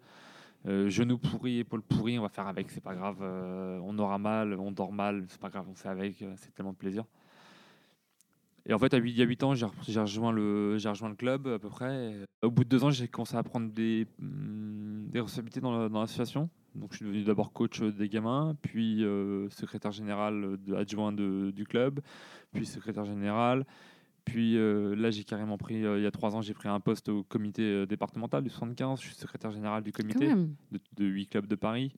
Euh, 0.66 0.88
genou 0.88 1.18
pourri, 1.18 1.58
épaule 1.58 1.82
pourrie, 1.82 2.18
on 2.18 2.22
va 2.22 2.28
faire 2.28 2.46
avec, 2.46 2.70
c'est 2.70 2.80
pas 2.82 2.94
grave. 2.94 3.18
euh, 3.22 3.78
on 3.82 3.98
aura 3.98 4.18
mal, 4.18 4.54
on 4.58 4.70
dort 4.70 4.92
mal, 4.92 5.24
c'est 5.28 5.40
pas 5.40 5.50
grave, 5.50 5.66
on 5.70 5.74
fait 5.74 5.88
avec, 5.88 6.24
c'est 6.37 6.54
tellement 6.54 6.72
de 6.72 6.76
plaisir. 6.78 7.04
Et 8.66 8.72
en 8.72 8.78
fait, 8.78 8.94
à 8.94 8.98
il 8.98 9.10
y 9.10 9.20
a 9.20 9.26
8 9.26 9.42
ans, 9.42 9.54
j'ai 9.54 9.66
re- 9.66 9.72
j'ai 9.87 10.00
rejoint, 10.00 10.32
le, 10.32 10.78
rejoint 10.82 11.08
le 11.10 11.14
club 11.16 11.46
à 11.48 11.58
peu 11.58 11.68
près. 11.68 12.12
et 12.12 12.46
au 12.46 12.50
bout 12.50 12.64
de 12.64 12.68
deux 12.70 12.82
ans, 12.84 12.90
j'ai 12.90 13.08
commencé 13.08 13.37
à 13.37 13.42
prendre 13.42 13.70
des, 13.72 14.06
hum, 14.20 15.06
des 15.10 15.20
responsabilités 15.20 15.60
dans 15.60 15.76
la- 15.76 15.88
dans 15.90 16.00
l'association. 16.00 16.48
Donc, 16.74 16.92
je 16.92 16.96
suis 16.98 17.06
devenu 17.06 17.22
d'abord 17.24 17.52
coach 17.52 17.80
des 17.80 18.08
gamins, 18.08 18.56
puis 18.62 19.04
euh, 19.04 19.48
secrétaire 19.50 19.92
général 19.92 20.56
de, 20.66 20.74
adjoint 20.74 21.12
de- 21.12 21.50
du 21.54 21.64
club, 21.64 22.00
puis 22.52 22.66
secrétaire 22.66 23.04
général. 23.04 23.64
Puis 24.24 24.56
euh, 24.56 24.94
là, 24.96 25.10
j'ai 25.10 25.22
carrément 25.24 25.58
pris, 25.58 25.84
euh, 25.84 25.98
il 25.98 26.02
y 26.02 26.06
a 26.06 26.10
trois 26.10 26.34
ans, 26.34 26.40
j'ai 26.40 26.54
pris 26.54 26.68
un 26.68 26.80
poste 26.80 27.08
au 27.10 27.22
comité 27.24 27.87
départemental 27.87 28.42
du 28.42 28.48
75. 28.50 29.00
Je 29.00 29.06
suis 29.06 29.14
secrétaire 29.14 29.50
général 29.52 29.82
du 29.82 29.92
comité 29.92 30.26
de, 30.72 30.80
de 30.96 31.04
8 31.04 31.26
clubs 31.28 31.46
de 31.46 31.54
Paris. 31.56 31.92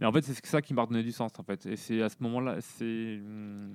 Et 0.00 0.04
en 0.04 0.12
fait, 0.12 0.22
c'est 0.22 0.44
ça 0.46 0.60
qui 0.62 0.72
m'a 0.74 0.82
redonné 0.82 1.02
du 1.02 1.12
sens, 1.12 1.30
en 1.38 1.42
fait. 1.42 1.64
Et 1.66 1.76
c'est 1.76 2.02
à 2.02 2.08
ce 2.08 2.16
moment-là, 2.20 2.56
c'est... 2.60 3.18
hum, 3.22 3.74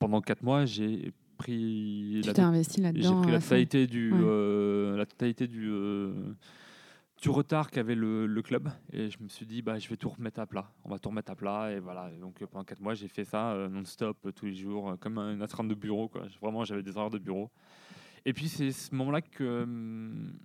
Pendant 0.00 0.20
4 0.20 0.42
mois, 0.42 0.64
j'ai 0.64 1.12
pris 1.38 2.18
Tu 2.22 2.26
la, 2.28 2.34
t'es 2.34 2.42
investi 2.42 2.76
j'ai 2.76 2.82
là-dedans. 2.82 3.20
pris 3.22 3.30
à 3.30 3.34
la 3.34 3.40
totalité 3.40 3.86
du, 3.86 4.12
Ouais. 4.12 4.18
euh, 4.22 4.96
la 4.96 5.06
totalité 5.06 5.46
du, 5.48 5.68
du 7.24 7.30
retard 7.30 7.70
qu'avait 7.70 7.94
le, 7.94 8.26
le 8.26 8.42
club. 8.42 8.68
Et 8.92 9.08
je 9.08 9.16
me 9.22 9.28
suis 9.28 9.46
dit, 9.46 9.62
bah, 9.62 9.78
je 9.78 9.88
vais 9.88 9.96
tout 9.96 10.10
remettre 10.10 10.40
à 10.40 10.46
plat. 10.46 10.70
On 10.84 10.90
va 10.90 10.98
tout 10.98 11.08
remettre 11.08 11.32
à 11.32 11.34
plat. 11.34 11.72
Et 11.72 11.80
voilà. 11.80 12.12
Et 12.12 12.18
donc 12.18 12.42
euh, 12.42 12.46
pendant 12.46 12.64
4 12.64 12.80
mois, 12.80 12.92
j'ai 12.92 13.08
fait 13.08 13.24
ça 13.24 13.52
euh, 13.52 13.66
non-stop, 13.66 14.18
euh, 14.26 14.32
tous 14.32 14.44
les 14.44 14.54
jours, 14.54 14.94
comme 15.00 15.16
une 15.16 15.40
astreinte 15.40 15.68
de 15.68 15.74
bureau. 15.74 16.06
Quoi. 16.06 16.26
Vraiment, 16.42 16.64
j'avais 16.64 16.82
des 16.82 16.94
horaires 16.98 17.08
de 17.08 17.18
bureau. 17.18 17.50
Et 18.26 18.34
puis 18.34 18.46
c'est 18.46 18.70
ce 18.72 18.94
moment-là 18.94 19.22
que, 19.22 19.62
hum, 19.62 20.38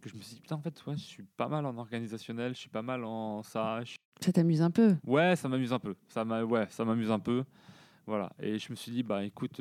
que 0.00 0.08
je 0.08 0.14
me 0.14 0.20
suis 0.20 0.36
dit, 0.36 0.40
putain, 0.42 0.54
en 0.54 0.60
fait, 0.60 0.80
ouais, 0.86 0.96
je 0.96 1.02
suis 1.02 1.24
pas 1.36 1.48
mal 1.48 1.66
en 1.66 1.76
organisationnel, 1.76 2.54
je 2.54 2.60
suis 2.60 2.70
pas 2.70 2.82
mal 2.82 3.04
en 3.04 3.42
ça. 3.42 3.82
je 3.82 3.96
Ça 4.20 4.32
t'amuse 4.32 4.62
un 4.62 4.70
peu? 4.70 4.94
Ouais, 5.04 5.34
ça 5.34 5.48
m'amuse 5.48 5.72
un 5.72 5.80
peu. 5.80 5.96
Ça 6.08 6.24
m'a, 6.24 6.44
ouais, 6.44 6.68
ça 6.70 6.84
m'amuse 6.84 7.10
un 7.10 7.18
peu. 7.18 7.42
Voilà. 8.06 8.30
Et 8.38 8.60
je 8.60 8.70
me 8.70 8.76
suis 8.76 8.92
dit, 8.92 9.02
bah 9.02 9.24
écoute, 9.24 9.60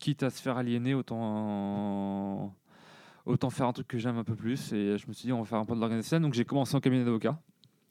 quitte 0.00 0.24
à 0.24 0.30
se 0.30 0.42
faire 0.42 0.56
aliéner, 0.56 0.94
autant, 0.94 2.52
autant 3.26 3.50
faire 3.50 3.66
un 3.66 3.72
truc 3.72 3.88
que 3.88 3.98
j'aime 3.98 4.16
un 4.18 4.24
peu 4.24 4.34
plus. 4.34 4.72
Et 4.72 4.98
je 4.98 5.06
me 5.08 5.12
suis 5.12 5.26
dit, 5.26 5.32
on 5.32 5.40
va 5.40 5.44
faire 5.44 5.58
un 5.58 5.64
peu 5.64 5.74
de 5.74 5.80
l'organisation. 5.80 6.20
Donc 6.20 6.34
j'ai 6.34 6.44
commencé 6.44 6.74
en 6.76 6.80
cabinet 6.80 7.04
d'avocat. 7.04 7.38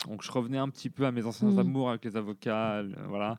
Donc 0.08 0.24
je 0.24 0.32
revenais 0.32 0.58
un 0.58 0.70
petit 0.70 0.90
peu 0.90 1.06
à 1.06 1.12
mes 1.12 1.26
anciens 1.26 1.50
Mhm. 1.52 1.60
amours 1.60 1.90
avec 1.90 2.06
les 2.06 2.16
avocats, 2.16 2.84
voilà. 3.08 3.38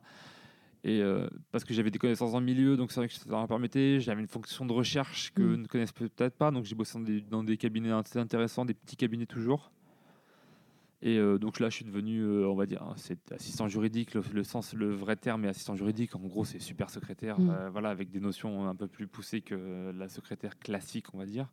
Et 0.83 0.99
euh, 1.01 1.27
parce 1.51 1.63
que 1.63 1.73
j'avais 1.75 1.91
des 1.91 1.99
connaissances 1.99 2.33
le 2.33 2.39
milieu, 2.41 2.75
donc 2.75 2.91
c'est 2.91 2.99
vrai 2.99 3.07
que 3.07 3.13
ça 3.13 3.23
me 3.29 3.45
permettait. 3.47 3.99
J'avais 3.99 4.21
une 4.21 4.27
fonction 4.27 4.65
de 4.65 4.73
recherche 4.73 5.31
que 5.33 5.41
Mhm. 5.43 5.61
ne 5.63 5.67
connaissent 5.67 5.91
peut-être 5.91 6.35
pas, 6.35 6.49
donc 6.51 6.65
j'ai 6.65 6.75
bossé 6.75 6.97
dans 6.97 7.03
des, 7.03 7.21
dans 7.21 7.43
des 7.43 7.57
cabinets 7.57 7.91
assez 7.91 8.17
intéressants, 8.19 8.65
des 8.65 8.73
petits 8.73 8.95
cabinets 8.95 9.25
toujours. 9.27 9.71
Et 11.03 11.17
euh, 11.17 11.39
donc 11.39 11.59
là, 11.59 11.69
je 11.69 11.77
suis 11.77 11.85
devenu, 11.85 12.19
euh, 12.21 12.47
on 12.47 12.53
va 12.55 12.67
dire, 12.67 12.83
hein, 12.83 12.93
c'est 12.95 13.31
assistant 13.31 13.67
juridique, 13.67 14.13
le, 14.13 14.21
le 14.33 14.43
sens, 14.43 14.73
le 14.75 14.91
vrai 14.93 15.15
terme 15.15 15.45
est 15.45 15.47
assistant 15.47 15.75
juridique. 15.75 16.15
En 16.15 16.19
gros, 16.19 16.45
c'est 16.45 16.59
super 16.59 16.91
secrétaire, 16.91 17.39
Mm. 17.39 17.69
voilà, 17.71 17.89
avec 17.89 18.11
des 18.11 18.19
notions 18.19 18.67
un 18.67 18.75
peu 18.75 18.87
plus 18.87 19.07
poussées 19.07 19.41
que 19.41 19.91
la 19.95 20.09
secrétaire 20.09 20.59
classique, 20.59 21.07
on 21.15 21.17
va 21.17 21.25
dire. 21.25 21.47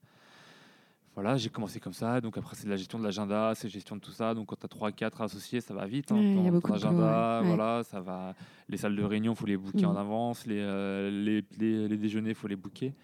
Voilà, 1.20 1.36
j'ai 1.36 1.48
commencé 1.50 1.80
comme 1.80 1.92
ça. 1.94 2.20
Donc 2.20 2.38
après, 2.38 2.54
c'est 2.54 2.66
de 2.66 2.70
la 2.70 2.76
gestion 2.76 2.96
de 2.96 3.02
l'agenda, 3.02 3.52
c'est 3.56 3.68
gestion 3.68 3.96
de 3.96 4.00
tout 4.00 4.12
ça. 4.12 4.34
Donc 4.34 4.46
quand 4.46 4.54
tu 4.56 4.64
as 4.66 4.68
3-4 4.68 5.20
associés, 5.22 5.60
ça 5.60 5.74
va 5.74 5.84
vite. 5.84 6.12
hein, 6.12 6.16
Ouais, 6.16 6.22
y 6.24 6.30
a 6.32 6.34
ton- 6.36 6.44
ton 6.44 6.50
beaucoup 6.52 6.70
de 6.70 6.78
ouais. 6.78 7.40
Ouais. 7.40 7.46
voilà, 7.56 7.82
ça 7.82 8.00
va. 8.00 8.34
Les 8.68 8.76
salles 8.76 8.94
de 8.94 9.02
réunion, 9.02 9.34
faut 9.34 9.44
les 9.46 9.56
booker 9.56 9.84
en 9.86 9.94
Mm. 9.94 9.96
avance. 9.96 10.46
Les, 10.46 10.60
euh, 10.60 11.10
les, 11.10 11.44
les, 11.58 11.88
les 11.88 11.96
déjeuners, 11.96 12.34
faut 12.34 12.46
les 12.46 12.54
booker. 12.54 12.94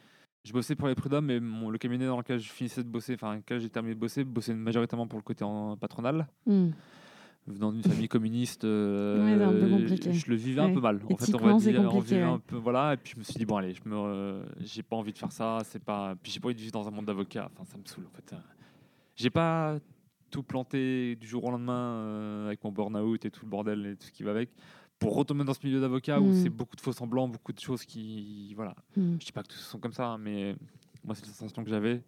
Je 0.45 0.53
bossais 0.53 0.77
pour 0.77 0.87
les 0.87 0.95
prud'hommes, 0.95 1.27
mais 1.27 1.41
mon- 1.41 1.71
le 1.71 1.79
cabinet 1.79 2.07
dans 2.07 2.19
lequel 2.19 2.39
je 2.39 2.51
finissais 2.53 2.85
de 2.85 2.89
bosser, 2.89 3.15
enfin, 3.15 3.35
lequel 3.35 3.59
j'ai 3.61 3.69
terminé 3.71 3.97
de 3.97 4.01
bosser, 4.01 4.23
bossait 4.23 4.55
majoritairement 4.55 5.09
pour 5.09 5.19
le 5.19 5.25
côté 5.25 5.43
en 5.43 5.77
patronal. 5.77 6.29
Mm. 6.47 6.69
Venant 7.47 7.73
d'une 7.73 7.83
famille 7.83 8.09
communiste, 8.09 8.65
euh, 8.65 9.23
Ouais, 9.23 10.13
je 10.13 10.31
le 10.31 10.35
vivais 10.37 10.63
un 10.63 10.73
peu 10.73 10.81
mal. 10.81 10.99
En 11.13 11.17
fait, 11.17 11.35
on 11.35 11.39
va 11.39 11.53
dire, 11.59 11.81
on 11.93 12.01
vivait 12.01 12.17
ouais. 12.17 12.23
un 12.23 12.39
peu, 12.39 12.57
voilà. 12.57 12.95
Et 12.95 12.97
puis 12.97 13.13
je 13.15 13.19
me 13.19 13.23
suis 13.23 13.35
dit 13.35 13.45
bon 13.45 13.57
allez, 13.59 13.75
je 13.75 13.87
me, 13.87 13.95
euh, 13.95 14.43
j'ai 14.61 14.83
pas 14.83 14.97
envie 14.97 15.13
de 15.13 15.19
faire 15.19 15.31
ça. 15.31 15.59
C'est 15.65 15.83
pas, 15.83 16.15
puis 16.23 16.33
j'ai 16.33 16.41
pas 16.41 16.47
envie 16.49 16.55
de 16.55 16.61
vivre 16.61 16.73
dans 16.73 16.89
un 16.89 16.91
monde 16.91 17.05
d'avocats. 17.05 17.51
Enfin, 17.53 17.65
ça 17.71 17.77
me 17.77 17.85
saoule 17.85 18.07
en 18.07 18.17
fait. 18.17 18.35
J'ai 19.15 19.29
pas 19.29 19.79
tout 20.31 20.43
planté 20.43 21.17
du 21.17 21.27
jour 21.27 21.45
au 21.45 21.51
lendemain 21.51 21.97
euh, 21.97 22.47
avec 22.47 22.65
mon 22.65 22.73
burn-out 22.73 23.25
et 23.27 23.31
tout 23.31 23.45
le 23.45 23.51
bordel 23.51 23.87
et 23.87 23.97
tout 23.97 24.07
ce 24.07 24.13
qui 24.13 24.23
va 24.23 24.31
avec 24.31 24.51
pour 24.99 25.15
retomber 25.15 25.45
dans 25.45 25.53
ce 25.55 25.65
milieu 25.67 25.81
d'avocat 25.83 26.21
où 26.21 26.29
Mm. 26.31 26.43
c'est 26.43 26.49
beaucoup 26.49 26.77
de 26.77 26.81
faux 26.81 26.93
semblants, 26.93 27.29
beaucoup 27.29 27.53
de 27.53 27.61
choses 27.61 27.85
qui, 27.85 28.55
voilà. 28.55 28.75
Mm. 28.97 29.17
Je 29.21 29.27
dis 29.27 29.33
pas 29.33 29.43
que 29.43 29.49
tous 29.49 29.59
sont 29.59 29.79
comme 29.79 29.93
ça, 29.93 30.07
hein, 30.07 30.19
mais 30.19 30.57
moi 31.05 31.15
c'est 31.15 31.27
la 31.27 31.33
sensation 31.33 31.63
que 31.63 31.69
j'avais. 31.69 32.03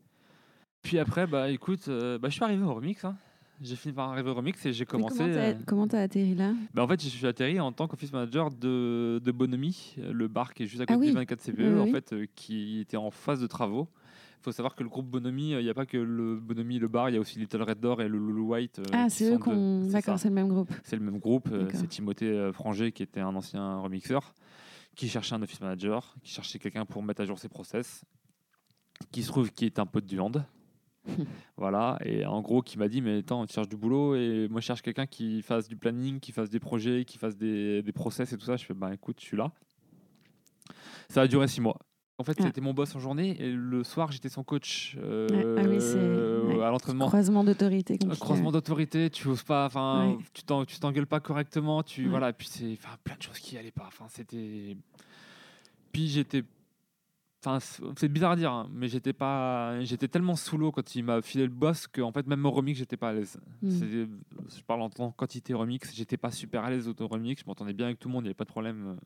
Puis 0.82 0.98
après, 0.98 1.26
bah 1.26 1.50
écoute, 1.50 1.88
bah, 1.88 2.18
je 2.24 2.30
suis 2.30 2.42
arrivé 2.44 2.62
au 2.64 2.72
remix. 2.74 3.04
hein. 3.04 3.16
J'ai 3.62 3.76
fini 3.76 3.94
par 3.94 4.10
arriver 4.10 4.30
au 4.30 4.34
remix 4.34 4.64
et 4.66 4.72
j'ai 4.72 4.84
commencé. 4.84 5.18
Comment 5.18 5.30
euh, 5.34 5.54
Comment 5.66 5.88
t'as 5.88 6.02
atterri 6.02 6.34
là? 6.34 6.52
Bah, 6.74 6.82
en 6.84 6.88
fait, 6.88 7.02
je 7.02 7.08
suis 7.08 7.26
atterri 7.26 7.58
en 7.58 7.72
tant 7.72 7.88
qu'office 7.88 8.12
manager 8.12 8.50
de, 8.50 9.18
de 9.24 9.32
Bonomi, 9.32 9.94
le 9.96 10.28
bar 10.28 10.52
qui 10.52 10.64
est 10.64 10.66
juste 10.66 10.82
à 10.82 10.86
côté 10.86 10.94
Ah 10.94 11.00
oui. 11.00 11.06
du 11.08 11.12
24 11.14 11.40
CPE, 11.42 11.58
Oui, 11.60 11.80
en 11.80 11.84
oui. 11.84 11.92
fait, 11.92 12.12
euh, 12.12 12.26
qui 12.34 12.80
était 12.80 12.98
en 12.98 13.10
phase 13.10 13.40
de 13.40 13.46
travaux. 13.46 13.88
Il 14.40 14.42
faut 14.42 14.52
savoir 14.52 14.74
que 14.76 14.82
le 14.82 14.88
groupe 14.90 15.06
Bonomi, 15.06 15.54
euh, 15.54 15.60
il 15.60 15.64
n'y 15.64 15.70
a 15.70 15.74
pas 15.74 15.86
que 15.86 15.96
le 15.96 16.36
Bonomi, 16.36 16.78
le 16.78 16.88
bar, 16.88 17.08
il 17.08 17.14
y 17.14 17.16
a 17.16 17.20
aussi 17.20 17.38
Little 17.38 17.62
Red 17.62 17.80
Door 17.80 18.02
et 18.02 18.08
le 18.08 18.18
Lulu 18.18 18.40
White. 18.42 18.80
Ah, 18.92 19.08
c'est 19.08 19.32
eux 19.32 19.38
qu'on. 19.38 19.86
D'accord, 19.86 20.18
c'est 20.18 20.28
le 20.28 20.34
même 20.34 20.48
groupe. 20.48 20.70
C'est 20.84 20.96
le 20.96 21.02
même 21.02 21.18
groupe. 21.18 21.48
C'est 21.72 21.88
Timothée 21.88 22.50
Franger, 22.52 22.92
qui 22.92 23.02
était 23.02 23.20
un 23.20 23.34
ancien 23.34 23.78
remixeur, 23.78 24.34
qui 24.94 25.08
cherchait 25.08 25.34
un 25.34 25.42
office 25.42 25.60
manager, 25.62 26.14
qui 26.22 26.30
cherchait 26.30 26.58
quelqu'un 26.58 26.84
pour 26.84 27.02
mettre 27.02 27.22
à 27.22 27.24
jour 27.24 27.38
ses 27.38 27.48
process, 27.48 28.04
qui 29.10 29.22
se 29.22 29.28
trouve 29.28 29.50
qui 29.50 29.64
est 29.64 29.78
un 29.78 29.86
pote 29.86 30.06
du 30.06 30.20
hand. 30.20 30.44
voilà, 31.56 31.98
et 32.04 32.24
en 32.26 32.40
gros, 32.42 32.62
qui 32.62 32.78
m'a 32.78 32.88
dit 32.88 33.00
Mais 33.00 33.18
attends, 33.18 33.46
tu 33.46 33.54
cherches 33.54 33.68
du 33.68 33.76
boulot, 33.76 34.14
et 34.16 34.48
moi, 34.50 34.60
je 34.60 34.66
cherche 34.66 34.82
quelqu'un 34.82 35.06
qui 35.06 35.42
fasse 35.42 35.68
du 35.68 35.76
planning, 35.76 36.20
qui 36.20 36.32
fasse 36.32 36.50
des 36.50 36.60
projets, 36.60 37.04
qui 37.04 37.18
fasse 37.18 37.36
des, 37.36 37.82
des 37.82 37.92
process 37.92 38.32
et 38.32 38.36
tout 38.36 38.44
ça. 38.46 38.56
Je 38.56 38.64
fais 38.64 38.74
Bah 38.74 38.92
écoute, 38.92 39.16
je 39.20 39.24
suis 39.26 39.36
là. 39.36 39.52
Ça 41.08 41.22
a 41.22 41.26
duré 41.28 41.46
six 41.48 41.60
mois. 41.60 41.78
En 42.18 42.24
fait, 42.24 42.40
c'était 42.40 42.62
mon 42.62 42.72
boss 42.72 42.96
en 42.96 42.98
journée, 42.98 43.36
et 43.38 43.52
le 43.52 43.84
soir, 43.84 44.10
j'étais 44.10 44.30
son 44.30 44.42
coach 44.42 44.96
euh, 44.98 45.28
Ouais, 45.28 45.62
ah 45.62 45.68
oui, 45.68 45.80
c'est- 45.82 46.56
ouais. 46.56 46.64
à 46.64 46.70
l'entraînement. 46.70 47.06
Croisement 47.08 47.44
d'autorité 47.44 47.98
croisement 48.18 48.50
d'autorité, 48.52 49.10
tu 49.10 49.28
oses 49.28 49.42
pas, 49.42 49.66
enfin, 49.66 50.16
tu 50.32 50.42
t'en- 50.42 50.64
tu 50.64 50.78
t'engueules 50.80 51.06
pas 51.06 51.20
correctement, 51.20 51.82
tu 51.82 52.08
voilà, 52.08 52.32
puis 52.32 52.48
c'est 52.50 52.78
plein 53.04 53.16
de 53.16 53.22
choses 53.22 53.38
qui 53.38 53.58
allaient 53.58 53.70
pas, 53.70 53.84
enfin 53.86 54.06
c'était, 54.08 54.78
puis 55.92 56.08
j'étais, 56.08 56.42
enfin 57.46 57.58
c'est 57.96 58.08
bizarre 58.08 58.32
à 58.32 58.36
dire, 58.36 58.50
hein, 58.52 58.68
mais 58.72 58.88
j'étais 58.88 59.12
pas, 59.12 59.80
j'étais 59.84 60.08
tellement 60.08 60.34
sous 60.34 60.58
l'eau 60.58 60.72
quand 60.72 60.94
il 60.96 61.04
m'a 61.04 61.22
filé 61.22 61.44
le 61.44 61.50
boss 61.50 61.86
que 61.86 62.00
en 62.02 62.10
fait 62.10 62.26
même 62.26 62.44
au 62.44 62.50
remix 62.50 62.76
j'étais 62.78 62.96
pas 62.96 63.10
à 63.10 63.12
l'aise. 63.12 63.38
Mm. 63.62 63.70
C'est- 63.70 64.08
Je 64.58 64.62
parle 64.66 64.82
en 64.82 64.90
tant 64.90 65.10
que 65.12 65.16
quantité 65.16 65.54
remix, 65.54 65.94
j'étais 65.94 66.16
pas 66.16 66.30
super 66.32 66.64
à 66.64 66.70
l'aise 66.70 66.88
au 66.88 67.06
remix, 67.06 67.40
je 67.42 67.46
m'entendais 67.46 67.72
bien 67.72 67.86
avec 67.86 67.98
tout 68.00 68.08
le 68.08 68.14
monde, 68.14 68.24
il 68.24 68.26
y 68.26 68.30
avait 68.30 68.34
pas 68.34 68.44
de 68.44 68.50
problème. 68.50 68.96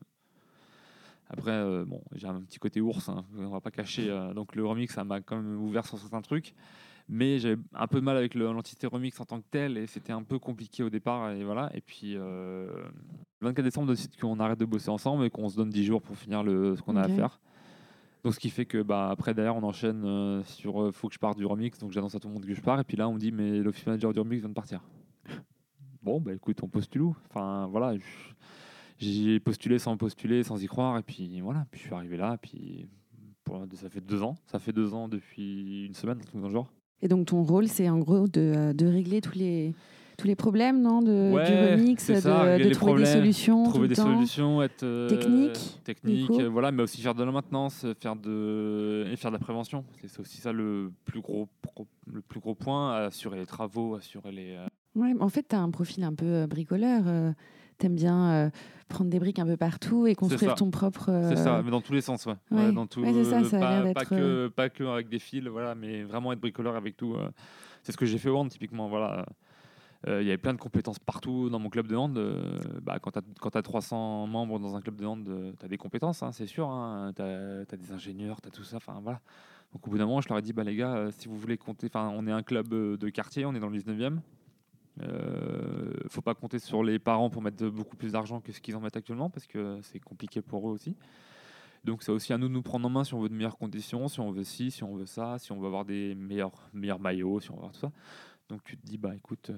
Après, 1.29 1.51
euh, 1.51 1.85
bon, 1.85 2.01
j'ai 2.13 2.27
un 2.27 2.41
petit 2.41 2.59
côté 2.59 2.81
ours, 2.81 3.07
hein, 3.07 3.23
on 3.37 3.47
va 3.49 3.61
pas 3.61 3.71
cacher. 3.71 4.09
euh, 4.09 4.33
donc 4.33 4.55
le 4.55 4.65
remix, 4.65 4.93
ça 4.93 5.03
m'a 5.05 5.21
quand 5.21 5.37
même 5.37 5.61
ouvert 5.61 5.85
sur 5.85 5.97
certains 5.97 6.21
trucs. 6.21 6.53
Mais 7.07 7.39
j'avais 7.39 7.57
un 7.73 7.87
peu 7.87 7.99
de 7.99 8.05
mal 8.05 8.15
avec 8.17 8.35
le- 8.35 8.51
l'entité 8.51 8.85
remix 8.87 9.19
en 9.19 9.25
tant 9.25 9.39
que 9.39 9.45
telle 9.49 9.77
et 9.77 9.87
c'était 9.87 10.13
un 10.13 10.23
peu 10.23 10.39
compliqué 10.39 10.83
au 10.83 10.89
départ. 10.89 11.31
Et 11.31 11.43
voilà. 11.43 11.69
Et 11.73 11.81
puis, 11.81 12.15
euh, 12.15 12.67
le 13.39 13.47
24 13.47 13.63
décembre, 13.65 13.87
on 13.89 13.91
décide 13.93 14.15
qu'on 14.19 14.39
arrête 14.39 14.59
de 14.59 14.65
bosser 14.65 14.89
ensemble 14.89 15.25
et 15.25 15.29
qu'on 15.29 15.49
se 15.49 15.55
donne 15.55 15.69
10 15.69 15.83
jours 15.85 16.01
pour 16.01 16.15
finir 16.17 16.43
le, 16.43 16.75
ce 16.75 16.81
qu'on 16.81 16.95
a 16.95 17.01
à 17.01 17.07
faire. 17.15 17.39
Donc, 18.23 18.33
ce 18.33 18.39
qui 18.39 18.49
fait 18.49 18.65
que 18.65 18.81
bah, 18.81 19.09
après, 19.09 19.33
derrière, 19.33 19.55
on 19.55 19.63
enchaîne 19.63 20.03
euh, 20.05 20.43
sur 20.43 20.81
euh, 20.81 20.91
faut 20.91 21.07
que 21.07 21.13
je 21.13 21.19
parte 21.19 21.37
du 21.37 21.45
remix. 21.45 21.77
Donc, 21.79 21.91
j'annonce 21.91 22.15
à 22.15 22.19
tout 22.19 22.27
le 22.27 22.33
monde 22.33 22.45
que 22.45 22.53
je 22.53 22.61
pars. 22.61 22.79
Et 22.79 22.83
puis 22.83 22.97
là, 22.97 23.09
on 23.09 23.13
me 23.13 23.19
dit 23.19 23.31
mais 23.31 23.59
l'office 23.59 23.85
manager 23.85 24.13
du 24.13 24.19
remix 24.19 24.39
vient 24.39 24.49
de 24.49 24.53
partir. 24.53 24.81
Bon, 26.03 26.19
bah 26.19 26.33
écoute, 26.33 26.57
on 26.63 26.67
postule 26.67 27.03
où? 27.03 27.15
Enfin, 27.29 27.67
voilà. 27.67 27.93
J'ai 28.97 29.39
postulé 29.39 29.77
sans 29.77 29.97
postuler, 29.97 30.41
sans 30.41 30.63
y 30.63 30.65
croire. 30.65 30.97
Et 30.97 31.03
puis 31.03 31.41
voilà. 31.41 31.67
Puis 31.69 31.79
je 31.79 31.85
suis 31.85 31.93
arrivé 31.93 32.17
là. 32.17 32.37
Puis 32.41 32.87
ça 33.73 33.89
fait 33.89 34.01
deux 34.01 34.23
ans. 34.23 34.35
Ça 34.45 34.59
fait 34.59 34.73
deux 34.73 34.93
ans 34.93 35.07
depuis 35.07 35.85
une 35.85 35.93
semaine, 35.93 36.19
dans 36.33 36.47
le 36.47 36.53
genre. 36.53 36.71
Et 37.01 37.07
donc 37.07 37.27
ton 37.27 37.43
rôle, 37.43 37.67
c'est 37.67 37.89
en 37.89 37.99
gros 37.99 38.27
de, 38.27 38.41
euh, 38.41 38.73
de 38.73 38.85
régler 38.85 39.21
tous 39.21 39.35
les, 39.35 39.73
tous 40.21 40.27
les 40.27 40.35
problèmes, 40.35 40.81
non 40.81 41.01
de, 41.01 41.31
Ouais, 41.33 41.45
Du 41.75 41.81
remix, 41.81 42.07
de, 42.07 42.15
ça, 42.15 42.57
trouver 42.73 43.03
des 43.03 43.05
solutions. 43.05 43.63
trouver 43.63 43.87
des 43.87 43.95
temps. 43.95 44.03
solutions, 44.13 44.61
être 44.61 44.83
euh, 44.83 45.09
Technique, 45.09 45.79
technique, 45.83 46.29
euh, 46.31 46.47
voilà, 46.47 46.71
mais 46.71 46.83
aussi 46.83 47.01
faire 47.01 47.15
de 47.15 47.23
la 47.23 47.31
maintenance, 47.31 47.85
faire 47.99 48.15
de 48.15 49.07
et 49.11 49.15
faire 49.15 49.31
de 49.31 49.35
la 49.35 49.39
prévention. 49.39 49.83
C'est 50.05 50.19
aussi 50.19 50.37
ça 50.39 50.51
le 50.51 50.91
plus 51.05 51.21
gros 51.21 51.47
pro- 51.63 51.87
le 52.05 52.21
plus 52.21 52.39
gros 52.39 52.53
point, 52.53 52.93
assurer 53.05 53.39
les 53.39 53.45
travaux, 53.47 53.95
assurer 53.95 54.31
les. 54.31 54.51
euh, 54.55 54.67
Ouais, 54.95 55.13
en 55.19 55.29
fait, 55.29 55.45
tu 55.49 55.55
as 55.55 55.59
un 55.61 55.71
profil 55.71 56.03
un 56.03 56.13
peu 56.13 56.25
euh, 56.25 56.47
bricoleur. 56.47 57.03
T'aimes 57.77 57.95
bien 57.95 58.51
prendre 58.89 59.09
des 59.09 59.17
briques 59.19 59.39
un 59.39 59.45
peu 59.47 59.57
partout 59.57 60.05
et 60.05 60.13
construire 60.13 60.53
ton 60.53 60.69
propre. 60.69 61.05
C'est 61.29 61.35
ça, 61.37 61.61
mais 61.65 61.71
dans 61.71 61.81
tous 61.81 61.93
les 61.93 62.01
sens, 62.01 62.27
ouais. 62.27 62.33
ouais. 62.51 62.65
Ouais, 62.65 62.71
dans 62.71 62.85
tout, 62.85 63.03
ça, 63.23 63.43
ça 63.43 63.57
a 63.57 63.81
pas, 63.81 63.93
pas 63.93 64.05
que 64.05 64.47
pas 64.49 64.69
que 64.69 64.83
avec 64.83 65.09
des 65.09 65.17
fils, 65.17 65.43
voilà, 65.47 65.73
mais 65.73 66.03
vraiment 66.03 66.31
être 66.31 66.39
bricoleur 66.41 66.75
avec 66.75 66.95
tout. 66.95 67.15
C'est 67.81 67.91
ce 67.91 67.97
que 67.97 68.05
j'ai 68.05 68.19
fait 68.19 68.29
au 68.29 68.37
hand 68.37 68.49
typiquement, 68.49 68.87
voilà. 68.87 69.25
Euh, 70.07 70.21
Il 70.21 70.25
y 70.25 70.29
avait 70.29 70.37
plein 70.37 70.53
de 70.53 70.59
compétences 70.59 70.99
partout 70.99 71.49
dans 71.49 71.59
mon 71.59 71.69
club 71.69 71.87
de 71.87 71.95
hand. 71.95 72.17
euh, 72.17 72.59
bah, 72.81 72.99
quand 72.99 73.11
tu 73.11 73.57
as, 73.57 73.61
300 73.61 74.27
membres 74.27 74.59
dans 74.59 74.75
un 74.75 74.81
club 74.81 74.95
de 74.95 75.05
hand, 75.05 75.29
tu 75.59 75.65
as 75.65 75.67
des 75.67 75.77
compétences, 75.77 76.23
hein, 76.23 76.31
c'est 76.31 76.47
sûr. 76.47 76.67
Tu 77.15 77.21
as, 77.21 77.77
des 77.77 77.91
ingénieurs, 77.91 78.41
tu 78.41 78.47
as 78.47 78.51
tout 78.51 78.63
ça. 78.63 78.77
Enfin, 78.77 78.99
voilà. 79.01 79.21
Donc 79.73 79.87
au 79.87 79.91
bout 79.91 79.97
d'un 79.97 80.05
moment, 80.05 80.21
je 80.21 80.29
leur 80.29 80.37
ai 80.37 80.41
dit, 80.41 80.53
bah, 80.53 80.63
les 80.63 80.75
gars, 80.75 80.95
euh, 80.95 81.11
si 81.11 81.27
vous 81.27 81.37
voulez 81.37 81.57
compter, 81.57 81.89
on 81.93 82.27
est 82.27 82.31
un 82.31 82.43
club 82.43 82.73
euh, 82.73 82.97
de 82.97 83.09
quartier, 83.09 83.45
on 83.45 83.53
est 83.53 83.59
dans 83.59 83.69
le 83.69 83.77
19e. 83.77 84.19
Euh, 85.01 85.93
faut 86.09 86.21
pas 86.21 86.35
compter 86.35 86.59
sur 86.59 86.83
les 86.83 86.99
parents 86.99 87.29
pour 87.29 87.41
mettre 87.41 87.65
beaucoup 87.67 87.95
plus 87.95 88.11
d'argent 88.11 88.41
que 88.41 88.51
ce 88.51 88.59
qu'ils 88.59 88.75
en 88.75 88.81
mettent 88.81 88.97
actuellement 88.97 89.29
parce 89.29 89.47
que 89.47 89.79
c'est 89.83 89.99
compliqué 89.99 90.41
pour 90.41 90.67
eux 90.67 90.73
aussi. 90.73 90.97
Donc 91.85 92.03
c'est 92.03 92.11
aussi 92.11 92.33
à 92.33 92.37
nous 92.37 92.49
de 92.49 92.53
nous 92.53 92.61
prendre 92.61 92.85
en 92.85 92.89
main 92.89 93.05
si 93.05 93.13
on 93.13 93.21
veut 93.21 93.29
de 93.29 93.33
meilleures 93.33 93.57
conditions, 93.57 94.09
si 94.09 94.19
on 94.19 94.31
veut 94.31 94.43
ci, 94.43 94.69
si 94.69 94.83
on 94.83 94.93
veut 94.95 95.05
ça, 95.05 95.39
si 95.39 95.53
on 95.53 95.59
veut 95.59 95.65
avoir 95.65 95.85
des 95.85 96.13
meilleurs, 96.13 96.51
meilleurs 96.73 96.99
maillots, 96.99 97.39
si 97.39 97.49
on 97.51 97.53
veut 97.53 97.59
avoir 97.59 97.71
tout 97.71 97.79
ça. 97.79 97.91
Donc 98.51 98.63
tu 98.65 98.77
te 98.77 98.85
dis 98.85 98.97
bah 98.97 99.15
écoute, 99.15 99.49
euh, 99.49 99.57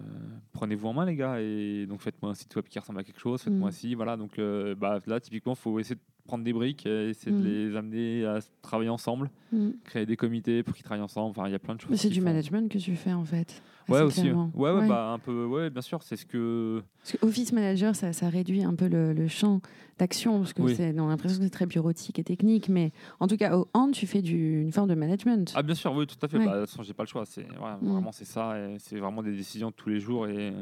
prenez-vous 0.51 0.87
en 0.87 0.93
main 0.93 1.05
les 1.05 1.15
gars 1.15 1.41
et 1.41 1.87
donc 1.87 1.99
faites-moi 2.01 2.31
un 2.31 2.35
site 2.35 2.55
web 2.55 2.65
qui 2.65 2.77
ressemble 2.77 2.99
à 2.99 3.03
quelque 3.03 3.19
chose, 3.19 3.41
faites-moi 3.41 3.69
Mm. 3.69 3.71
ci, 3.71 3.95
voilà. 3.95 4.15
Donc 4.17 4.37
euh, 4.37 4.75
bah 4.75 4.99
là 5.07 5.19
typiquement 5.19 5.55
faut 5.55 5.79
essayer 5.79 5.95
de 5.95 6.01
prendre 6.25 6.43
des 6.43 6.53
briques, 6.53 6.85
et 6.85 7.09
essayer 7.09 7.31
Mm. 7.35 7.41
de 7.41 7.47
les 7.47 7.75
amener 7.75 8.25
à 8.25 8.39
travailler 8.61 8.89
ensemble, 8.89 9.29
mm. 9.51 9.69
créer 9.83 10.05
des 10.05 10.15
comités 10.15 10.63
pour 10.63 10.73
qu'ils 10.73 10.83
travaillent 10.85 11.03
ensemble. 11.03 11.31
Enfin 11.31 11.47
il 11.47 11.51
y 11.51 11.55
a 11.55 11.59
plein 11.59 11.75
de 11.75 11.81
choses. 11.81 11.95
C'est 11.99 12.09
du 12.09 12.19
font- 12.19 12.25
management 12.25 12.71
que 12.71 12.77
tu 12.77 12.95
fais 12.95 13.13
en 13.13 13.25
fait. 13.25 13.61
Ouais 13.89 13.99
aussi. 14.01 14.31
Ouais, 14.31 14.45
ouais, 14.55 14.71
Ouais. 14.71 14.87
bah 14.87 15.09
un 15.11 15.19
peu, 15.19 15.43
ouais 15.45 15.69
bien 15.69 15.81
sûr 15.81 16.01
c'est 16.03 16.15
ce 16.15 16.25
que 16.25 16.81
Parce 17.01 17.17
que 17.17 17.25
Office 17.25 17.51
Manager, 17.51 17.93
ça, 17.93 18.13
ça 18.13 18.29
réduit 18.29 18.63
un 18.63 18.73
peu 18.75 18.87
le, 18.87 19.11
le 19.11 19.27
champ 19.27 19.59
d'action, 19.99 20.39
parce 20.39 20.53
que 20.53 20.61
Oui. 20.61 20.73
c'est, 20.75 20.97
on 20.97 21.07
a 21.07 21.09
l'impression 21.09 21.39
que 21.39 21.43
c'est 21.43 21.49
très 21.49 21.65
bureautique 21.65 22.17
et 22.17 22.23
technique, 22.23 22.69
mais 22.69 22.93
en 23.19 23.27
tout 23.27 23.35
cas, 23.35 23.57
au 23.57 23.67
hand, 23.73 23.91
tu 23.91 24.07
fais 24.07 24.21
du, 24.21 24.61
une 24.61 24.71
forme 24.71 24.87
de 24.87 24.95
management. 24.95 25.51
Ah 25.55 25.61
bien 25.63 25.75
sûr, 25.75 25.91
oui, 25.93 26.07
tout 26.07 26.15
à 26.21 26.29
fait. 26.29 26.37
Ouais. 26.37 26.45
Bah, 26.45 26.55
de 26.55 26.61
toute 26.61 26.69
façon, 26.69 26.83
j'ai 26.83 26.93
pas 26.93 27.03
le 27.03 27.09
choix. 27.09 27.25
C'est 27.25 27.43
Mm. 27.43 27.55
vraiment 27.81 28.11
c'est 28.13 28.23
ça. 28.25 28.57
et 28.57 28.77
C'est 28.79 28.97
vraiment 28.97 29.21
des 29.21 29.33
décisions 29.33 29.69
de 29.69 29.75
tous 29.75 29.89
les 29.89 29.99
jours 29.99 30.27
et 30.27 30.53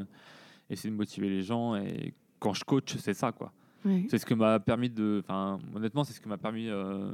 essayer 0.68 0.90
de 0.90 0.96
motiver 0.96 1.28
les 1.28 1.42
gens. 1.42 1.76
Et 1.76 2.14
quand 2.40 2.54
je 2.54 2.64
coach, 2.64 2.96
c'est 2.98 3.14
ça 3.14 3.30
quoi. 3.30 3.52
Ouais. 3.84 4.06
C'est 4.10 4.18
ce 4.18 4.26
que 4.26 4.34
m'a 4.34 4.60
permis 4.60 4.90
de. 4.90 5.22
Enfin, 5.24 5.58
honnêtement, 5.74 6.04
c'est 6.04 6.12
ce 6.12 6.20
que 6.20 6.28
m'a 6.28 6.38
permis 6.38 6.68
euh, 6.68 7.12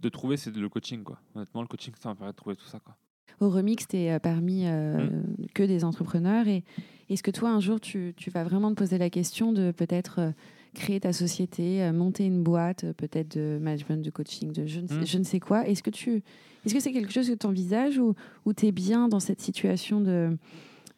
de 0.00 0.08
trouver, 0.08 0.36
c'est 0.36 0.54
le 0.54 0.68
coaching 0.68 1.02
quoi. 1.02 1.18
Honnêtement, 1.34 1.62
le 1.62 1.68
coaching, 1.68 1.94
ça 1.98 2.10
m'a 2.10 2.14
permis 2.14 2.32
de 2.32 2.36
trouver 2.36 2.56
tout 2.56 2.66
ça 2.66 2.80
quoi. 2.80 2.96
Au 3.40 3.50
remix, 3.50 3.86
tu 3.86 3.96
es 3.96 4.18
parmi 4.20 4.66
euh, 4.66 5.08
Mm. 5.10 5.46
que 5.54 5.62
des 5.62 5.84
entrepreneurs. 5.84 6.48
Et 6.48 6.64
est-ce 7.10 7.22
que 7.22 7.30
toi, 7.30 7.50
un 7.50 7.60
jour, 7.60 7.80
tu, 7.80 8.14
tu 8.16 8.30
vas 8.30 8.44
vraiment 8.44 8.70
te 8.70 8.76
poser 8.76 8.98
la 8.98 9.10
question 9.10 9.52
de 9.52 9.72
peut-être 9.72 10.20
euh, 10.20 10.30
créer 10.74 11.00
ta 11.00 11.12
société, 11.12 11.82
euh, 11.82 11.92
monter 11.92 12.24
une 12.24 12.42
boîte, 12.42 12.84
euh, 12.84 12.92
peut-être 12.94 13.36
de 13.36 13.58
management, 13.60 14.02
de 14.02 14.10
coaching, 14.10 14.52
de 14.52 14.66
je 14.66 14.80
ne 14.80 14.86
sais, 14.86 14.94
Mm. 15.00 15.06
je 15.06 15.18
ne 15.18 15.24
sais 15.24 15.40
quoi? 15.40 15.66
Est-ce 15.66 15.82
que 15.82 15.90
tu 15.90 16.22
est-ce 16.64 16.74
que 16.74 16.80
c'est 16.80 16.92
quelque 16.92 17.12
chose 17.12 17.28
que 17.28 17.34
tu 17.34 17.46
envisages 17.46 17.98
ou, 17.98 18.14
ou 18.44 18.52
tu 18.52 18.66
es 18.66 18.72
bien 18.72 19.06
dans 19.08 19.20
cette 19.20 19.40
situation 19.40 20.00
de, 20.00 20.36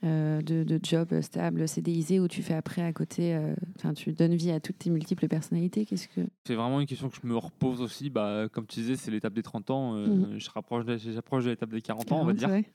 euh, 0.05 0.41
de, 0.43 0.63
de 0.63 0.79
job 0.83 1.21
stable, 1.23 1.67
CDIsé, 1.67 2.21
où 2.21 2.29
tu 2.29 2.43
fais 2.43 2.55
après 2.55 2.83
à 2.83 2.93
côté, 2.93 3.35
euh, 3.35 3.55
tu 3.97 4.13
donnes 4.13 4.35
vie 4.35 4.51
à 4.53 4.61
toutes 4.61 4.79
tes 4.79 4.91
multiples 4.91 5.27
personnalités 5.29 5.85
Qu'est-ce 5.85 6.09
que 6.09 6.21
C'est 6.47 6.55
vraiment 6.55 6.81
une 6.81 6.87
question 6.87 7.09
que 7.09 7.17
je 7.21 7.27
me 7.27 7.37
repose 7.37 7.81
aussi. 7.81 8.09
Bah, 8.11 8.49
comme 8.53 8.67
tu 8.67 8.81
disais, 8.81 8.97
c'est 8.97 9.11
l'étape 9.11 9.35
des 9.35 9.43
30 9.43 9.71
ans. 9.71 9.95
euh, 9.97 10.07
Mhm. 10.09 10.39
Je 10.39 10.51
rapproche, 10.51 10.85
j'approche 10.99 11.45
de 11.45 11.51
l'étape 11.51 11.71
des 11.71 11.83
40 11.83 12.13
ans, 12.13 12.21
on 12.21 12.25
va 12.25 12.35
40, 12.35 12.55
dire. 12.65 12.73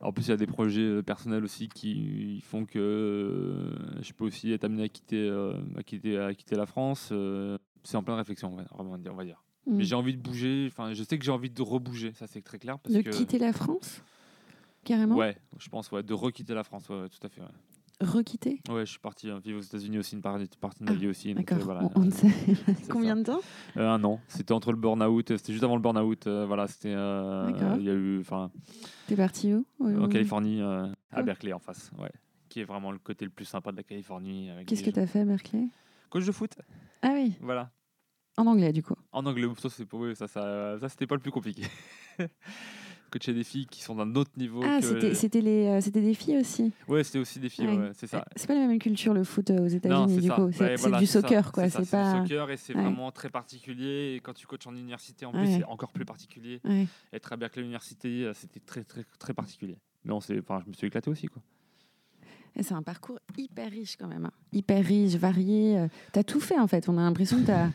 En 0.00 0.12
plus, 0.12 0.26
il 0.26 0.30
y 0.30 0.32
a 0.32 0.36
des 0.36 0.46
projets 0.46 1.02
personnels 1.02 1.44
aussi 1.44 1.68
qui 1.68 2.40
font 2.42 2.64
que 2.64 3.72
je 4.00 4.12
peux 4.12 4.24
aussi 4.24 4.52
être 4.52 4.64
amené 4.64 4.84
à 4.84 4.88
quitter, 4.88 5.28
à 5.76 5.82
quitter, 5.82 6.18
à 6.18 6.34
quitter 6.34 6.56
la 6.56 6.66
France. 6.66 7.12
c'est 7.84 7.96
en 7.96 8.02
pleine 8.02 8.16
réflexion, 8.16 8.56
on 8.78 8.88
va 9.14 9.24
dire. 9.24 9.42
Mais 9.66 9.84
j'ai 9.84 9.94
envie 9.94 10.14
de 10.14 10.20
bouger. 10.20 10.66
Enfin, 10.68 10.92
je 10.92 11.02
sais 11.04 11.18
que 11.18 11.24
j'ai 11.24 11.30
envie 11.30 11.50
de 11.50 11.62
rebouger. 11.62 12.12
Ça, 12.14 12.26
c'est 12.26 12.42
très 12.42 12.58
clair. 12.58 12.78
Parce 12.80 12.94
De 12.94 13.02
que, 13.02 13.10
quitter 13.10 13.38
la 13.38 13.52
France? 13.52 14.02
Carrément 14.84 15.16
Ouais, 15.16 15.36
je 15.58 15.68
pense, 15.68 15.90
ouais, 15.92 16.02
de 16.02 16.14
requitter 16.14 16.54
la 16.54 16.64
France. 16.64 16.88
Ouais, 16.88 17.02
ouais, 17.02 17.08
tout 17.08 17.24
à 17.24 17.28
fait. 17.28 17.40
Ouais. 17.40 17.46
Requitter 18.00 18.60
Ouais, 18.68 18.84
je 18.84 18.90
suis 18.90 18.98
parti 18.98 19.30
euh, 19.30 19.38
vivre 19.38 19.58
aux 19.58 19.62
États-unis 19.62 19.98
aussi, 19.98 20.16
une 20.16 20.22
partie, 20.22 20.48
partie 20.60 20.80
de 20.80 20.86
ma 20.86 20.90
Ah, 20.90 20.94
vie 20.98 21.06
aussi. 21.06 21.34
donc, 21.34 21.46
D'accord. 21.46 21.58
euh, 21.62 21.64
voilà, 21.64 21.84
on, 21.94 22.00
on 22.00 22.04
ne 22.06 22.10
sait 22.10 22.26
combien 22.90 23.14
de 23.16 23.22
temps 23.22 23.40
Euh, 23.76 23.88
un 23.88 24.02
an. 24.02 24.18
C'était 24.26 24.52
entre 24.52 24.72
le 24.72 24.78
burn-out. 24.78 25.30
euh, 25.30 25.36
C'était 25.36 25.52
juste 25.52 25.62
avant 25.64 25.76
le 25.76 25.82
burn-out. 25.82 26.26
euh, 26.26 26.44
voilà, 26.46 26.66
c'était. 26.66 26.92
euh, 26.94 27.50
D'accord. 27.52 27.76
Il 27.78 27.84
y 27.84 27.90
a 27.90 27.94
eu. 27.94 28.18
Enfin, 28.20 28.50
T'es 29.06 29.14
parti 29.14 29.54
où 29.54 29.64
Ouais, 29.78 29.94
en 29.94 30.02
ouais. 30.02 30.08
Californie, 30.08 30.60
euh, 30.60 30.88
à. 31.12 31.22
Berkeley 31.22 31.52
en 31.52 31.60
face. 31.60 31.92
Ouais. 31.98 32.10
Qui 32.48 32.60
est 32.60 32.64
vraiment 32.64 32.90
le 32.90 32.98
côté 32.98 33.24
le 33.24 33.30
plus 33.30 33.44
sympa 33.44 33.70
de 33.70 33.76
la 33.76 33.82
Californie. 33.84 34.50
avec 34.50 34.66
Qu'est-ce 34.66 34.82
des 34.82 34.90
que 34.90 34.94
tu 34.96 35.00
as 35.00 35.06
fait 35.06 35.20
à 35.20 35.24
Berkeley 35.24 35.68
Coach 36.10 36.26
de 36.26 36.32
foot, 36.32 36.50
Ah 37.02 37.12
oui, 37.14 37.34
voilà. 37.40 37.70
en 38.36 38.46
anglais 38.48 38.72
du 38.72 38.82
coup. 38.82 38.96
En 39.12 39.24
anglais, 39.26 39.46
ça, 39.58 39.70
c'est 39.70 39.86
pas, 39.86 39.96
oui, 39.96 40.16
ça, 40.16 40.26
ça, 40.26 40.76
ça 40.80 40.88
c'était 40.88 41.06
pas 41.06 41.14
le 41.14 41.20
plus 41.22 41.30
compliqué. 41.30 41.62
Coacher 43.12 43.34
des 43.34 43.44
filles 43.44 43.66
qui 43.66 43.82
sont 43.82 43.94
d'un 43.94 44.14
autre 44.16 44.30
niveau. 44.36 44.62
Ah, 44.64 44.78
que- 44.80 45.12
c'était 45.14 45.40
les 45.40 45.66
euh, 45.66 45.90
des 45.90 46.14
filles 46.14 46.38
aussi. 46.38 46.72
Ouais, 46.88 47.04
c'était 47.04 47.18
aussi 47.18 47.38
des 47.38 47.48
filles, 47.48 47.66
Ouais. 47.66 47.76
ouais, 47.76 47.90
c'est 47.94 48.06
ça. 48.06 48.24
C'est 48.34 48.46
pas 48.46 48.54
la 48.54 48.66
même 48.66 48.78
culture 48.78 49.12
le 49.14 49.22
foot 49.24 49.50
euh, 49.50 49.64
aux 49.64 49.68
États-Unis 49.68 50.14
c'est 50.14 50.20
du 50.22 50.26
ça. 50.28 50.34
coup. 50.34 50.50
C'est 50.52 50.74
voilà, 50.76 50.98
du 50.98 51.06
ça, 51.06 51.20
soccer 51.20 51.52
quoi. 51.52 51.68
C'est 51.68 51.90
pas. 51.90 52.14
du 52.14 52.28
soccer 52.28 52.50
et 52.50 52.56
c'est 52.56 52.72
vraiment 52.72 53.12
très 53.12 53.28
particulier. 53.30 54.14
Et 54.16 54.20
quand 54.20 54.32
tu 54.32 54.46
coaches 54.46 54.66
en 54.66 54.74
université, 54.74 55.26
en 55.26 55.32
plus, 55.32 55.46
c'est 55.46 55.64
encore 55.64 55.92
plus 55.92 56.04
particulier. 56.04 56.60
Être 57.12 57.32
à 57.32 57.36
Berkeley 57.36 57.62
Université, 57.64 58.24
euh, 58.24 58.32
c'était 58.34 58.60
très, 58.60 58.82
très, 58.84 59.04
très 59.18 59.34
particulier. 59.34 59.76
Non, 60.04 60.20
c'est, 60.20 60.38
enfin, 60.40 60.60
je 60.64 60.68
me 60.68 60.74
suis 60.74 60.86
éclaté 60.86 61.10
aussi, 61.10 61.26
quoi. 61.28 61.42
C'est 62.60 62.74
un 62.74 62.82
parcours 62.82 63.18
hyper 63.38 63.70
riche 63.70 63.96
quand 63.96 64.08
même. 64.08 64.26
hein. 64.26 64.32
Hyper 64.52 64.84
riche, 64.84 65.14
varié. 65.14 65.78
euh, 65.78 65.88
T'as 66.12 66.22
tout 66.22 66.40
fait 66.40 66.58
en 66.58 66.66
fait. 66.66 66.88
On 66.88 66.98
a 66.98 67.02
l'impression 67.02 67.40
que 67.40 67.46
t'as 67.46 67.68
t'as 67.68 67.72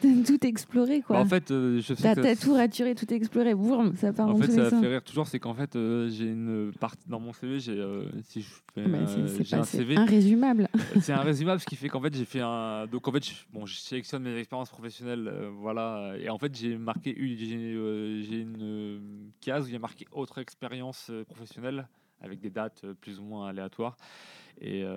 tout 0.00 0.46
exploré 0.46 1.00
quoi. 1.02 1.16
Bah, 1.16 1.22
en 1.22 1.26
fait, 1.26 1.50
euh, 1.50 1.80
je 1.80 1.94
sais 1.94 2.02
T'as 2.02 2.14
que 2.14 2.20
t'as 2.20 2.36
tout 2.36 2.52
raturé, 2.54 2.94
tout 2.94 3.12
exploré. 3.12 3.54
Boum, 3.54 3.96
ça 3.96 4.12
part 4.12 4.28
En 4.28 4.32
dans 4.32 4.38
fait, 4.38 4.46
tous 4.48 4.52
ça 4.54 4.64
les 4.64 4.70
sens. 4.70 4.80
fait 4.82 4.88
rire 4.88 5.02
toujours, 5.02 5.26
c'est 5.26 5.38
qu'en 5.38 5.54
fait, 5.54 5.76
euh, 5.76 6.08
j'ai 6.10 6.26
une 6.26 6.72
partie 6.78 7.08
dans 7.08 7.20
mon 7.20 7.32
CV, 7.32 7.58
j'ai, 7.60 7.72
euh, 7.78 8.04
si 8.22 8.42
je 8.42 8.48
fais, 8.74 8.86
Bah, 8.86 8.98
c'est- 9.06 9.18
euh, 9.20 9.26
c'est 9.28 9.44
j'ai 9.44 9.56
pas- 9.56 9.62
un 9.62 9.64
c'est 9.64 9.76
CV, 9.78 9.94
irrésumable. 9.94 10.68
c'est 11.00 11.12
un 11.12 11.20
résumable, 11.22 11.60
ce 11.60 11.66
qui 11.66 11.76
fait 11.76 11.88
qu'en 11.88 12.00
fait, 12.00 12.14
j'ai 12.14 12.24
fait 12.24 12.40
un, 12.42 12.86
donc 12.86 13.06
en 13.08 13.12
fait, 13.12 13.24
je, 13.24 13.32
bon, 13.52 13.64
je 13.66 13.76
sélectionne 13.76 14.22
mes 14.22 14.36
expériences 14.36 14.70
professionnelles, 14.70 15.26
euh, 15.28 15.50
voilà, 15.52 16.14
et 16.18 16.28
en 16.28 16.38
fait, 16.38 16.54
j'ai 16.54 16.76
marqué, 16.76 17.14
une- 17.16 17.36
j'ai, 17.36 17.56
euh, 17.74 18.22
j'ai 18.22 18.40
une 18.40 18.58
euh, 18.60 18.98
case 19.40 19.64
où 19.64 19.68
il 19.68 19.72
y 19.72 19.76
a 19.76 19.80
marqué 19.80 20.06
autre 20.12 20.38
expérience 20.38 21.08
euh, 21.10 21.24
professionnelle 21.24 21.86
avec 22.24 22.40
des 22.40 22.50
dates 22.50 22.82
euh, 22.84 22.94
plus 22.94 23.18
ou 23.20 23.22
moins 23.24 23.48
aléatoires. 23.48 23.96
Et 24.60 24.84
euh, 24.84 24.96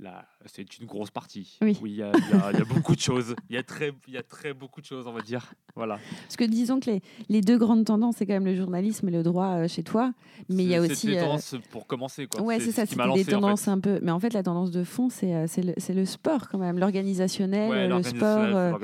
là, 0.00 0.26
c'est 0.46 0.78
une 0.80 0.86
grosse 0.86 1.12
partie. 1.12 1.58
Oui. 1.62 1.78
il 1.84 1.92
y, 1.94 2.02
a, 2.02 2.10
y 2.10 2.56
y 2.60 2.64
beaucoup 2.64 2.96
de 2.96 3.00
choses. 3.00 3.36
Il 3.48 3.54
y 3.54 3.58
a 3.58 3.62
très, 3.62 3.92
y 4.08 4.16
a 4.16 4.22
très 4.24 4.52
beaucoup 4.52 4.80
de 4.80 4.86
choses, 4.86 5.06
on 5.06 5.12
va 5.12 5.20
dire. 5.20 5.52
Voilà. 5.76 6.00
Parce 6.22 6.36
que 6.36 6.42
disons 6.42 6.80
que 6.80 6.90
les, 6.90 7.00
les 7.28 7.40
deux 7.40 7.56
grandes 7.56 7.84
tendances, 7.84 8.16
c'est 8.16 8.26
quand 8.26 8.32
même 8.32 8.44
le 8.46 8.56
journalisme 8.56 9.06
et 9.06 9.12
le 9.12 9.22
droit 9.22 9.58
euh, 9.58 9.68
chez 9.68 9.84
toi. 9.84 10.12
Mais 10.48 10.64
il 10.64 10.70
y 10.70 10.74
a 10.74 10.82
C'est- 10.84 10.90
aussi. 10.90 11.00
C'est 11.06 11.12
des 11.12 11.18
euh, 11.18 11.20
tendances 11.26 11.54
pour 11.70 11.86
commencer, 11.86 12.26
quoi. 12.26 12.42
Ouais, 12.42 12.58
c'est 12.58 12.66
ce 12.66 12.72
ça, 12.72 12.86
c'était 12.86 13.00
des 13.00 13.06
lancé, 13.08 13.20
en 13.20 13.24
fait. 13.26 13.30
tendances 13.30 13.68
un 13.68 13.78
peu. 13.78 14.00
Mais 14.02 14.10
en 14.10 14.18
fait, 14.18 14.32
la 14.32 14.42
tendance 14.42 14.72
de 14.72 14.82
fond, 14.82 15.08
c'est 15.08 15.46
c'est 15.46 15.62
le, 15.62 15.74
c'est 15.76 15.94
le 15.94 16.04
sport 16.04 16.48
quand 16.48 16.58
même, 16.58 16.80
l'organisationnel, 16.80 17.70
Ouais, 17.70 17.86
le 17.86 18.02
sport. 18.02 18.78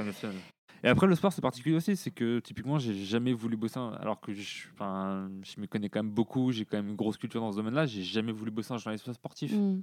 Euh. 0.84 0.88
Et 0.88 0.90
après, 0.90 1.06
le 1.06 1.14
sport, 1.14 1.32
c'est 1.32 1.40
particulier 1.42 1.76
aussi. 1.76 1.96
C'est 1.96 2.10
que 2.10 2.38
typiquement, 2.40 2.78
j'ai 2.78 2.94
jamais 2.94 3.32
voulu 3.32 3.56
bosser. 3.56 3.78
un- 3.78 3.92
Alors 4.00 4.20
que 4.20 4.32
je, 4.34 4.40
je 4.78 5.60
me 5.60 5.66
connais 5.66 5.88
quand 5.88 6.02
même 6.02 6.12
beaucoup, 6.12 6.52
j'ai 6.52 6.64
quand 6.64 6.76
même 6.76 6.88
une 6.90 6.96
grosse 6.96 7.16
culture 7.16 7.40
dans 7.40 7.52
ce 7.52 7.56
domaine-là. 7.56 7.86
J'ai 7.86 8.02
jamais 8.02 8.32
voulu 8.32 8.50
bosser 8.50 8.72
en 8.74 8.78
journalisme 8.78 9.12
sportif. 9.12 9.52
hmm. 9.52 9.80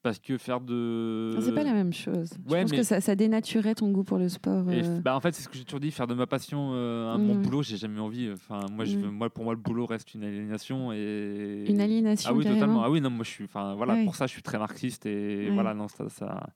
Parce 0.00 0.20
que 0.20 0.38
faire 0.38 0.60
de. 0.60 1.34
Ah, 1.36 1.40
C'est 1.42 1.52
pas 1.52 1.64
la 1.64 1.72
même 1.72 1.92
chose. 1.92 2.30
Je 2.46 2.52
ouais, 2.52 2.62
pense 2.62 2.70
mais- 2.70 2.76
que 2.76 2.82
ça, 2.84 3.00
ça 3.00 3.16
dénaturait 3.16 3.74
ton 3.74 3.90
goût 3.90 4.04
pour 4.04 4.16
le 4.18 4.28
sport. 4.28 4.70
Et 4.70 4.84
euh. 4.84 5.00
bah, 5.00 5.16
en 5.16 5.20
fait, 5.20 5.34
c'est 5.34 5.42
ce 5.42 5.48
que 5.48 5.56
j'ai 5.58 5.64
toujours 5.64 5.80
dit, 5.80 5.90
faire 5.90 6.06
de 6.06 6.14
ma 6.14 6.28
passion 6.28 6.70
euh, 6.72 7.08
un- 7.12 7.18
mon 7.18 7.34
Mm. 7.34 7.42
boulot, 7.42 7.62
j'ai 7.64 7.76
jamais 7.76 7.98
envie. 7.98 8.30
Enfin, 8.32 8.60
moi, 8.70 8.84
je 8.84 8.96
Mm. 8.96 9.00
veux- 9.02 9.10
moi, 9.10 9.28
pour 9.28 9.42
moi, 9.42 9.54
le 9.54 9.60
boulot 9.60 9.86
reste 9.86 10.14
une 10.14 10.22
aliénation 10.22 10.92
et 10.92 11.64
Une 11.68 11.80
aliénation, 11.80 12.30
Ah 12.30 12.32
oui, 12.32 12.44
carrément. 12.44 12.60
totalement. 12.60 12.84
Ah 12.84 12.90
oui, 12.90 13.00
non, 13.00 13.10
moi, 13.10 13.24
je 13.24 13.30
suis. 13.30 13.44
Enfin, 13.44 13.74
voilà, 13.74 13.94
Ouais. 13.94 14.04
pour 14.04 14.14
ça, 14.14 14.26
je 14.28 14.32
suis 14.32 14.42
très 14.42 14.56
marxiste 14.56 15.04
et 15.04 15.46
Ouais. 15.48 15.50
voilà, 15.52 15.74
non, 15.74 15.88
ça, 15.88 16.08
ça. 16.08 16.46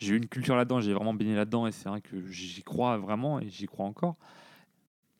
J'ai 0.00 0.14
eu 0.14 0.16
une 0.16 0.26
culture 0.26 0.56
là-dedans, 0.56 0.80
j'ai 0.80 0.92
vraiment 0.92 1.14
baigné 1.14 1.34
là-dedans 1.36 1.66
et 1.68 1.72
c'est 1.72 1.88
vrai 1.88 2.00
que 2.00 2.26
j'y 2.28 2.62
crois 2.62 2.96
vraiment 2.98 3.38
et 3.38 3.48
j'y 3.48 3.66
crois 3.66 3.86
encore. 3.86 4.16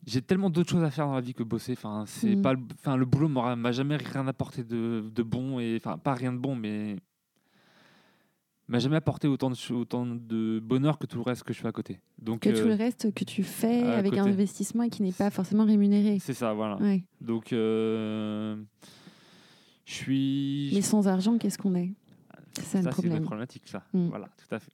J'ai 0.07 0.23
tellement 0.23 0.49
d'autres 0.49 0.71
choses 0.71 0.83
à 0.83 0.91
faire 0.91 1.07
dans 1.07 1.15
la 1.15 1.21
vie 1.21 1.35
que 1.35 1.43
bosser. 1.43 1.73
Enfin, 1.75 2.05
c'est 2.07 2.35
Mhm. 2.37 2.43
pas, 2.43 2.55
le- 2.55 2.61
enfin, 2.81 2.97
le 2.97 3.05
boulot 3.05 3.29
m'a 3.29 3.73
jamais 3.73 3.97
rien 3.97 4.27
apporté 4.27 4.65
de, 4.65 5.05
de 5.15 5.23
bon 5.23 5.61
et 5.61 5.77
enfin 5.77 5.99
pas 5.99 6.15
rien 6.15 6.33
de 6.33 6.39
bon, 6.39 6.57
mais 6.57 6.97
m'a 8.67 8.79
jamais 8.79 8.97
apporté 8.97 9.29
autant 9.29 9.51
de, 9.51 9.73
autant 9.75 10.07
de 10.07 10.59
bonheur 10.61 10.99
que 10.99 11.05
tout 11.07 11.19
le 11.19 11.23
reste 11.25 11.43
que 11.43 11.53
je 11.53 11.61
fais 11.61 11.69
à 11.69 11.73
côté. 11.73 12.01
Donc 12.19 12.41
Que 12.41 12.51
tout 12.51 12.67
le 12.67 12.73
euh, 12.73 12.77
reste 12.77 13.13
que 13.13 13.25
tu 13.25 13.43
fais 13.43 13.83
avec 13.83 14.17
un 14.17 14.25
investissement 14.27 14.85
et 14.85 14.89
qui 14.91 15.03
n'est 15.03 15.13
pas 15.13 15.29
forcément 15.31 15.67
rémunéré. 15.67 16.19
c'est 16.21 16.33
ça, 16.35 16.55
voilà. 16.55 16.77
Ouais. 16.77 17.03
Donc 17.21 17.53
euh, 17.53 18.57
je 19.85 19.93
suis. 19.93 20.71
Mais 20.73 20.83
sans 20.83 21.09
argent, 21.09 21.37
qu'est-ce 21.37 21.59
qu'on 21.59 21.75
est? 21.75 21.93
Ça, 22.55 22.91
c'est 22.93 23.07
une 23.07 23.21
problématique, 23.23 23.63
ça. 23.67 23.83
Mm. 23.93 24.09
Voilà, 24.09 24.29
tout 24.37 24.55
à 24.55 24.59
fait. 24.59 24.73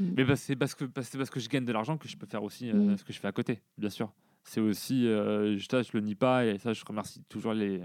Mm. 0.00 0.04
Mais 0.16 0.24
bah, 0.24 0.36
c'est 0.36 0.56
parce 0.56 0.74
que 0.74 0.84
parce- 0.84 1.08
c'est 1.08 1.18
parce 1.18 1.30
que 1.30 1.40
je 1.40 1.48
gagne 1.48 1.64
de 1.64 1.72
l'argent 1.72 1.96
que 1.96 2.08
je 2.08 2.16
peux 2.16 2.26
faire 2.26 2.42
aussi 2.42 2.70
euh, 2.70 2.74
Mm. 2.74 2.98
ce 2.98 3.04
que 3.04 3.12
je 3.12 3.18
fais 3.20 3.28
à 3.28 3.32
côté, 3.32 3.60
bien 3.76 3.90
sûr. 3.90 4.12
C'est 4.44 4.60
aussi, 4.60 5.06
euh, 5.06 5.58
je, 5.58 5.66
ça, 5.70 5.82
je 5.82 5.90
le 5.94 6.00
nie 6.00 6.14
pas 6.14 6.46
et 6.46 6.58
ça, 6.58 6.72
je 6.72 6.82
remercie 6.84 7.22
toujours 7.28 7.52
les, 7.52 7.82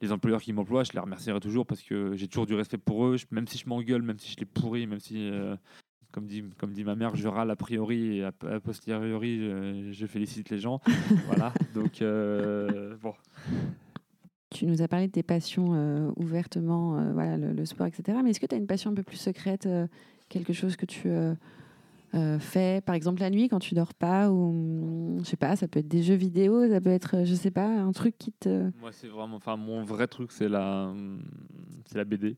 les 0.00 0.12
employeurs 0.12 0.40
qui 0.40 0.52
m'emploient. 0.52 0.84
Je 0.84 0.92
les 0.92 0.98
remercierai 1.00 1.40
toujours 1.40 1.66
parce 1.66 1.82
que 1.82 2.14
j'ai 2.16 2.26
toujours 2.28 2.46
du 2.46 2.54
respect 2.54 2.78
pour 2.78 3.04
eux, 3.06 3.16
Je- 3.18 3.26
même 3.32 3.46
si 3.46 3.58
je 3.58 3.68
m'engueule, 3.68 4.02
même 4.02 4.18
si 4.18 4.32
je 4.32 4.36
les 4.38 4.46
pourris, 4.46 4.86
même 4.86 5.00
si, 5.00 5.28
euh, 5.28 5.56
comme, 6.12 6.26
dit, 6.26 6.42
comme 6.58 6.72
dit 6.72 6.84
ma 6.84 6.94
mère, 6.94 7.14
je 7.16 7.28
râle 7.28 7.50
a 7.50 7.56
priori 7.56 8.16
et 8.18 8.24
a, 8.24 8.32
a 8.50 8.60
posteriori, 8.60 9.38
je, 9.40 9.88
je 9.92 10.06
félicite 10.06 10.48
les 10.50 10.58
gens. 10.58 10.80
voilà, 11.26 11.52
donc 11.74 12.00
euh, 12.00 12.96
bon. 13.02 13.12
Tu 14.50 14.66
nous 14.66 14.82
as 14.82 14.88
parlé 14.88 15.06
de 15.06 15.12
tes 15.12 15.22
passions 15.22 15.74
euh, 15.74 16.10
ouvertement, 16.16 16.98
euh, 16.98 17.12
voilà, 17.12 17.36
le, 17.36 17.52
le 17.52 17.64
sport, 17.64 17.86
etc. 17.86 18.18
Mais 18.24 18.30
est-ce 18.30 18.40
que 18.40 18.46
tu 18.46 18.54
as 18.54 18.58
une 18.58 18.66
passion 18.66 18.90
un 18.90 18.94
peu 18.94 19.04
plus 19.04 19.16
secrète, 19.16 19.66
euh, 19.66 19.86
quelque 20.28 20.52
chose 20.52 20.76
que 20.76 20.86
tu 20.86 21.08
fais, 22.40 22.80
par 22.84 22.96
exemple 22.96 23.20
la 23.20 23.30
nuit 23.30 23.48
quand 23.48 23.60
tu 23.60 23.74
dors 23.74 23.94
pas, 23.94 24.30
ou 24.30 25.18
je 25.20 25.24
sais 25.24 25.36
pas, 25.36 25.54
ça 25.54 25.68
peut 25.68 25.78
être 25.78 25.88
des 25.88 26.02
jeux 26.02 26.14
vidéo, 26.16 26.68
ça 26.68 26.80
peut 26.80 26.90
être, 26.90 27.24
je 27.24 27.34
sais 27.34 27.52
pas, 27.52 27.68
un 27.68 27.92
truc 27.92 28.18
qui 28.18 28.32
te. 28.32 28.70
Moi, 28.80 28.90
c'est 28.90 29.06
vraiment, 29.06 29.36
enfin, 29.36 29.56
mon 29.56 29.84
vrai 29.84 30.08
truc, 30.08 30.32
c'est 30.32 30.48
la, 30.48 30.92
c'est 31.86 31.98
la 31.98 32.04
BD. 32.04 32.36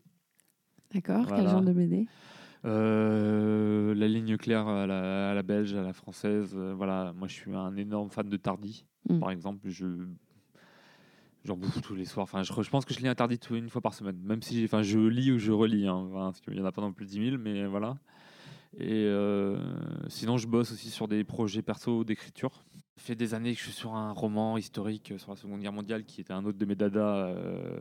D'accord 0.92 1.26
Quel 1.34 1.48
genre 1.48 1.62
de 1.62 1.72
BD 1.72 2.06
la 2.64 4.08
ligne 4.08 4.36
claire 4.36 4.68
à 4.68 4.86
la, 4.86 5.30
à 5.30 5.34
la 5.34 5.42
belge, 5.42 5.74
à 5.74 5.82
la 5.82 5.92
française. 5.92 6.54
voilà, 6.54 7.12
moi 7.16 7.26
je 7.26 7.32
suis 7.34 7.54
un 7.54 7.74
énorme 7.76 8.10
fan 8.10 8.28
de 8.28 8.36
Tardy, 8.36 8.84
Mm. 9.08 9.18
par 9.18 9.30
exemple. 9.30 9.68
Je 9.68 9.86
j'en 11.44 11.56
bouffe 11.56 11.80
tous 11.82 11.94
les 11.94 12.04
soirs. 12.04 12.24
Enfin, 12.24 12.42
je, 12.42 12.52
pense 12.70 12.84
que 12.84 12.94
je 12.94 13.00
lis 13.00 13.38
tout- 13.38 13.54
une 13.56 13.68
fois 13.68 13.80
par 13.80 13.94
semaine, 13.94 14.18
même 14.22 14.42
si, 14.42 14.64
enfin, 14.64 14.82
je 14.82 14.98
lis 14.98 15.32
ou 15.32 15.38
je 15.38 15.52
relis, 15.52 15.86
hein, 15.86 16.08
parce 16.12 16.40
qu'il 16.40 16.54
y 16.56 16.60
en 16.60 16.64
a 16.64 16.72
pas 16.72 16.82
non 16.82 16.92
plus 16.92 17.06
10 17.06 17.30
000, 17.30 17.38
mais 17.38 17.66
voilà. 17.66 17.96
Et 18.78 19.04
euh, 19.06 19.58
sinon, 20.08 20.38
je 20.38 20.46
bosse 20.46 20.72
aussi 20.72 20.88
sur 20.90 21.06
des 21.08 21.24
projets 21.24 21.60
perso 21.62 22.04
d'écriture. 22.04 22.64
Ça 22.96 23.02
fait 23.04 23.14
des 23.14 23.34
années 23.34 23.52
que 23.52 23.58
je 23.58 23.64
suis 23.64 23.72
sur 23.72 23.94
un 23.94 24.12
roman 24.12 24.56
historique 24.56 25.12
sur 25.18 25.30
la 25.30 25.36
Seconde 25.36 25.60
Guerre 25.60 25.72
mondiale, 25.72 26.04
qui 26.04 26.20
était 26.20 26.32
un 26.32 26.44
autre 26.44 26.56
de 26.58 26.64
mes 26.64 26.74
dadas, 26.74 27.26
euh, 27.26 27.76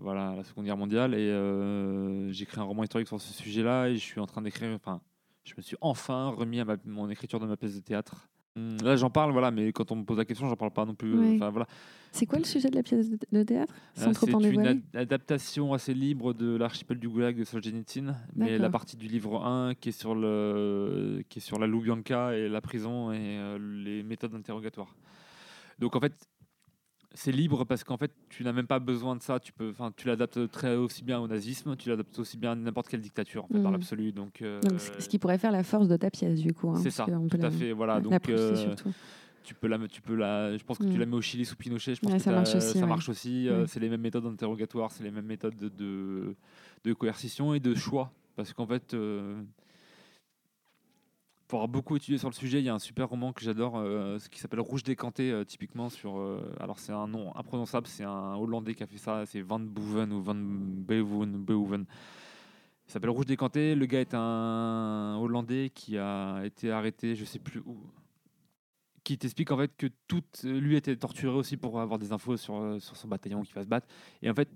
voilà, 0.00 0.34
la 0.36 0.44
Seconde 0.44 0.66
Guerre 0.66 0.76
mondiale. 0.76 1.14
Et 1.14 1.30
euh, 1.30 2.30
j'écris 2.32 2.60
un 2.60 2.64
roman 2.64 2.82
historique 2.82 3.08
sur 3.08 3.20
ce 3.20 3.32
sujet-là, 3.32 3.88
et 3.88 3.94
je 3.96 4.00
suis 4.02 4.20
en 4.20 4.26
train 4.26 4.42
d'écrire. 4.42 4.70
Enfin, 4.74 5.00
je 5.44 5.54
me 5.56 5.62
suis 5.62 5.76
enfin 5.80 6.28
remis 6.28 6.60
à 6.60 6.64
ma- 6.66 6.76
mon 6.84 7.08
écriture 7.08 7.40
de 7.40 7.46
ma 7.46 7.56
pièce 7.56 7.74
de 7.76 7.80
théâtre. 7.80 8.28
Hum, 8.56 8.76
Là, 8.82 8.96
j'en 8.96 9.10
parle, 9.10 9.32
voilà, 9.32 9.50
mais 9.50 9.72
quand 9.72 9.92
on 9.92 9.96
me 9.96 10.04
pose 10.04 10.16
la 10.18 10.24
question, 10.24 10.48
j'en 10.48 10.56
parle 10.56 10.70
pas 10.72 10.84
non 10.84 10.94
plus. 10.94 11.14
euh. 11.14 11.34
Enfin, 11.36 11.50
voilà. 11.50 11.66
C'est 12.12 12.24
quoi 12.24 12.38
le 12.38 12.44
sujet 12.46 12.70
de 12.70 12.76
la 12.76 12.82
pièce 12.82 13.10
de, 13.10 13.42
théâtre? 13.42 13.74
Sans 13.94 14.08
Euh, 14.08 14.12
trop 14.14 14.26
C'est 14.26 14.34
en 14.34 14.40
une 14.40 14.66
ad- 14.66 14.80
adaptation 14.94 15.74
assez 15.74 15.92
libre 15.92 16.32
de 16.32 16.56
l'archipel 16.56 16.98
du 16.98 17.08
Goulag 17.10 17.36
de 17.36 17.44
Solzhenitsyn, 17.44 18.16
mais 18.34 18.56
la 18.56 18.70
partie 18.70 18.96
du 18.96 19.06
livre 19.06 19.44
1 19.44 19.74
qui 19.74 19.90
est 19.90 19.92
sur, 19.92 20.14
le, 20.14 21.22
qui 21.28 21.40
est 21.40 21.42
sur 21.42 21.58
la 21.58 21.66
Loubianka 21.66 22.34
et 22.34 22.48
la 22.48 22.62
prison 22.62 23.12
et 23.12 23.18
euh, 23.20 23.58
les 23.84 24.02
méthodes 24.02 24.32
d'interrogatoire. 24.32 24.94
Donc 25.78 25.94
en 25.94 26.00
fait, 26.00 26.14
c'est 27.16 27.32
libre 27.32 27.64
parce 27.64 27.82
qu'en 27.82 27.96
fait, 27.96 28.12
tu 28.28 28.44
n'as 28.44 28.52
même 28.52 28.66
pas 28.66 28.78
besoin 28.78 29.16
de 29.16 29.22
ça. 29.22 29.40
Tu 29.40 29.52
peux, 29.52 29.70
enfin, 29.70 29.92
tu 29.96 30.06
l'adaptes 30.06 30.48
très 30.50 30.76
aussi 30.76 31.02
bien 31.02 31.18
au 31.18 31.26
nazisme, 31.26 31.74
tu 31.76 31.88
l'adaptes 31.88 32.18
aussi 32.18 32.36
bien 32.36 32.52
à 32.52 32.54
n'importe 32.54 32.88
quelle 32.88 33.00
dictature 33.00 33.44
en 33.44 33.48
fait, 33.48 33.58
dans 33.58 33.70
Mhm. 33.70 33.72
l'absolu. 33.72 34.12
Donc, 34.12 34.42
euh, 34.42 34.60
Donc, 34.60 34.80
ce 34.98 35.08
qui 35.08 35.18
pourrait 35.18 35.38
faire 35.38 35.50
la 35.52 35.62
force 35.64 35.88
de 35.88 35.96
ta 35.96 36.10
pièce, 36.10 36.40
du 36.40 36.52
coup. 36.54 36.68
hein, 36.70 36.76
c'est 36.76 36.90
ça, 36.90 37.06
tout 37.06 37.38
à 37.42 37.50
fait. 37.50 37.72
Voilà, 37.72 37.94
la 37.94 38.00
donc 38.00 38.28
euh, 38.28 38.74
tu 39.42 39.54
peux 39.54 39.66
la, 39.68 39.78
tu 39.88 40.02
peux 40.02 40.14
la, 40.14 40.56
je 40.56 40.64
pense 40.64 40.78
que 40.78 40.84
tu 40.84 40.96
Mm. 40.96 41.00
la 41.00 41.06
mets 41.06 41.16
au 41.16 41.20
Chili 41.22 41.44
sous 41.44 41.56
Pinochet. 41.56 41.94
Je 41.94 42.00
pense 42.00 42.10
Ouais, 42.12 42.18
que 42.18 42.22
ça 42.24 42.32
marche 42.32 42.54
aussi, 42.54 42.72
Ça 42.72 42.80
ouais. 42.80 42.86
marche 42.86 43.08
aussi. 43.08 43.48
euh, 43.48 43.66
c'est 43.66 43.80
les 43.80 43.88
mêmes 43.88 44.00
méthodes 44.00 44.24
d'interrogatoire, 44.24 44.90
c'est 44.92 45.04
les 45.04 45.10
mêmes 45.10 45.26
méthodes 45.26 45.56
de, 45.56 45.68
de, 45.68 46.34
de 46.84 46.92
coercition 46.92 47.54
et 47.54 47.60
de 47.60 47.74
choix. 47.74 48.12
Parce 48.34 48.52
qu'en 48.52 48.66
fait, 48.66 48.92
euh, 48.92 49.40
pour 51.48 51.58
avoir 51.60 51.68
beaucoup 51.68 51.94
étudié 51.96 52.18
sur 52.18 52.28
le 52.28 52.34
sujet, 52.34 52.58
il 52.60 52.64
y 52.64 52.68
a 52.68 52.74
un 52.74 52.78
super 52.80 53.08
roman 53.08 53.32
que 53.32 53.42
j'adore, 53.42 53.76
euh, 53.76 54.18
qui 54.30 54.40
s'appelle 54.40 54.60
Rouge 54.60 54.82
décanté, 54.82 55.30
euh, 55.30 55.44
typiquement 55.44 55.88
sur. 55.88 56.18
euh, 56.18 56.40
alors 56.60 56.78
c'est 56.78 56.92
un 56.92 57.06
nom 57.06 57.34
imprononçable, 57.36 57.86
c'est 57.86 58.04
un 58.04 58.34
Hollandais 58.34 58.74
qui 58.74 58.82
a 58.82 58.86
fait 58.86 58.98
ça, 58.98 59.24
c'est 59.26 59.40
Van 59.42 59.60
Boeven 59.60 60.12
ou 60.12 60.22
Van 60.22 60.34
Beuven, 60.34 61.36
Beuven. 61.36 61.84
Il 62.88 62.92
s'appelle 62.92 63.10
Rouge 63.10 63.26
décanté. 63.26 63.74
Le 63.74 63.86
gars 63.86 64.00
est 64.00 64.14
un 64.14 65.16
Hollandais 65.20 65.70
qui 65.74 65.98
a 65.98 66.42
été 66.44 66.70
arrêté, 66.70 67.14
je 67.16 67.24
sais 67.24 67.38
plus 67.40 67.60
où, 67.66 67.76
qui 69.04 69.16
t'explique 69.18 69.50
en 69.52 69.56
fait 69.56 69.70
que 69.76 69.86
tout 70.08 70.22
lui 70.44 70.74
a 70.74 70.78
été 70.78 70.96
torturé 70.96 71.34
aussi 71.36 71.56
pour 71.56 71.80
avoir 71.80 71.98
des 71.98 72.12
infos 72.12 72.36
sur, 72.36 72.56
euh, 72.56 72.78
sur 72.80 72.96
son 72.96 73.08
bataillon 73.08 73.42
qui 73.42 73.52
va 73.52 73.62
se 73.62 73.68
battre. 73.68 73.86
Et 74.22 74.28
en 74.30 74.34
fait, 74.34 74.48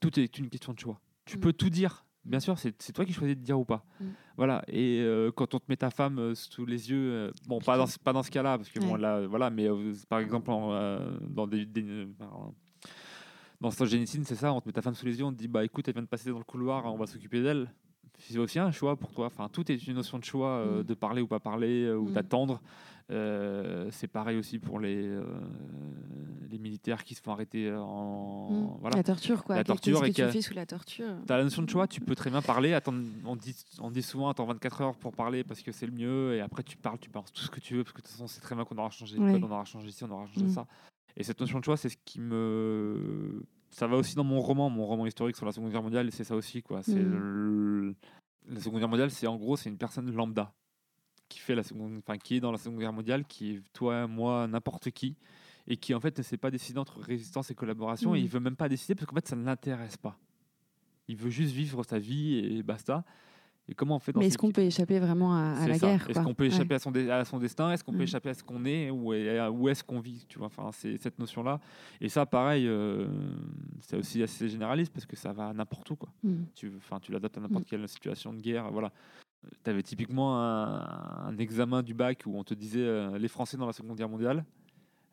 tout 0.00 0.18
est 0.20 0.38
une 0.38 0.48
question 0.48 0.72
de 0.72 0.78
choix. 0.78 1.00
Tu 1.24 1.36
Mm. 1.36 1.40
peux 1.40 1.52
tout 1.52 1.70
dire, 1.70 2.04
bien 2.28 2.40
sûr, 2.40 2.58
c'est 2.58 2.92
toi 2.92 3.04
qui 3.04 3.12
choisis 3.12 3.36
de 3.36 3.42
dire 3.42 3.58
ou 3.58 3.64
pas. 3.64 3.84
Mm. 4.00 4.04
Voilà. 4.36 4.62
Et 4.68 5.00
euh, 5.00 5.32
quand 5.32 5.54
on 5.54 5.58
te 5.58 5.64
met 5.68 5.76
ta 5.76 5.90
femme 5.90 6.18
euh, 6.18 6.34
sous 6.34 6.64
les 6.66 6.90
yeux, 6.90 7.10
euh, 7.12 7.30
bon, 7.46 7.58
pas 7.58 7.76
dans, 7.76 7.86
ce- 7.86 7.98
pas 7.98 8.12
dans 8.12 8.22
ce 8.22 8.30
cas-là, 8.30 8.56
parce 8.58 8.68
que 8.70 8.78
bon, 8.78 8.92
Ouais. 8.92 9.00
là, 9.00 9.26
voilà, 9.26 9.50
mais 9.50 9.66
par 10.08 10.20
exemple, 10.20 10.50
en, 10.50 11.00
dans 11.28 11.46
des. 11.46 11.66
des- 11.66 12.06
dans 12.18 12.54
c'est 14.24 14.36
ça, 14.36 14.52
on 14.52 14.60
te 14.60 14.68
met 14.68 14.72
ta 14.72 14.82
femme 14.82 14.94
sous 14.94 15.04
les 15.06 15.18
yeux, 15.18 15.24
on 15.24 15.32
te 15.32 15.38
dit, 15.38 15.48
bah 15.48 15.64
écoute, 15.64 15.88
elle 15.88 15.94
vient 15.94 16.02
de 16.02 16.06
passer 16.08 16.30
dans 16.30 16.38
le 16.38 16.44
couloir, 16.44 16.84
on 16.94 16.96
va 16.96 17.06
s'occuper 17.06 17.42
d'elle. 17.42 17.68
C'est 18.18 18.36
aussi 18.38 18.58
un 18.58 18.70
choix 18.72 18.96
pour 18.96 19.12
toi. 19.12 19.26
Enfin, 19.26 19.48
tout 19.48 19.70
est 19.70 19.86
une 19.86 19.94
notion 19.94 20.18
de 20.18 20.24
choix, 20.24 20.50
euh, 20.58 20.80
Mm. 20.80 20.84
de 20.84 20.94
parler 20.94 21.22
ou 21.22 21.26
pas 21.26 21.40
parler, 21.40 21.84
euh, 21.84 21.96
ou 21.96 22.08
Mm. 22.08 22.12
d'attendre. 22.12 22.60
Euh, 23.10 23.88
c'est 23.90 24.06
pareil 24.08 24.36
aussi 24.36 24.58
pour 24.58 24.80
les, 24.80 25.18
les 26.50 26.58
militaires 26.58 27.04
qui 27.04 27.14
se 27.14 27.22
font 27.22 27.32
arrêter 27.32 27.72
en. 27.72 28.50
Mm. 28.50 28.76
Voilà. 28.80 28.96
La 28.96 29.02
torture, 29.02 29.44
quoi. 29.44 29.56
La 29.56 29.64
torture 29.64 30.00
que 30.02 30.06
et 30.06 30.12
tu 30.12 30.20
que- 30.22 30.28
fais 30.30 30.42
sous 30.42 30.52
la 30.54 30.66
torture? 30.66 31.06
Tu 31.26 31.32
as 31.32 31.36
la 31.38 31.44
notion 31.44 31.62
de 31.62 31.70
choix, 31.70 31.86
tu 31.86 32.00
peux 32.00 32.14
très 32.14 32.28
bien 32.30 32.42
parler. 32.42 32.74
Attendre, 32.74 33.02
on, 33.24 33.36
dit, 33.36 33.56
on 33.80 33.90
dit 33.90 34.02
souvent 34.02 34.28
attends 34.28 34.44
24 34.46 34.80
heures 34.82 34.96
pour 34.96 35.12
parler 35.12 35.42
parce 35.44 35.62
que 35.62 35.72
c'est 35.72 35.86
le 35.86 35.92
mieux. 35.92 36.34
Et 36.34 36.40
après, 36.40 36.62
tu 36.62 36.76
parles, 36.76 36.98
tu 36.98 37.08
penses 37.08 37.32
tout 37.32 37.42
ce 37.42 37.50
que 37.50 37.60
tu 37.60 37.76
veux 37.76 37.84
parce 37.84 37.92
que 37.94 37.98
de 38.02 38.02
toute 38.06 38.12
façon, 38.12 38.26
c'est 38.26 38.40
très 38.40 38.54
bien 38.54 38.64
qu'on 38.64 38.76
aura 38.76 38.90
changé 38.90 39.16
le 39.16 39.22
Ouais. 39.24 39.32
code, 39.32 39.44
on 39.44 39.50
aura 39.52 39.64
changé 39.64 39.90
ci, 39.90 40.04
on 40.04 40.10
aura 40.10 40.26
changé 40.26 40.48
ça. 40.48 40.66
Et 41.16 41.22
cette 41.24 41.40
notion 41.40 41.60
de 41.60 41.64
choix, 41.64 41.76
c'est 41.78 41.88
ce 41.88 41.96
qui 42.04 42.20
me. 42.20 43.42
Ça 43.70 43.86
va 43.86 43.96
aussi 43.96 44.14
dans 44.14 44.24
mon 44.24 44.40
roman, 44.40 44.70
mon 44.70 44.86
roman 44.86 45.06
historique 45.06 45.36
sur 45.36 45.46
la 45.46 45.52
Seconde 45.52 45.70
Guerre 45.70 45.82
mondiale, 45.82 46.10
c'est 46.10 46.24
ça 46.24 46.34
aussi. 46.34 46.62
Quoi. 46.62 46.82
C'est 46.82 46.94
Mm. 46.94 47.12
le- 47.18 47.94
La 48.50 48.60
Seconde 48.60 48.80
Guerre 48.80 48.88
mondiale, 48.88 49.10
c'est 49.10 49.26
en 49.26 49.36
gros, 49.36 49.56
c'est 49.56 49.68
une 49.68 49.76
personne 49.76 50.10
lambda 50.10 50.52
qui, 51.28 51.38
fait 51.38 51.54
la 51.54 51.62
seconde... 51.62 51.98
enfin, 51.98 52.16
qui 52.16 52.36
est 52.36 52.40
dans 52.40 52.50
la 52.50 52.56
Seconde 52.56 52.78
Guerre 52.80 52.92
mondiale, 52.94 53.24
qui 53.26 53.50
est 53.56 53.62
toi, 53.74 54.06
moi, 54.06 54.46
n'importe 54.48 54.90
qui, 54.90 55.16
et 55.66 55.76
qui 55.76 55.92
en 55.94 56.00
fait 56.00 56.16
ne 56.16 56.22
sait 56.22 56.38
pas 56.38 56.50
décider 56.50 56.78
entre 56.78 56.98
résistance 57.00 57.50
et 57.50 57.54
collaboration, 57.54 58.14
et 58.14 58.20
Mm. 58.20 58.22
il 58.24 58.28
veut 58.28 58.40
même 58.40 58.56
pas 58.56 58.70
décider 58.70 58.94
parce 58.94 59.06
qu'en 59.06 59.16
fait, 59.16 59.28
ça 59.28 59.36
ne 59.36 59.44
l'intéresse 59.44 59.98
pas. 59.98 60.18
Il 61.08 61.16
veut 61.16 61.28
juste 61.30 61.52
vivre 61.54 61.84
sa 61.84 61.98
vie 61.98 62.36
et 62.38 62.62
basta. 62.62 63.04
Et 63.70 63.74
comment 63.74 63.96
on 63.96 63.98
fait 63.98 64.12
dans 64.12 64.20
Mais 64.20 64.26
est-ce 64.28 64.38
qu'on 64.38 64.50
peut 64.50 64.62
échapper 64.62 64.98
vraiment 64.98 65.34
à, 65.34 65.68
la 65.68 65.78
ça. 65.78 65.86
guerre 65.86 66.08
Est-ce 66.08 66.20
qu'on 66.20 66.32
peut 66.34 66.44
Ouais. 66.44 66.48
échapper 66.48 66.74
à, 66.74 66.78
son 66.78 66.90
dé- 66.90 67.10
à 67.10 67.24
son 67.26 67.38
destin? 67.38 67.70
Est-ce 67.70 67.84
qu'on 67.84 67.92
peut 67.92 67.98
Mm. 67.98 68.02
échapper 68.02 68.30
à 68.30 68.34
ce 68.34 68.42
qu'on 68.42 68.64
est? 68.64 68.90
Ou 68.90 69.12
où 69.12 69.68
est-ce 69.68 69.84
qu'on 69.84 70.00
vit? 70.00 70.24
Tu 70.28 70.38
vois 70.38 70.46
enfin, 70.46 70.70
C'est 70.72 70.96
cette 70.96 71.18
notion-là. 71.18 71.60
Et 72.00 72.08
ça, 72.08 72.24
pareil, 72.24 72.66
euh, 72.66 73.06
c'est 73.80 73.96
aussi 73.96 74.22
assez 74.22 74.48
généraliste 74.48 74.92
parce 74.92 75.04
que 75.04 75.16
ça 75.16 75.32
va 75.32 75.52
n'importe 75.52 75.90
où. 75.90 75.96
Quoi. 75.96 76.08
Mm. 76.22 76.34
Tu, 76.54 76.72
enfin, 76.78 76.98
tu 77.00 77.12
l'adaptes 77.12 77.36
à 77.36 77.40
n'importe 77.40 77.66
quelle 77.66 77.86
situation 77.88 78.32
de 78.32 78.40
guerre. 78.40 78.70
Voilà. 78.72 78.90
Tu 79.64 79.70
avais 79.70 79.82
typiquement 79.82 80.42
un, 80.42 81.26
un 81.28 81.36
examen 81.38 81.82
du 81.82 81.92
bac 81.94 82.22
où 82.26 82.36
on 82.38 82.44
te 82.44 82.54
disait 82.54 82.80
euh, 82.80 83.18
les 83.18 83.28
Français 83.28 83.56
dans 83.58 83.66
la 83.66 83.72
Seconde 83.74 83.96
Guerre 83.96 84.08
mondiale. 84.08 84.44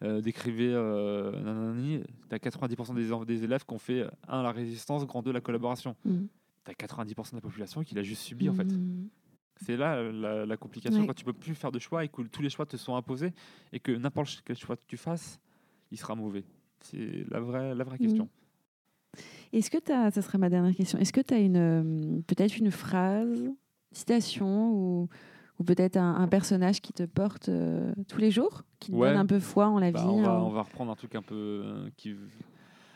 Euh, 0.03 0.19
décrivez 0.21 0.73
euh, 0.73 1.31
nanani, 1.41 2.01
t'as 2.27 2.37
90% 2.37 3.25
des, 3.25 3.43
élèves 3.43 3.63
qui 3.65 3.73
ont 3.73 3.79
fait 3.79 4.05
1 4.27 4.43
la 4.43 4.51
résistance, 4.51 5.05
grand 5.05 5.21
2 5.21 5.31
la 5.31 5.39
collaboration. 5.41 5.95
Mm. 6.67 6.73
T'as 6.77 6.85
90% 6.87 7.31
de 7.31 7.35
la 7.37 7.41
population 7.41 7.83
qui 7.83 7.95
l'a 7.95 8.03
juste 8.03 8.21
subi 8.23 8.49
en 8.49 8.53
fait. 8.53 8.65
Mm. 8.65 9.07
C'est 9.57 9.77
là 9.77 9.95
euh, 9.95 10.11
la, 10.11 10.45
la 10.45 10.57
complication 10.57 10.99
Ouais. 11.01 11.07
quand 11.07 11.13
tu 11.13 11.23
peux 11.23 11.33
plus 11.33 11.55
faire 11.55 11.71
de 11.71 11.79
choix 11.79 12.03
et 12.03 12.09
que 12.09 12.21
tous 12.23 12.41
les 12.41 12.49
choix 12.49 12.65
te 12.65 12.75
sont 12.77 12.95
imposés 12.95 13.31
et 13.71 13.79
que 13.79 13.91
n'importe 13.91 14.41
quel 14.45 14.57
choix 14.57 14.75
que 14.75 14.83
tu 14.87 14.97
fasses, 14.97 15.39
il 15.91 15.97
sera 15.97 16.15
mauvais. 16.15 16.43
C'est 16.81 17.25
la 17.29 17.39
vraie, 17.39 17.73
la 17.73 17.83
vraie 17.83 17.97
Mhm. 17.99 18.05
question. 18.05 18.29
Est-ce 19.53 19.69
que 19.71 19.77
tu 19.77 19.91
as, 19.93 20.11
ça 20.11 20.21
sera 20.21 20.37
ma 20.37 20.49
dernière 20.49 20.75
question, 20.75 20.99
est-ce 20.99 21.13
que 21.13 21.21
tu 21.21 21.33
as 21.33 21.39
une, 21.39 21.55
euh, 21.55 22.19
peut-être 22.27 22.57
une 22.57 22.69
phrase, 22.71 23.49
citation 23.93 24.71
ou, 24.73 25.07
ou 25.57 25.63
peut-être 25.63 25.95
un, 25.95 26.15
un 26.15 26.27
personnage 26.27 26.81
qui 26.81 26.91
te 26.91 27.03
porte 27.03 27.47
euh, 27.47 27.93
tous 28.09 28.17
les 28.17 28.29
jours, 28.31 28.63
qui 28.79 28.91
te 28.91 28.95
Ouais. 28.97 29.07
donne 29.09 29.17
un 29.17 29.25
peu 29.25 29.39
foi 29.39 29.67
en 29.69 29.79
la 29.79 29.91
Bah, 29.91 30.01
vie 30.01 30.07
on, 30.09 30.21
va, 30.21 30.41
en- 30.41 30.47
on 30.47 30.49
va 30.49 30.63
reprendre 30.63 30.91
un 30.91 30.95
truc 30.95 31.15
un 31.15 31.21
peu 31.21 31.61
euh, 31.63 31.89
qui. 31.95 32.15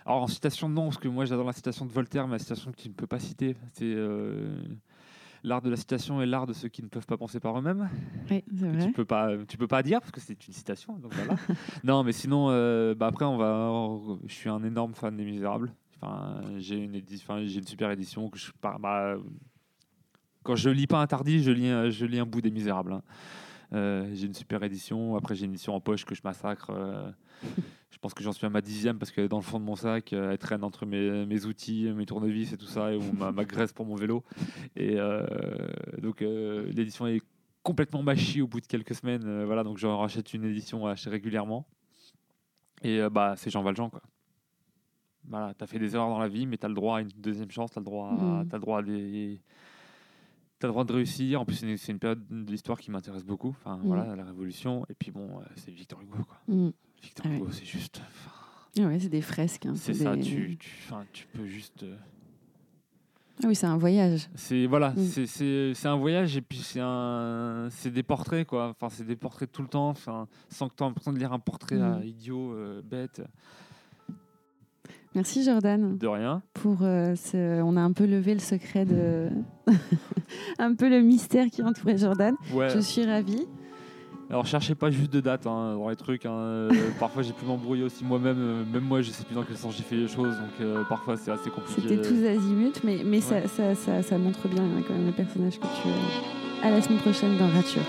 Alors 0.10 0.24
en 0.24 0.28
citation 0.28 0.68
non, 0.70 0.86
parce 0.86 0.98
que 0.98 1.08
moi 1.08 1.26
j'adore 1.26 1.46
la 1.46 1.54
citation 1.54 1.86
de 1.86 1.92
Voltaire, 1.92 2.26
mais 2.28 2.34
la 2.34 2.40
citation 2.40 2.72
que 2.72 2.78
tu 2.82 2.90
ne 2.90 2.96
peux 2.96 3.06
pas 3.06 3.20
citer, 3.20 3.56
c'est 3.74 3.86
euh, 3.86 4.58
l'art 5.44 5.62
de 5.62 5.70
la 5.70 5.76
citation 5.76 6.20
est 6.20 6.26
l'art 6.26 6.48
de 6.48 6.54
ceux 6.54 6.68
qui 6.68 6.82
ne 6.82 6.88
peuvent 6.88 7.06
pas 7.06 7.16
penser 7.16 7.40
par 7.40 7.56
eux-mêmes. 7.60 7.88
Oui, 8.32 8.44
c'est 8.58 8.68
vrai. 8.70 8.88
Tu 8.88 8.92
peux 8.92 9.06
pas, 9.06 9.30
tu 9.48 9.56
peux 9.56 9.68
pas 9.68 9.84
dire 9.84 10.00
parce 10.00 10.12
que 10.12 10.20
c'est 10.20 10.48
une 10.48 10.54
citation. 10.56 10.98
Donc 10.98 11.14
voilà. 11.14 11.36
non, 11.84 12.04
mais 12.04 12.12
sinon, 12.12 12.48
euh, 12.50 12.96
bah 12.96 13.06
après, 13.06 13.26
on 13.26 13.38
va. 13.38 13.72
Je 14.26 14.34
suis 14.34 14.50
un 14.50 14.64
énorme 14.64 14.96
fan 14.96 15.16
des 15.16 15.26
Misérables. 15.26 15.72
Enfin, 16.02 16.42
j'ai 16.58 16.78
une 16.78 17.00
j'ai 17.46 17.62
super 17.68 17.92
édition 17.92 18.32
que 18.32 18.40
je 18.40 18.52
bah, 18.62 19.16
quand 20.42 20.56
je 20.56 20.70
lis 20.72 20.88
pas 20.88 21.02
interdit, 21.02 21.44
je 21.44 21.52
lis, 21.52 21.68
un- 21.68 21.92
je 21.92 22.06
lis 22.08 22.18
un 22.18 22.26
bout 22.26 22.42
des 22.42 22.50
Misérables. 22.50 22.94
hein. 22.94 23.04
Euh, 23.74 24.10
j'ai 24.16 24.26
une 24.26 24.34
super 24.34 24.64
édition. 24.64 25.16
Après, 25.16 25.36
j'ai 25.36 25.46
une 25.46 25.52
édition 25.52 25.76
en 25.76 25.80
poche 25.80 26.04
que 26.04 26.16
je 26.16 26.22
massacre. 26.24 26.72
je 28.00 28.02
pense 28.02 28.14
que 28.14 28.24
j'en 28.24 28.32
suis 28.32 28.46
à 28.46 28.50
ma 28.50 28.62
dixième 28.62 28.98
parce 28.98 29.12
qu'elle 29.12 29.26
est 29.26 29.30
dans 29.30 29.40
le 29.40 29.44
fond 29.44 29.60
de 29.60 29.66
mon 29.66 29.76
sac. 29.76 30.14
euh, 30.14 30.32
Elle 30.32 30.38
traîne 30.38 30.64
entre 30.64 30.86
mes, 30.86 31.26
mes 31.26 31.46
outils, 31.46 31.92
mes 31.94 32.06
tournevis 32.06 32.54
et 32.54 32.58
tout 32.58 32.66
ça, 32.66 32.94
et 32.94 32.96
ou 32.96 33.12
ma, 33.12 33.34
ma 33.34 33.44
graisse 33.44 33.74
pour 33.74 33.86
mon 33.86 33.96
vélo. 33.96 34.24
Et 34.78 34.96
euh, 34.98 35.26
donc, 36.02 36.22
euh, 36.22 36.72
l'édition 36.72 37.08
est 37.08 37.22
complètement 37.62 38.02
mâchie 38.02 38.42
au 38.42 38.48
bout 38.48 38.62
de 38.62 38.68
quelques 38.68 38.96
semaines. 38.96 39.26
euh, 39.26 39.46
voilà, 39.46 39.66
donc 39.66 39.78
j'en 39.80 39.98
rachète 39.98 40.34
une 40.34 40.46
édition 40.46 40.88
assez 40.88 41.10
régulièrement. 41.10 41.68
Et 42.84 43.02
bah, 43.12 43.34
c'est 43.36 43.50
Jean 43.50 43.64
Valjean, 43.64 43.90
quoi. 43.90 44.02
Voilà, 45.28 45.54
t'as 45.54 45.68
fait 45.68 45.78
des 45.78 45.94
erreurs 45.94 46.08
dans 46.08 46.20
la 46.20 46.30
vie, 46.30 46.46
mais 46.48 46.56
t'as 46.56 46.70
le 46.70 46.74
droit 46.76 47.00
à 47.00 47.02
une 47.02 47.10
deuxième 47.18 47.52
chance, 47.52 47.72
t'as 47.72 47.82
le 47.82 47.86
droit, 47.86 48.08
à, 48.12 48.14
Mm. 48.44 48.48
t'as 48.48 48.56
le 48.58 48.62
droit 48.62 48.80
à 48.80 48.82
des, 48.82 49.42
t'as 50.60 50.68
le 50.68 50.72
droit 50.72 50.86
de 50.86 50.94
réussir. 50.94 51.42
En 51.42 51.46
plus, 51.46 51.56
c'est 51.76 51.92
une, 51.92 52.00
période 52.00 52.26
de 52.30 52.50
l'histoire 52.50 52.80
qui 52.80 52.90
m'intéresse 52.92 53.26
beaucoup. 53.26 53.50
Enfin, 53.50 53.76
Mm. 53.76 53.82
voilà, 53.88 54.16
la 54.16 54.24
Révolution. 54.24 54.86
Et 54.90 54.94
puis 54.94 55.12
bon, 55.12 55.28
euh, 55.40 55.44
c'est 55.58 55.72
Victor 55.72 56.02
Hugo, 56.02 56.24
quoi. 56.24 56.38
Mm. 56.48 56.70
Victor 57.02 57.26
Ah 57.28 57.30
ouais. 57.42 57.48
C'est 57.52 57.66
juste. 57.66 58.02
Ah 58.80 58.84
ouais, 58.84 59.00
c'est 59.00 59.10
des 59.10 59.22
fresques. 59.22 59.66
hein, 59.66 59.74
C'est 59.76 59.94
ça, 59.94 60.16
des- 60.16 60.22
tu, 60.22 60.58
tu, 61.14 61.28
peux 61.34 61.46
juste. 61.48 61.84
euh, 61.84 61.96
Ah 63.44 63.48
oui, 63.48 63.56
c'est 63.56 63.66
un 63.68 63.78
voyage. 63.78 64.30
C'est 64.36 64.66
voilà, 64.68 64.92
Mm. 64.92 65.26
c'est- 65.26 65.86
un 65.88 65.96
voyage 65.98 66.36
et 66.38 66.42
puis 66.42 66.58
c'est 66.60 66.80
un, 66.82 67.68
c'est 67.72 67.92
des 67.92 68.04
portraits 68.04 68.46
quoi. 68.46 68.70
Enfin, 68.70 68.90
c'est 68.90 69.06
des 69.06 69.16
portraits 69.16 69.52
tout 69.52 69.62
le 69.62 69.68
temps, 69.70 69.90
enfin, 69.90 70.28
sans 70.50 70.68
que 70.70 70.76
tu 70.76 70.84
aies 70.84 70.88
l'impression 70.88 71.14
de 71.14 71.20
lire 71.20 71.32
un 71.34 71.40
portrait 71.40 71.78
Mm. 71.78 71.82
euh, 71.82 72.06
idiot, 72.06 72.54
euh, 72.54 72.82
bête, 72.84 73.22
Merci 75.16 75.44
Jordan. 75.44 75.98
de 75.98 76.08
rien. 76.08 76.42
Pour 76.54 76.84
euh, 76.84 77.16
ce- 77.16 77.62
on 77.64 77.76
a 77.78 77.82
un 77.82 77.94
peu 77.94 78.06
levé 78.06 78.34
le 78.36 78.40
secret 78.40 78.86
de, 78.86 79.30
un 80.60 80.76
peu 80.76 80.88
le 80.90 81.02
mystère 81.02 81.48
qui 81.48 81.64
entourait 81.64 81.98
Jordan. 81.98 82.36
Ouais. 82.54 82.70
Je 82.70 82.80
suis 82.80 83.06
ravie. 83.06 83.46
Alors 84.30 84.46
cherchez 84.46 84.76
pas 84.76 84.92
juste 84.92 85.12
de 85.12 85.22
date 85.22 85.48
hein, 85.48 85.76
dans 85.76 85.90
les 85.90 85.96
trucs. 85.96 86.26
hein. 86.26 86.32
Euh, 86.32 86.70
parfois 87.00 87.24
j'ai 87.24 87.34
pu 87.34 87.46
m'embrouiller 87.46 87.84
aussi 87.84 88.04
moi-même. 88.06 88.38
euh, 88.40 88.64
Même 88.72 88.84
moi, 88.84 89.02
je 89.02 89.10
sais 89.10 89.24
plus 89.24 89.34
dans 89.34 89.44
quel 89.44 89.58
sens 89.58 89.76
j'ai 89.76 89.84
fait 89.84 89.96
les 89.96 90.08
choses, 90.08 90.36
donc 90.36 90.52
euh, 90.62 90.84
parfois 90.88 91.18
c'est 91.18 91.32
assez 91.32 91.50
compliqué. 91.50 91.82
C'était 91.82 92.02
tous 92.02 92.26
azimuts, 92.26 92.80
mais, 92.84 93.02
mais 93.04 93.22
ça, 93.22 93.36
Ouais. 93.36 93.48
ça, 93.48 93.74
ça, 93.76 94.02
ça 94.04 94.18
montre 94.20 94.48
bien 94.48 94.64
hein, 94.64 94.84
quand 94.88 94.94
même 94.94 95.08
le 95.08 95.12
personnage 95.14 95.60
que 95.60 95.66
tu 95.82 95.88
es. 95.88 96.66
À 96.68 96.70
la 96.70 96.82
semaine 96.82 97.00
prochaine 97.00 97.38
dans 97.38 97.48
Rature. 97.48 97.82